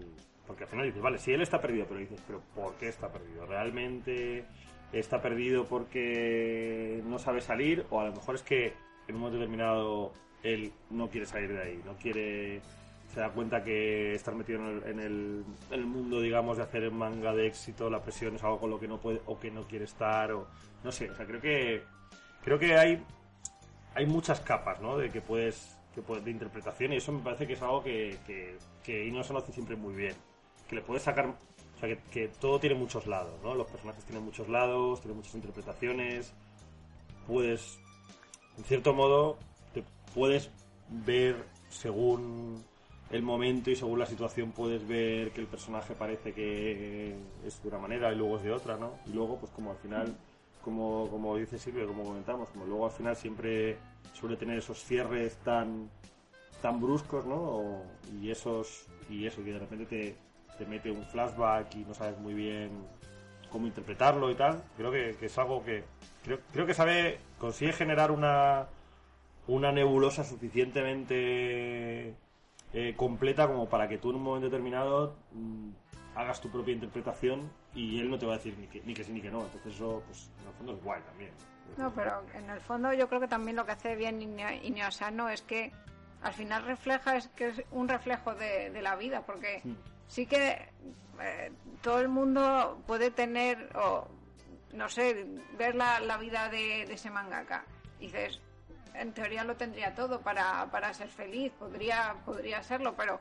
porque 0.47 0.63
al 0.63 0.69
final 0.69 0.85
dices, 0.85 1.01
vale, 1.01 1.17
si 1.17 1.31
él 1.31 1.41
está 1.41 1.61
perdido, 1.61 1.85
pero 1.87 1.99
dices, 1.99 2.21
pero 2.25 2.41
¿por 2.53 2.73
qué 2.75 2.87
está 2.87 3.11
perdido? 3.11 3.45
¿Realmente 3.45 4.45
está 4.91 5.21
perdido 5.21 5.65
porque 5.65 7.01
no 7.05 7.19
sabe 7.19 7.41
salir? 7.41 7.85
O 7.89 7.99
a 7.99 8.05
lo 8.05 8.13
mejor 8.13 8.35
es 8.35 8.43
que 8.43 8.73
en 9.07 9.15
un 9.15 9.21
momento 9.21 9.39
determinado 9.39 10.13
él 10.43 10.71
no 10.89 11.09
quiere 11.09 11.25
salir 11.25 11.51
de 11.51 11.61
ahí, 11.61 11.81
no 11.85 11.95
quiere 11.97 12.61
se 13.13 13.21
da 13.21 13.29
cuenta 13.29 13.63
que 13.63 14.13
estar 14.13 14.35
metido 14.35 14.59
en 14.59 14.67
el, 14.67 14.83
en 14.83 14.99
el, 14.99 15.45
el 15.71 15.85
mundo, 15.85 16.19
digamos, 16.19 16.57
de 16.57 16.63
hacer 16.63 16.91
manga 16.91 17.33
de 17.33 17.47
éxito, 17.47 17.89
la 17.89 18.01
presión 18.01 18.35
es 18.35 18.43
algo 18.43 18.59
con 18.59 18.69
lo 18.69 18.77
que 18.77 18.89
no 18.89 18.99
puede 18.99 19.21
o 19.25 19.39
que 19.39 19.49
no 19.49 19.63
quiere 19.63 19.85
estar, 19.85 20.33
o 20.33 20.47
no 20.83 20.91
sé, 20.91 21.09
o 21.09 21.15
sea, 21.15 21.25
creo 21.25 21.39
que 21.39 21.81
creo 22.43 22.59
que 22.59 22.75
hay 22.77 23.01
hay 23.93 24.05
muchas 24.05 24.41
capas, 24.41 24.81
¿no? 24.81 24.97
De 24.97 25.09
que 25.09 25.21
puedes, 25.21 25.77
de 25.95 26.31
interpretación 26.31 26.91
y 26.91 26.97
eso 26.97 27.13
me 27.13 27.23
parece 27.23 27.47
que 27.47 27.53
es 27.53 27.61
algo 27.61 27.81
que 27.81 28.17
que, 28.27 28.57
que 28.83 29.05
Ino 29.05 29.21
lo 29.21 29.37
hace 29.37 29.53
siempre 29.53 29.77
muy 29.77 29.95
bien, 29.95 30.15
que 30.67 30.75
le 30.75 30.81
puedes 30.81 31.03
sacar, 31.03 31.27
o 31.27 31.79
sea, 31.79 31.89
que, 31.89 31.97
que 32.11 32.27
todo 32.27 32.59
tiene 32.59 32.75
muchos 32.75 33.07
lados, 33.07 33.33
¿no? 33.43 33.55
Los 33.55 33.67
personajes 33.67 34.03
tienen 34.05 34.23
muchos 34.23 34.49
lados, 34.49 35.01
tienen 35.01 35.17
muchas 35.17 35.35
interpretaciones, 35.35 36.33
puedes, 37.27 37.79
en 38.57 38.63
cierto 38.63 38.93
modo, 38.93 39.37
te 39.73 39.83
puedes 40.13 40.49
ver 40.89 41.35
según 41.69 42.63
el 43.11 43.21
momento 43.21 43.69
y 43.69 43.75
según 43.75 43.99
la 43.99 44.05
situación 44.05 44.51
puedes 44.51 44.87
ver 44.87 45.31
que 45.31 45.41
el 45.41 45.47
personaje 45.47 45.93
parece 45.93 46.33
que 46.33 47.15
es 47.45 47.61
de 47.61 47.69
una 47.69 47.77
manera 47.77 48.11
y 48.11 48.15
luego 48.15 48.37
es 48.37 48.43
de 48.43 48.51
otra, 48.51 48.77
¿no? 48.77 48.91
Y 49.05 49.11
luego, 49.13 49.37
pues 49.37 49.51
como 49.51 49.71
al 49.71 49.77
final, 49.77 50.15
como, 50.63 51.07
como 51.09 51.35
dice 51.37 51.59
Silvia, 51.59 51.85
como 51.85 52.03
comentamos, 52.03 52.49
como 52.49 52.65
luego 52.65 52.85
al 52.85 52.91
final 52.91 53.15
siempre 53.15 53.77
suele 54.13 54.37
tener 54.37 54.57
esos 54.57 54.83
cierres 54.83 55.35
tan 55.37 55.89
tan 56.61 56.81
bruscos, 56.81 57.25
¿no? 57.25 57.35
O- 57.35 57.85
y 58.21 58.31
esos 58.31 58.85
y 59.09 59.27
eso 59.27 59.43
que 59.43 59.51
de 59.53 59.59
repente 59.59 59.85
te, 59.85 60.15
te 60.57 60.65
mete 60.65 60.91
un 60.91 61.05
flashback 61.05 61.75
y 61.75 61.85
no 61.85 61.93
sabes 61.93 62.17
muy 62.19 62.33
bien 62.33 62.71
cómo 63.51 63.67
interpretarlo 63.67 64.29
y 64.29 64.35
tal. 64.35 64.61
Creo 64.77 64.91
que, 64.91 65.15
que 65.19 65.27
es 65.27 65.37
algo 65.37 65.63
que 65.63 65.83
creo, 66.23 66.39
creo 66.51 66.65
que 66.65 66.73
sabe 66.73 67.19
consigue 67.39 67.73
generar 67.73 68.11
una 68.11 68.67
una 69.47 69.71
nebulosa 69.71 70.23
suficientemente 70.23 72.15
eh, 72.73 72.93
completa 72.97 73.47
como 73.47 73.69
para 73.69 73.87
que 73.87 73.97
tú 73.97 74.09
en 74.09 74.17
un 74.17 74.23
momento 74.23 74.49
determinado 74.49 75.15
mm, 75.33 75.69
hagas 76.15 76.41
tu 76.41 76.49
propia 76.49 76.73
interpretación 76.73 77.49
y 77.73 77.99
él 77.99 78.09
no 78.09 78.17
te 78.17 78.25
va 78.25 78.33
a 78.33 78.37
decir 78.37 78.57
ni 78.57 78.67
que, 78.67 78.81
ni 78.83 78.93
que 78.93 79.03
sí 79.03 79.11
ni 79.11 79.21
que 79.21 79.29
no. 79.29 79.41
Entonces 79.41 79.75
eso, 79.75 80.01
pues, 80.07 80.29
en 80.41 80.47
el 80.47 80.53
fondo 80.53 80.73
es 80.73 80.83
guay 80.83 81.01
también. 81.03 81.31
No, 81.77 81.93
pero 81.93 82.23
en 82.33 82.49
el 82.49 82.61
fondo 82.61 82.93
yo 82.93 83.07
creo 83.07 83.19
que 83.19 83.27
también 83.27 83.55
lo 83.57 83.65
que 83.65 83.73
hace 83.73 83.95
bien 83.95 84.21
Ineosano 84.21 85.29
es 85.29 85.41
que 85.41 85.71
al 86.21 86.33
final 86.33 86.63
refleja, 86.63 87.17
es 87.17 87.27
que 87.29 87.49
es 87.49 87.61
un 87.71 87.87
reflejo 87.87 88.33
de, 88.33 88.71
de 88.71 88.81
la 88.81 88.95
vida, 88.95 89.21
porque 89.25 89.61
sí 89.61 89.75
que 90.25 90.69
eh, 91.21 91.51
todo 91.81 91.99
el 91.99 92.09
mundo 92.09 92.81
puede 92.87 93.11
tener, 93.11 93.69
o 93.75 94.07
no 94.73 94.89
sé, 94.89 95.25
ver 95.57 95.75
la, 95.75 95.99
la 95.99 96.17
vida 96.17 96.49
de, 96.49 96.85
de 96.85 96.93
ese 96.93 97.09
mangaka. 97.09 97.65
Y 97.99 98.07
dices, 98.07 98.39
en 98.93 99.13
teoría 99.13 99.43
lo 99.43 99.55
tendría 99.55 99.93
todo 99.93 100.21
para, 100.21 100.69
para 100.71 100.93
ser 100.93 101.09
feliz, 101.09 101.51
podría, 101.57 102.15
podría 102.25 102.61
serlo, 102.63 102.95
pero 102.95 103.19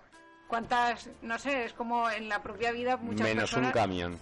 cuántas, 0.49 1.11
no 1.23 1.39
sé, 1.39 1.65
es 1.65 1.73
como 1.73 2.11
en 2.11 2.29
la 2.29 2.43
propia 2.43 2.73
vida 2.73 2.97
muchas 2.97 3.27
Menos 3.27 3.53
un 3.55 3.71
camión, 3.71 4.19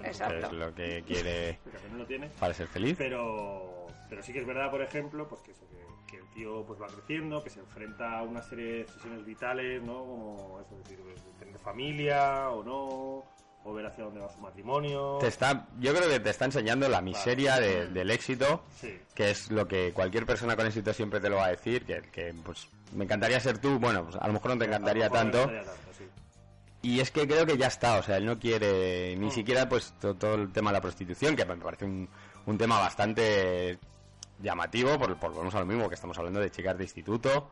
que 0.00 0.06
Exacto. 0.08 0.46
es 0.46 0.52
lo 0.52 0.74
que 0.74 1.02
quiere 1.06 1.58
al 1.72 1.80
final 1.80 1.98
no 1.98 2.06
tiene. 2.06 2.28
para 2.38 2.54
ser 2.54 2.68
feliz. 2.68 2.96
Pero, 2.98 3.86
pero 4.08 4.22
sí 4.22 4.32
que 4.32 4.40
es 4.40 4.46
verdad, 4.46 4.70
por 4.70 4.82
ejemplo, 4.82 5.28
pues 5.28 5.40
que, 5.42 5.52
eso, 5.52 5.66
que, 5.68 5.76
que 6.06 6.16
el 6.18 6.28
tío 6.34 6.64
pues 6.66 6.80
va 6.80 6.86
creciendo, 6.88 7.42
que 7.42 7.50
se 7.50 7.60
enfrenta 7.60 8.18
a 8.18 8.22
una 8.22 8.42
serie 8.42 8.64
de 8.66 8.78
decisiones 8.84 9.24
vitales, 9.24 9.82
¿no? 9.82 9.94
Como 10.04 10.60
eso, 10.60 10.76
es 10.76 10.88
decir, 10.88 10.98
tener 11.38 11.58
familia 11.58 12.50
o 12.50 12.62
no, 12.62 13.24
o 13.64 13.72
ver 13.72 13.86
hacia 13.86 14.04
dónde 14.04 14.20
va 14.20 14.28
su 14.32 14.40
matrimonio. 14.40 15.18
Te 15.20 15.28
está, 15.28 15.68
yo 15.78 15.94
creo 15.94 16.08
que 16.08 16.20
te 16.20 16.30
está 16.30 16.44
enseñando 16.46 16.88
la 16.88 17.00
miseria 17.00 17.60
de- 17.60 17.86
del 17.88 18.10
éxito, 18.10 18.64
Sí. 18.80 18.98
que 19.14 19.30
es 19.30 19.50
lo 19.50 19.66
que 19.68 19.92
cualquier 19.92 20.26
persona 20.26 20.56
con 20.56 20.66
éxito 20.66 20.92
siempre 20.92 21.20
te 21.20 21.28
lo 21.30 21.36
va 21.36 21.46
a 21.46 21.50
decir, 21.50 21.84
que, 21.86 22.02
que, 22.12 22.34
pues 22.44 22.66
me 22.92 23.04
encantaría 23.04 23.38
ser 23.40 23.58
tú, 23.58 23.78
bueno, 23.78 24.04
pues 24.04 24.16
a 24.16 24.26
lo 24.26 24.32
mejor 24.32 24.50
no 24.52 24.58
te 24.58 24.64
encantaría 24.66 25.06
no 25.08 25.12
tanto, 25.14 25.48
sí. 25.96 26.04
y 26.82 26.98
es 27.00 27.10
que 27.12 27.26
creo 27.28 27.46
que 27.46 27.56
ya 27.56 27.68
está, 27.68 27.98
o 27.98 28.02
sea, 28.02 28.16
él 28.16 28.26
no 28.26 28.38
quiere 28.38 29.14
ni 29.16 29.26
Mm. 29.26 29.30
siquiera 29.30 29.68
pues 29.68 29.92
to- 30.00 30.14
todo, 30.16 30.34
el 30.34 30.52
tema 30.52 30.70
de 30.72 30.78
la 30.78 30.80
prostitución, 30.82 31.36
que 31.36 31.44
me 31.44 31.56
parece 31.56 31.84
un, 31.84 32.08
un 32.46 32.58
tema 32.58 32.80
bastante 32.80 33.78
llamativo, 34.42 34.98
por, 34.98 35.16
por 35.16 35.30
volvemos 35.30 35.54
a 35.54 35.60
lo 35.60 35.66
mismo, 35.66 35.88
que 35.88 35.94
estamos 35.94 36.16
hablando 36.18 36.40
de 36.40 36.50
chicas 36.50 36.76
de 36.76 36.84
instituto, 36.84 37.50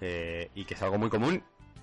eh, 0.00 0.50
y 0.54 0.64
que 0.64 0.74
es 0.74 0.82
algo 0.82 0.98
muy 0.98 1.08
común, 1.10 1.42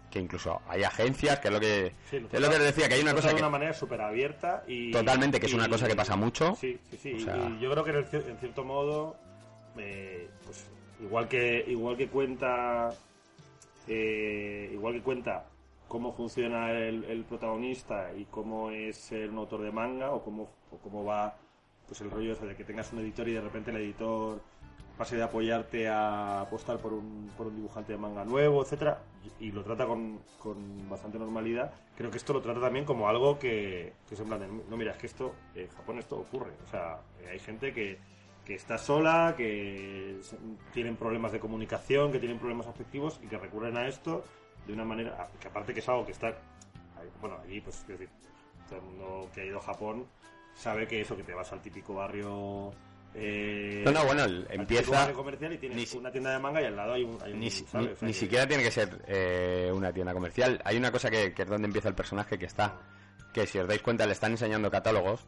que 0.09 0.19
incluso 0.19 0.61
hay 0.67 0.83
agencias, 0.83 1.39
que 1.39 1.49
es 1.49 1.53
lo 1.53 1.59
que, 1.59 1.91
Sí, 2.09 2.19
lo 2.19 2.27
es 2.31 2.39
lo 2.39 2.49
que 2.49 2.55
os 2.55 2.61
decía, 2.63 2.87
que 2.87 2.93
hay 2.95 3.01
una 3.01 3.13
cosa 3.13 3.29
que... 3.29 3.35
de 3.35 3.41
una 3.41 3.49
manera 3.49 3.73
súper 3.73 3.99
abierta 4.01 4.63
y... 4.67 4.91
Totalmente, 4.91 5.39
que 5.39 5.47
es 5.47 5.51
y- 5.51 5.55
una 5.55 5.67
cosa 5.67 5.87
que 5.87 5.95
pasa 5.95 6.15
mucho. 6.15 6.55
Sí, 6.55 6.79
sí, 6.89 6.97
sí. 6.97 7.13
O 7.15 7.19
sea- 7.19 7.35
Y 7.49 7.59
yo 7.59 7.69
creo 7.71 7.83
que 7.83 7.91
en, 7.91 8.37
cierto 8.39 8.63
modo, 8.63 9.17
eh, 9.77 10.29
pues 10.45 10.65
igual 11.01 11.27
que 11.27 11.65
igual 11.67 11.97
que 11.97 12.07
cuenta, 12.07 12.93
eh, 13.87 14.69
igual 14.73 14.93
que 14.93 15.01
cuenta 15.01 15.45
cómo 15.89 16.13
funciona 16.13 16.71
el, 16.71 17.03
el 17.03 17.23
protagonista 17.25 18.11
y 18.17 18.25
cómo 18.25 18.71
es 18.71 18.95
ser 18.97 19.29
un 19.29 19.37
autor 19.39 19.61
de 19.63 19.71
manga 19.71 20.11
o 20.11 20.23
cómo, 20.23 20.49
o 20.71 20.77
cómo 20.77 21.03
va 21.03 21.35
pues 21.87 22.01
el 22.01 22.11
rollo 22.11 22.35
de 22.35 22.55
que 22.55 22.63
tengas 22.63 22.91
un 22.93 22.99
editor 22.99 23.27
y 23.27 23.33
de 23.33 23.41
repente 23.41 23.71
el 23.71 23.77
editor 23.77 24.41
pase 24.97 25.17
de 25.17 25.23
apoyarte 25.23 25.87
a 25.89 26.41
apostar 26.41 26.77
por 26.79 26.93
un, 26.93 27.29
por 27.37 27.47
un 27.47 27.55
dibujante 27.55 27.91
de 27.91 27.97
manga 27.97 28.23
nuevo, 28.23 28.63
etcétera, 28.63 29.01
y, 29.39 29.51
lo 29.51 29.63
trata 29.63 29.85
con, 29.85 30.19
con 30.39 30.89
bastante 30.89 31.19
normalidad. 31.19 31.73
Creo 31.97 32.09
que 32.09 32.17
esto 32.17 32.31
lo 32.33 32.41
trata 32.41 32.61
también 32.61 32.85
como 32.85 33.09
algo 33.09 33.37
que, 33.37 33.93
que 34.07 34.15
es 34.15 34.19
en 34.21 34.27
plan 34.27 34.39
de, 34.39 34.47
no 34.47 34.77
mira, 34.77 34.91
es 34.91 34.97
que 34.97 35.07
esto, 35.07 35.35
en 35.53 35.67
Japón 35.69 35.99
esto 35.99 36.17
ocurre. 36.17 36.51
O 36.63 36.67
sea, 36.67 36.99
eh, 37.21 37.29
hay 37.31 37.39
gente 37.39 37.73
que, 37.73 37.99
que 38.45 38.55
está 38.55 38.77
sola, 38.77 39.33
que 39.35 40.21
tienen 40.73 40.95
problemas 40.95 41.33
de 41.33 41.39
comunicación, 41.39 42.11
que 42.11 42.19
tienen 42.19 42.39
problemas 42.39 42.67
afectivos 42.67 43.19
y 43.21 43.27
que 43.27 43.37
recurren 43.37 43.75
a 43.77 43.87
esto 43.87 44.23
de 44.65 44.73
una 44.73 44.85
manera, 44.85 45.29
que 45.39 45.47
aparte 45.47 45.73
que 45.73 45.81
es 45.81 45.89
algo 45.89 46.05
que 46.05 46.13
está 46.13 46.33
bueno, 47.19 47.37
allí, 47.43 47.61
pues, 47.61 47.83
quiero 47.85 47.99
decir, 47.99 48.15
todo 48.67 48.79
el 48.79 48.85
mundo 48.85 49.29
que 49.33 49.41
ha 49.41 49.45
ido 49.45 49.57
a 49.57 49.61
Japón 49.61 50.05
sabe 50.55 50.87
que 50.87 51.01
eso, 51.01 51.15
que 51.15 51.23
te 51.23 51.33
vas 51.33 51.51
al 51.51 51.61
típico 51.61 51.93
barrio. 51.95 52.71
Eh, 53.17 53.81
No, 53.85 53.91
no, 53.91 54.03
bueno, 54.05 54.25
empieza... 54.49 55.11
comercial 55.13 55.53
y 55.53 55.57
tienes 55.57 55.77
ni 55.77 55.85
si- 55.85 55.97
una 55.97 56.11
tienda 56.11 56.31
de 56.31 56.39
manga 56.39 56.61
y 56.61 56.65
al 56.65 56.75
lado 56.75 56.93
hay 56.93 57.03
un. 57.03 57.17
hay 57.23 57.31
un, 57.33 57.39
Ni, 57.39 57.45
ni- 57.49 57.61
O 57.61 57.67
sea 57.67 57.81
ni 57.81 57.87
que- 58.07 58.13
siquiera 58.13 58.47
tiene 58.47 58.63
que 58.63 58.71
ser 58.71 59.01
eh, 59.07 59.71
una 59.73 59.93
tienda 59.93 60.13
comercial. 60.13 60.61
Hay 60.65 60.75
una 60.77 60.91
cosa 60.91 61.09
que, 61.09 61.33
que 61.33 61.43
es 61.43 61.47
donde 61.47 61.65
empieza 61.67 61.87
el 61.87 61.95
personaje 61.95 62.37
que 62.37 62.45
está, 62.45 62.77
que 63.33 63.47
si 63.47 63.57
os 63.57 63.67
dais 63.67 63.81
cuenta 63.81 64.05
le 64.05 64.11
están 64.11 64.31
enseñando 64.31 64.69
catálogos. 64.69 65.25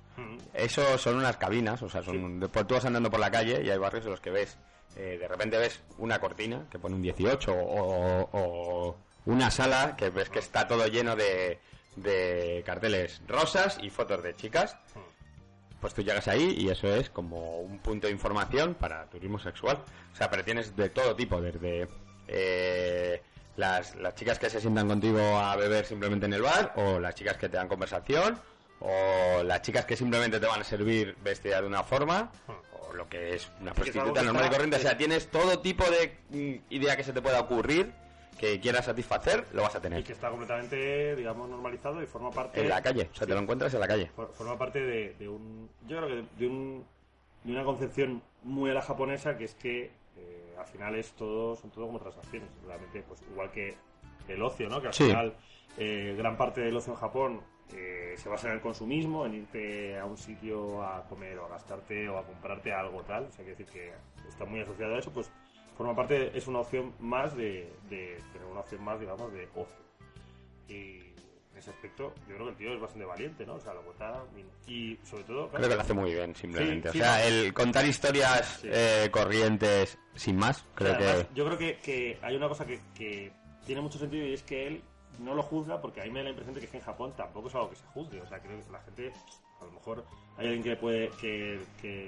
Eso 0.54 0.98
son 0.98 1.16
unas 1.18 1.38
cabinas, 1.38 1.82
o 1.82 1.90
sea, 1.90 2.02
son 2.04 2.40
después 2.42 2.68
tú 2.68 2.74
vas 2.74 2.84
andando 2.86 3.10
por 3.10 3.20
la 3.20 3.32
calle 3.32 3.62
y 3.64 3.70
hay 3.70 3.78
barrios 3.78 4.04
en 4.06 4.12
los 4.12 4.22
que 4.22 4.32
ves, 4.32 4.58
eh, 4.98 5.18
de 5.20 5.28
repente 5.28 5.58
ves 5.58 5.80
una 5.98 6.20
cortina 6.20 6.66
que 6.70 6.80
pone 6.80 6.96
un 6.96 7.02
18 7.02 7.54
o, 7.54 8.30
o 8.34 8.98
una 9.28 9.50
sala 9.52 9.96
que 9.96 10.10
ves 10.10 10.30
que 10.30 10.40
está 10.40 10.68
todo 10.68 10.88
lleno 10.88 11.16
de, 11.16 11.60
de 11.96 12.64
carteles 12.66 13.22
rosas 13.28 13.78
y 13.82 13.90
fotos 13.90 14.24
de 14.24 14.36
chicas. 14.36 14.76
Pues 15.80 15.94
tú 15.94 16.02
llegas 16.02 16.28
ahí 16.28 16.56
y 16.58 16.70
eso 16.70 16.88
es 16.88 17.10
como 17.10 17.60
un 17.60 17.80
punto 17.80 18.08
de 18.08 18.14
información 18.14 18.74
para 18.74 19.06
turismo 19.06 19.38
sexual. 19.40 19.78
O 20.12 20.16
sea, 20.16 20.30
pero 20.30 20.44
tienes 20.44 20.76
de 20.76 20.90
todo 20.90 21.16
tipo, 21.16 21.40
desde 21.40 21.88
eh, 22.28 23.22
las, 23.58 23.96
las 23.96 24.16
chicas 24.16 24.40
que 24.40 24.50
se 24.50 24.60
sientan 24.60 24.88
contigo 24.88 25.20
a 25.38 25.56
beber 25.56 25.86
simplemente 25.86 26.26
en 26.26 26.34
el 26.34 26.42
bar, 26.42 26.74
o 26.78 27.00
las 27.00 27.14
chicas 27.16 27.38
que 27.38 27.50
te 27.50 27.58
dan 27.58 27.68
conversación, 27.68 28.40
o 28.80 29.44
las 29.44 29.62
chicas 29.62 29.86
que 29.86 29.96
simplemente 29.96 30.40
te 30.40 30.46
van 30.48 30.62
a 30.62 30.64
servir 30.64 31.16
vestidas 31.24 31.62
de 31.62 31.68
una 31.68 31.84
forma, 31.84 32.32
o 32.48 32.94
lo 32.94 33.08
que 33.08 33.36
es 33.36 33.50
una 33.62 33.74
prostituta 33.74 34.24
normal 34.24 34.46
y 34.48 34.50
corriente. 34.50 34.78
O 34.78 34.80
sea, 34.80 34.98
tienes 34.98 35.28
todo 35.28 35.60
tipo 35.60 35.84
de 35.86 36.18
mm, 36.30 36.74
idea 36.74 36.98
que 36.98 37.04
se 37.04 37.14
te 37.14 37.22
pueda 37.22 37.40
ocurrir 37.40 37.94
que 38.38 38.60
quieras 38.60 38.86
satisfacer, 38.86 39.46
lo 39.54 39.64
vas 39.64 39.76
a 39.76 39.80
Y 39.80 39.82
tener. 39.82 40.04
que 40.04 40.14
está 40.14 40.30
completamente, 40.30 41.16
digamos, 41.16 41.50
normalizado 41.50 42.02
y 42.02 42.06
forma 42.06 42.32
parte. 42.32 42.62
En 42.62 42.70
la 42.70 42.82
calle, 42.82 43.10
o 43.12 43.16
sea, 43.16 43.26
te 43.28 43.34
lo 43.34 43.40
encuentras 43.40 43.74
en 43.74 43.80
la 43.80 43.88
calle. 43.88 44.12
For- 44.16 44.32
forma 44.34 44.58
parte 44.58 44.80
de, 44.80 45.14
de 45.16 45.28
un 45.28 45.70
yo 45.88 45.98
creo 45.98 46.08
que 46.10 46.16
de, 46.16 46.26
de 46.38 46.48
un 46.48 46.86
de 47.44 47.52
una 47.54 47.64
concepción 47.64 48.22
muy 48.44 48.70
a 48.72 48.74
la 48.74 48.82
japonesa 48.82 49.38
que 49.38 49.46
es 49.46 49.54
que 49.56 49.92
eh, 50.18 50.56
al 50.60 50.66
final 50.66 50.96
es 50.96 51.12
todo 51.14 51.56
son 51.56 51.70
todo 51.72 51.86
como 51.86 52.00
transacciones 52.00 52.50
realmente 52.66 53.04
pues 53.08 53.22
igual 53.32 53.52
que 53.52 53.76
el 54.28 54.42
ocio 54.42 54.68
no 54.70 54.82
que 54.82 54.88
al 54.88 54.94
Sí. 54.94 55.06
final 55.06 55.34
eh, 55.78 56.16
gran 56.18 56.36
parte 56.36 56.62
del 56.62 56.76
ocio 56.76 56.94
en 56.94 57.00
Japón 57.00 57.42
eh, 57.74 58.16
se 58.18 58.28
basa 58.28 58.48
en 58.50 58.56
el 58.56 58.62
consumismo 58.62 59.26
en 59.26 59.36
irte 59.36 59.98
a 59.98 60.06
un 60.06 60.18
sitio 60.18 60.82
a 60.84 61.04
comer 61.08 61.38
o 61.38 61.46
a 61.46 61.50
gastarte 61.50 62.10
o 62.10 62.18
a 62.18 62.24
comprarte 62.26 62.74
algo 62.74 63.02
tal 63.04 63.26
o 63.26 63.32
sea 63.32 63.46
quiere 63.46 63.52
decir 63.52 63.68
que 63.68 63.94
está 64.28 64.44
muy 64.46 64.60
asociado 64.62 64.96
a 64.96 65.00
eso 65.00 65.12
pues 65.12 65.32
forma 65.78 65.96
parte 65.96 66.38
es 66.38 66.48
una 66.48 66.60
opción 66.60 66.94
más 67.00 67.36
de, 67.36 67.72
de 67.90 68.20
tener 68.34 68.48
una 68.50 68.62
opción 68.62 68.84
más 68.84 69.00
digamos 69.00 69.32
de 69.32 69.48
ocio 69.56 69.78
y 70.68 71.00
en 71.58 71.62
ese 71.62 71.72
aspecto, 71.72 72.14
yo 72.28 72.36
creo 72.36 72.46
que 72.46 72.52
el 72.52 72.58
tío 72.58 72.74
es 72.74 72.80
bastante 72.80 73.06
valiente, 73.06 73.44
¿no? 73.46 73.56
O 73.56 73.60
sea, 73.60 73.74
lo 73.74 73.82
cuenta. 73.82 74.22
Y 74.68 74.96
sobre 75.04 75.24
todo, 75.24 75.50
Creo 75.50 75.68
que 75.68 75.76
lo 75.76 75.82
hace 75.82 75.94
muy 75.94 76.14
bien, 76.14 76.36
simplemente. 76.36 76.92
Sí, 76.92 77.00
o 77.00 77.04
sea, 77.04 77.20
sí, 77.20 77.34
el 77.34 77.54
contar 77.54 77.84
historias 77.86 78.60
Sí. 78.62 78.68
eh, 78.72 79.10
corrientes 79.12 79.98
sin 80.14 80.36
más, 80.38 80.64
creo 80.76 80.94
además, 80.94 81.26
que... 81.28 81.34
Yo 81.34 81.46
creo 81.46 81.58
que, 81.58 81.78
que 81.78 82.20
hay 82.22 82.36
una 82.36 82.48
cosa 82.48 82.64
que, 82.66 82.80
que 82.94 83.32
tiene 83.66 83.82
mucho 83.82 83.98
sentido 83.98 84.28
y 84.28 84.34
es 84.34 84.44
que 84.44 84.68
él 84.68 84.84
no 85.20 85.34
lo 85.34 85.42
juzga 85.42 85.82
porque 85.82 86.02
a 86.02 86.04
mí 86.04 86.12
me 86.12 86.20
da 86.20 86.26
la 86.26 86.30
impresión 86.30 86.54
de 86.54 86.60
que 86.60 86.66
es 86.68 86.72
que 86.72 86.78
en 86.78 86.84
Japón 86.84 87.14
tampoco 87.18 87.48
es 87.48 87.56
algo 87.56 87.72
que 87.72 87.76
se 87.76 87.86
juzgue. 87.88 88.22
O 88.22 88.28
sea, 88.28 88.40
creo 88.40 88.60
que 88.64 88.72
la 88.72 88.82
gente, 88.82 89.14
a 89.62 89.66
lo 89.66 89.72
mejor 89.72 90.06
hay 90.38 90.46
alguien 90.46 90.64
que 90.64 90.70
le 90.70 90.76
puede, 90.78 91.10
que, 91.22 91.62
que 91.82 92.06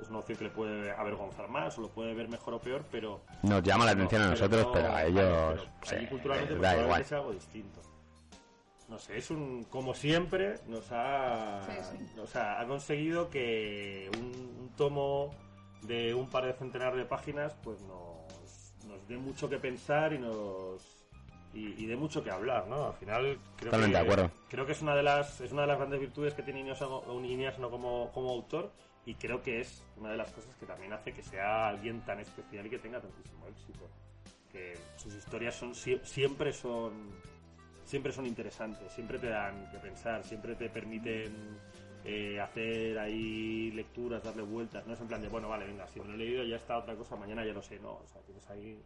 es 0.00 0.08
una 0.08 0.20
opción 0.20 0.38
que 0.38 0.44
le 0.44 0.50
puede 0.50 0.90
avergonzar 0.92 1.48
más 1.48 1.76
o 1.78 1.82
lo 1.82 1.88
puede 1.88 2.14
ver 2.14 2.28
mejor 2.28 2.54
o 2.54 2.58
peor, 2.60 2.84
pero 2.90 3.20
Nos 3.42 3.62
llama 3.62 3.84
la 3.84 3.90
atención 3.92 4.22
a 4.22 4.24
No, 4.26 4.30
nosotros, 4.32 4.62
no, 4.66 4.72
pero 4.72 4.92
a 4.94 5.04
ellos 5.04 5.14
pero 5.14 5.50
allí 5.82 6.00
sí, 6.00 6.06
culturalmente 6.06 6.54
les 6.54 6.58
pues, 6.58 6.70
da 6.70 6.76
probablemente 6.76 6.84
igual. 6.84 7.04
sea 7.04 7.18
algo 7.18 7.32
distinto. 7.32 7.80
No 8.88 8.98
sé, 8.98 9.18
es 9.18 9.30
un. 9.30 9.64
Como 9.64 9.94
siempre, 9.94 10.58
nos 10.66 10.90
ha. 10.90 11.60
Sí, 11.64 11.96
sí. 11.98 12.20
O 12.20 12.26
sea, 12.26 12.60
ha 12.60 12.66
conseguido 12.66 13.30
que 13.30 14.10
un, 14.18 14.62
un 14.62 14.68
tomo 14.76 15.30
de 15.82 16.12
un 16.12 16.28
par 16.28 16.44
de 16.44 16.54
centenares 16.54 16.96
de 16.98 17.04
páginas, 17.04 17.54
pues 17.62 17.80
nos, 17.82 18.74
nos 18.88 19.06
dé 19.06 19.16
mucho 19.16 19.48
que 19.48 19.58
pensar 19.58 20.12
y 20.12 20.18
nos. 20.18 20.99
Y, 21.52 21.82
y 21.82 21.86
dé 21.86 21.96
mucho 21.96 22.22
que 22.22 22.30
hablar, 22.30 22.68
¿no? 22.68 22.86
Al 22.86 22.94
final 22.94 23.22
creo 23.56 23.70
Totalmente 23.72 23.98
que, 23.98 24.04
de 24.04 24.10
acuerdo. 24.12 24.30
creo 24.48 24.66
que 24.66 24.72
es 24.72 24.82
una 24.82 24.94
de 24.94 25.02
las 25.02 25.40
es 25.40 25.50
una 25.50 25.62
de 25.62 25.68
las 25.68 25.78
grandes 25.78 25.98
virtudes 26.00 26.34
que 26.34 26.42
tiene 26.44 26.62
no 26.62 27.70
como, 27.70 28.10
como 28.12 28.30
autor 28.30 28.70
y 29.06 29.14
creo 29.14 29.42
que 29.42 29.60
es 29.60 29.82
una 29.96 30.10
de 30.10 30.16
las 30.16 30.30
cosas 30.30 30.54
que 30.56 30.66
también 30.66 30.92
hace 30.92 31.12
que 31.12 31.22
sea 31.22 31.68
alguien 31.68 32.00
tan 32.02 32.20
especial 32.20 32.66
y 32.66 32.70
que 32.70 32.78
tenga 32.78 33.00
tantísimo 33.00 33.46
éxito 33.48 33.88
que 34.52 34.76
sus 34.96 35.14
historias 35.14 35.54
son 35.54 35.74
siempre 35.74 36.52
son 36.52 36.92
siempre 37.84 38.12
son 38.12 38.26
interesantes 38.26 38.92
siempre 38.92 39.18
te 39.18 39.28
dan 39.28 39.70
que 39.70 39.78
pensar 39.78 40.22
siempre 40.22 40.54
te 40.54 40.68
permiten 40.68 41.58
eh, 42.04 42.38
hacer 42.40 42.98
ahí 42.98 43.70
lecturas 43.72 44.22
darle 44.22 44.42
vueltas 44.42 44.86
no 44.86 44.94
es 44.94 45.00
en 45.00 45.08
plan 45.08 45.22
de 45.22 45.28
bueno 45.28 45.48
vale 45.48 45.66
venga 45.66 45.86
si 45.88 45.98
me 46.00 46.06
lo 46.06 46.14
he 46.14 46.18
leído 46.18 46.44
ya 46.44 46.56
está 46.56 46.78
otra 46.78 46.94
cosa 46.94 47.16
mañana 47.16 47.44
ya 47.44 47.52
no 47.52 47.62
sé 47.62 47.78
no 47.80 47.94
o 47.94 48.06
sea 48.06 48.20
tienes 48.22 48.48
ahí 48.50 48.80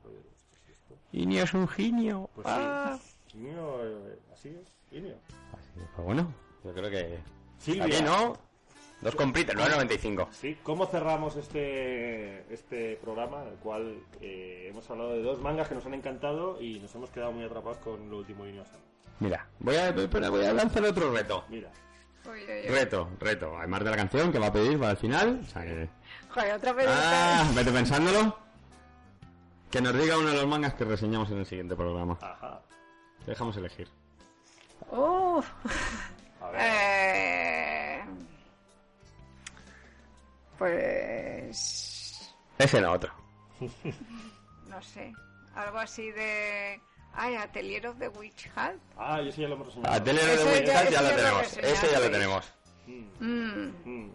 es. 0.90 0.98
Inio 1.12 1.44
es 1.44 1.54
un 1.54 1.68
genio. 1.68 2.28
pues 2.34 2.46
Ah. 2.48 2.98
sí 3.28 3.38
Inio, 3.38 3.84
eh, 3.84 4.18
así 4.32 4.48
es 4.48 4.72
Inio 4.96 5.16
Así 5.52 5.68
que, 5.74 5.80
pues 5.94 6.04
bueno, 6.06 6.32
yo 6.64 6.72
creo 6.74 6.90
que... 6.90 7.18
Silvia. 7.58 7.84
Aquí, 7.84 8.02
¿no? 8.02 8.36
Dos 9.00 9.14
compritas, 9.16 9.54
9.95. 9.56 10.28
Sí, 10.30 10.56
¿cómo 10.62 10.86
cerramos 10.86 11.36
este, 11.36 12.52
este 12.52 12.96
programa 12.96 13.42
en 13.42 13.48
el 13.48 13.54
cual 13.56 13.98
eh, 14.20 14.68
hemos 14.70 14.88
hablado 14.88 15.12
de 15.12 15.22
dos 15.22 15.40
mangas 15.40 15.68
que 15.68 15.74
nos 15.74 15.84
han 15.84 15.94
encantado 15.94 16.60
y 16.60 16.78
nos 16.80 16.94
hemos 16.94 17.10
quedado 17.10 17.32
muy 17.32 17.44
atrapados 17.44 17.78
con 17.78 18.08
lo 18.08 18.18
último 18.18 18.44
de 18.44 18.50
Inuyasha? 18.50 18.76
Mira, 19.20 19.46
voy 19.58 19.76
a, 19.76 19.88
espera, 19.90 20.30
voy 20.30 20.44
a 20.44 20.52
lanzar 20.54 20.84
otro 20.84 21.12
reto. 21.12 21.44
Mira. 21.48 21.70
Reto, 22.24 23.10
reto. 23.20 23.54
Además 23.58 23.84
de 23.84 23.90
la 23.90 23.96
canción 23.96 24.32
que 24.32 24.38
va 24.38 24.46
a 24.46 24.52
pedir 24.52 24.78
para 24.78 24.92
el 24.92 24.96
final. 24.96 25.40
O 25.42 25.46
sea 25.50 25.62
que... 25.62 25.88
Joder, 26.30 26.54
otra 26.54 26.72
vez. 26.72 26.86
Ah, 26.88 27.50
vete 27.54 27.70
pensándolo. 27.70 28.38
Que 29.74 29.80
nos 29.80 29.92
diga 29.98 30.16
uno 30.16 30.28
de 30.30 30.36
los 30.36 30.46
mangas 30.46 30.74
que 30.74 30.84
reseñamos 30.84 31.28
en 31.32 31.38
el 31.38 31.46
siguiente 31.46 31.74
programa. 31.74 32.16
ajá. 32.20 32.60
Te 33.24 33.32
dejamos 33.32 33.56
elegir. 33.56 33.88
Uf. 34.92 35.44
A 36.40 36.50
ver, 36.50 36.60
Eh, 36.62 38.04
Pues. 40.58 42.32
Ese 42.58 42.80
no, 42.80 42.92
otro. 42.92 43.12
No 44.68 44.80
sé. 44.82 45.12
Algo 45.56 45.78
así 45.78 46.10
de. 46.12 46.80
Ay, 47.12 47.34
Atelier 47.34 47.86
of 47.88 47.98
the 47.98 48.08
Witch 48.10 48.48
Hat. 48.56 48.74
ah, 48.96 49.20
yo 49.22 49.30
sí 49.32 49.42
ya 49.42 49.48
lo 49.48 49.54
hemos 49.56 49.66
reseñado. 49.68 49.92
A 49.94 50.02
Teler 50.04 50.24
de 50.24 50.34
Ese 50.34 50.44
Witch 50.52 50.66
ya- 50.66 50.78
Hat 50.80 50.90
ya 50.90 51.02
lo 51.02 51.08
ya 51.08 51.10
lo 51.10 51.16
tenemos. 51.16 51.56
Ese 51.58 51.90
ya 51.90 51.98
lo 52.00 52.10
tenemos. 52.10 52.52
Mm, 52.86 53.04
Mm, 53.20 54.12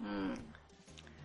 mm. 0.00 0.34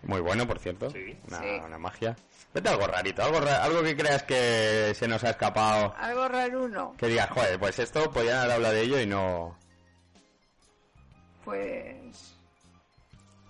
Muy 0.06 0.20
bueno, 0.20 0.46
por 0.46 0.58
cierto. 0.58 0.90
Sí. 0.90 1.18
Una, 1.28 1.38
Sí. 1.40 1.46
una 1.64 1.78
magia. 1.78 2.16
Vete 2.52 2.68
algo 2.68 2.86
rarito, 2.86 3.22
algo, 3.24 3.40
ra- 3.40 3.64
algo 3.64 3.82
que 3.82 3.96
creas 3.96 4.22
que 4.22 4.92
se 4.94 5.08
nos 5.08 5.24
ha 5.24 5.30
escapado. 5.30 5.94
Algo 5.98 6.28
raruno. 6.28 6.94
Que 6.96 7.08
digas, 7.08 7.30
joder, 7.30 7.58
pues 7.58 7.78
esto 7.78 8.10
podían 8.12 8.38
haber 8.38 8.52
hablado 8.52 8.74
de 8.74 8.80
ello 8.82 9.00
y 9.00 9.06
no. 9.06 9.58
Pues. 11.44 12.34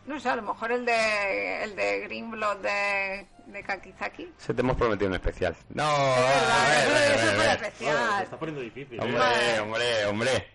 No 0.07 0.19
sé, 0.21 0.29
a 0.29 0.37
lo 0.37 0.43
mejor 0.43 0.73
el 0.73 0.85
de. 0.85 1.65
El 1.65 1.77
de 1.77 2.01
Greenblood 2.01 2.57
de. 2.59 3.27
De 3.47 3.63
Kakizaki. 3.63 4.33
Se 4.39 4.55
te 4.55 4.61
hemos 4.63 4.77
prometido 4.77 5.09
un 5.09 5.15
especial. 5.17 5.55
No, 5.69 5.85
Es 6.17 6.17
verdad, 6.17 6.61
a 6.61 6.69
ver, 6.69 6.79
eso- 6.79 6.91
a 6.91 6.95
ver, 6.95 7.05
eso 7.05 7.13
a 7.13 7.15
ver, 7.15 7.19
fue. 7.21 7.37
Bueno, 7.37 7.53
especial. 7.53 8.23
está 8.23 8.39
poniendo 8.39 8.61
difícil. 8.63 8.99
¿eh? 8.99 9.03
Hombre, 9.03 9.61
hombre, 9.61 10.07
hombre. 10.07 10.49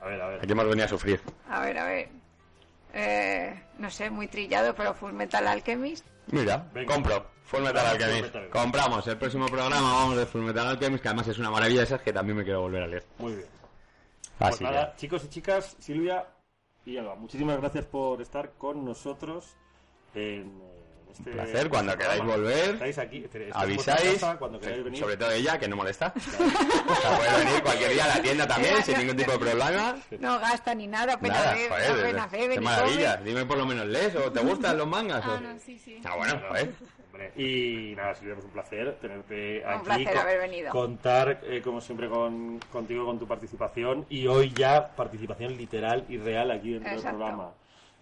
A 0.00 0.06
ver, 0.06 0.22
a 0.22 0.26
ver. 0.28 0.38
Aquí 0.42 0.52
hemos 0.52 0.64
venido 0.66 0.86
a 0.86 0.88
sufrir. 0.88 1.20
A 1.50 1.60
ver, 1.60 1.78
a 1.78 1.84
ver. 1.84 2.08
Eh, 2.92 3.62
no 3.78 3.90
sé, 3.90 4.10
muy 4.10 4.28
trillado, 4.28 4.74
pero 4.74 4.94
Full 4.94 5.12
Metal 5.12 5.46
Alchemist. 5.46 6.04
Mira, 6.28 6.68
Venga. 6.72 6.94
compro. 6.94 7.26
Full 7.44 7.62
Metal 7.62 7.86
Alchemist. 7.86 8.18
Full 8.18 8.26
Metal. 8.26 8.48
Compramos. 8.50 9.06
El 9.06 9.16
próximo 9.18 9.46
programa 9.46 9.80
vamos 9.80 10.16
de 10.16 10.26
Full 10.26 10.42
Metal 10.42 10.66
Alchemist, 10.66 11.02
que 11.02 11.08
además 11.08 11.28
es 11.28 11.38
una 11.38 11.50
maravilla 11.50 11.82
esa 11.82 11.98
que 11.98 12.12
también 12.12 12.38
me 12.38 12.44
quiero 12.44 12.60
volver 12.60 12.82
a 12.82 12.86
leer. 12.86 13.04
Muy 13.18 13.34
bien. 13.34 13.46
Pues 14.38 14.60
nada, 14.60 14.94
chicos 14.96 15.24
y 15.24 15.28
chicas, 15.28 15.76
Silvia 15.78 16.26
y 16.84 16.96
Alba, 16.96 17.14
muchísimas 17.14 17.58
gracias 17.58 17.84
por 17.84 18.20
estar 18.20 18.52
con 18.54 18.84
nosotros 18.84 19.56
en, 20.14 20.60
este 21.12 21.30
Un 21.30 21.36
placer, 21.36 21.68
cuando 21.68 21.92
este 21.92 22.02
queráis 22.04 22.20
programa. 22.22 22.42
volver, 22.42 22.70
Estáis 22.74 22.98
aquí, 22.98 23.24
este- 23.24 23.50
Avisáis, 23.52 24.12
casa, 24.14 24.36
cuando 24.38 24.58
queráis 24.60 24.84
venir. 24.84 25.00
sobre 25.00 25.16
todo 25.16 25.30
ella, 25.30 25.58
que 25.58 25.68
no 25.68 25.76
molesta. 25.76 26.12
O 26.88 26.94
sea, 26.94 27.16
puede 27.16 27.44
venir 27.44 27.62
cualquier 27.62 27.92
día 27.92 28.04
a 28.04 28.08
la 28.16 28.22
tienda 28.22 28.46
también, 28.46 28.82
sin 28.84 28.98
ningún 28.98 29.16
tipo 29.16 29.32
de 29.32 29.38
problema. 29.38 29.96
No 30.18 30.38
gasta 30.40 30.74
ni 30.74 30.86
nada, 30.86 31.14
apenas 31.14 31.38
Nada, 31.38 31.54
bebe, 31.54 31.68
joder, 31.68 31.90
apenas 31.90 32.30
bebe 32.30 32.54
qué 32.54 32.60
maravilla. 32.60 33.16
come. 33.18 33.28
Dime 33.30 33.46
por 33.46 33.58
lo 33.58 33.66
menos, 33.66 33.86
¿lees 33.86 34.14
o 34.16 34.32
te 34.32 34.40
gustan 34.40 34.76
los 34.78 34.86
mangas? 34.86 35.24
o- 35.26 35.30
Ah, 35.32 35.40
no, 35.40 35.58
sí, 35.58 35.78
sí. 35.78 36.00
Ah, 36.04 36.16
bueno, 36.16 36.40
joder. 36.48 36.70
Y 37.36 37.94
nada, 37.96 38.14
Silvia, 38.14 38.34
pues 38.34 38.46
un 38.46 38.50
placer 38.52 38.96
tenerte 39.00 39.64
aquí. 39.64 39.76
Un 39.78 39.82
placer 39.84 40.12
co- 40.14 40.20
haber 40.20 40.38
venido. 40.40 40.70
Contar, 40.72 41.40
eh, 41.44 41.60
como 41.62 41.80
siempre, 41.80 42.08
con, 42.08 42.58
contigo, 42.72 43.06
con 43.06 43.18
tu 43.18 43.28
participación. 43.28 44.06
Y 44.08 44.26
hoy 44.26 44.52
ya 44.52 44.88
participación 44.96 45.56
literal 45.56 46.04
y 46.08 46.16
real 46.18 46.50
aquí 46.50 46.72
dentro 46.72 46.90
del 46.90 47.00
programa. 47.00 47.50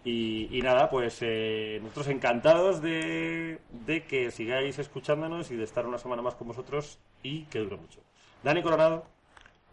Y, 0.03 0.47
y 0.57 0.61
nada, 0.61 0.89
pues 0.89 1.19
eh, 1.21 1.79
nosotros 1.81 2.07
encantados 2.07 2.81
de, 2.81 3.59
de 3.85 4.03
que 4.05 4.31
sigáis 4.31 4.79
escuchándonos 4.79 5.51
y 5.51 5.55
de 5.55 5.63
estar 5.63 5.85
una 5.85 5.99
semana 5.99 6.21
más 6.23 6.35
con 6.35 6.47
vosotros 6.47 6.97
y 7.21 7.43
que 7.45 7.59
dure 7.59 7.77
mucho. 7.77 7.99
Dani 8.43 8.63
Coronado, 8.63 9.05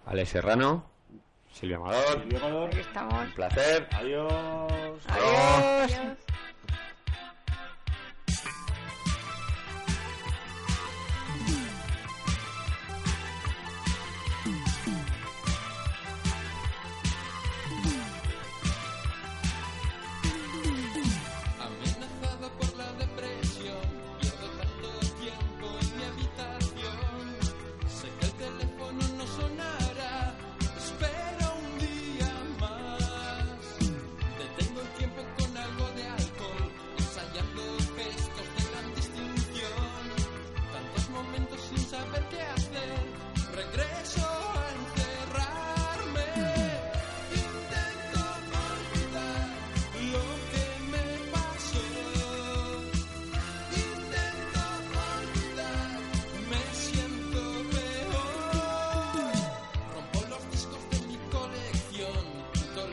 Alex 0.07 0.31
Serrano. 0.31 0.85
Silvia 1.53 1.76
Amador, 1.79 2.20
Silvio 2.22 2.39
Amador. 2.39 2.68
Aquí 2.68 2.81
estamos. 2.81 3.14
un 3.14 3.33
placer. 3.35 3.89
Adiós. 3.93 4.33
Adiós. 5.09 5.97
Adiós. 5.97 6.16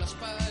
las 0.06 0.14
palabras. 0.14 0.45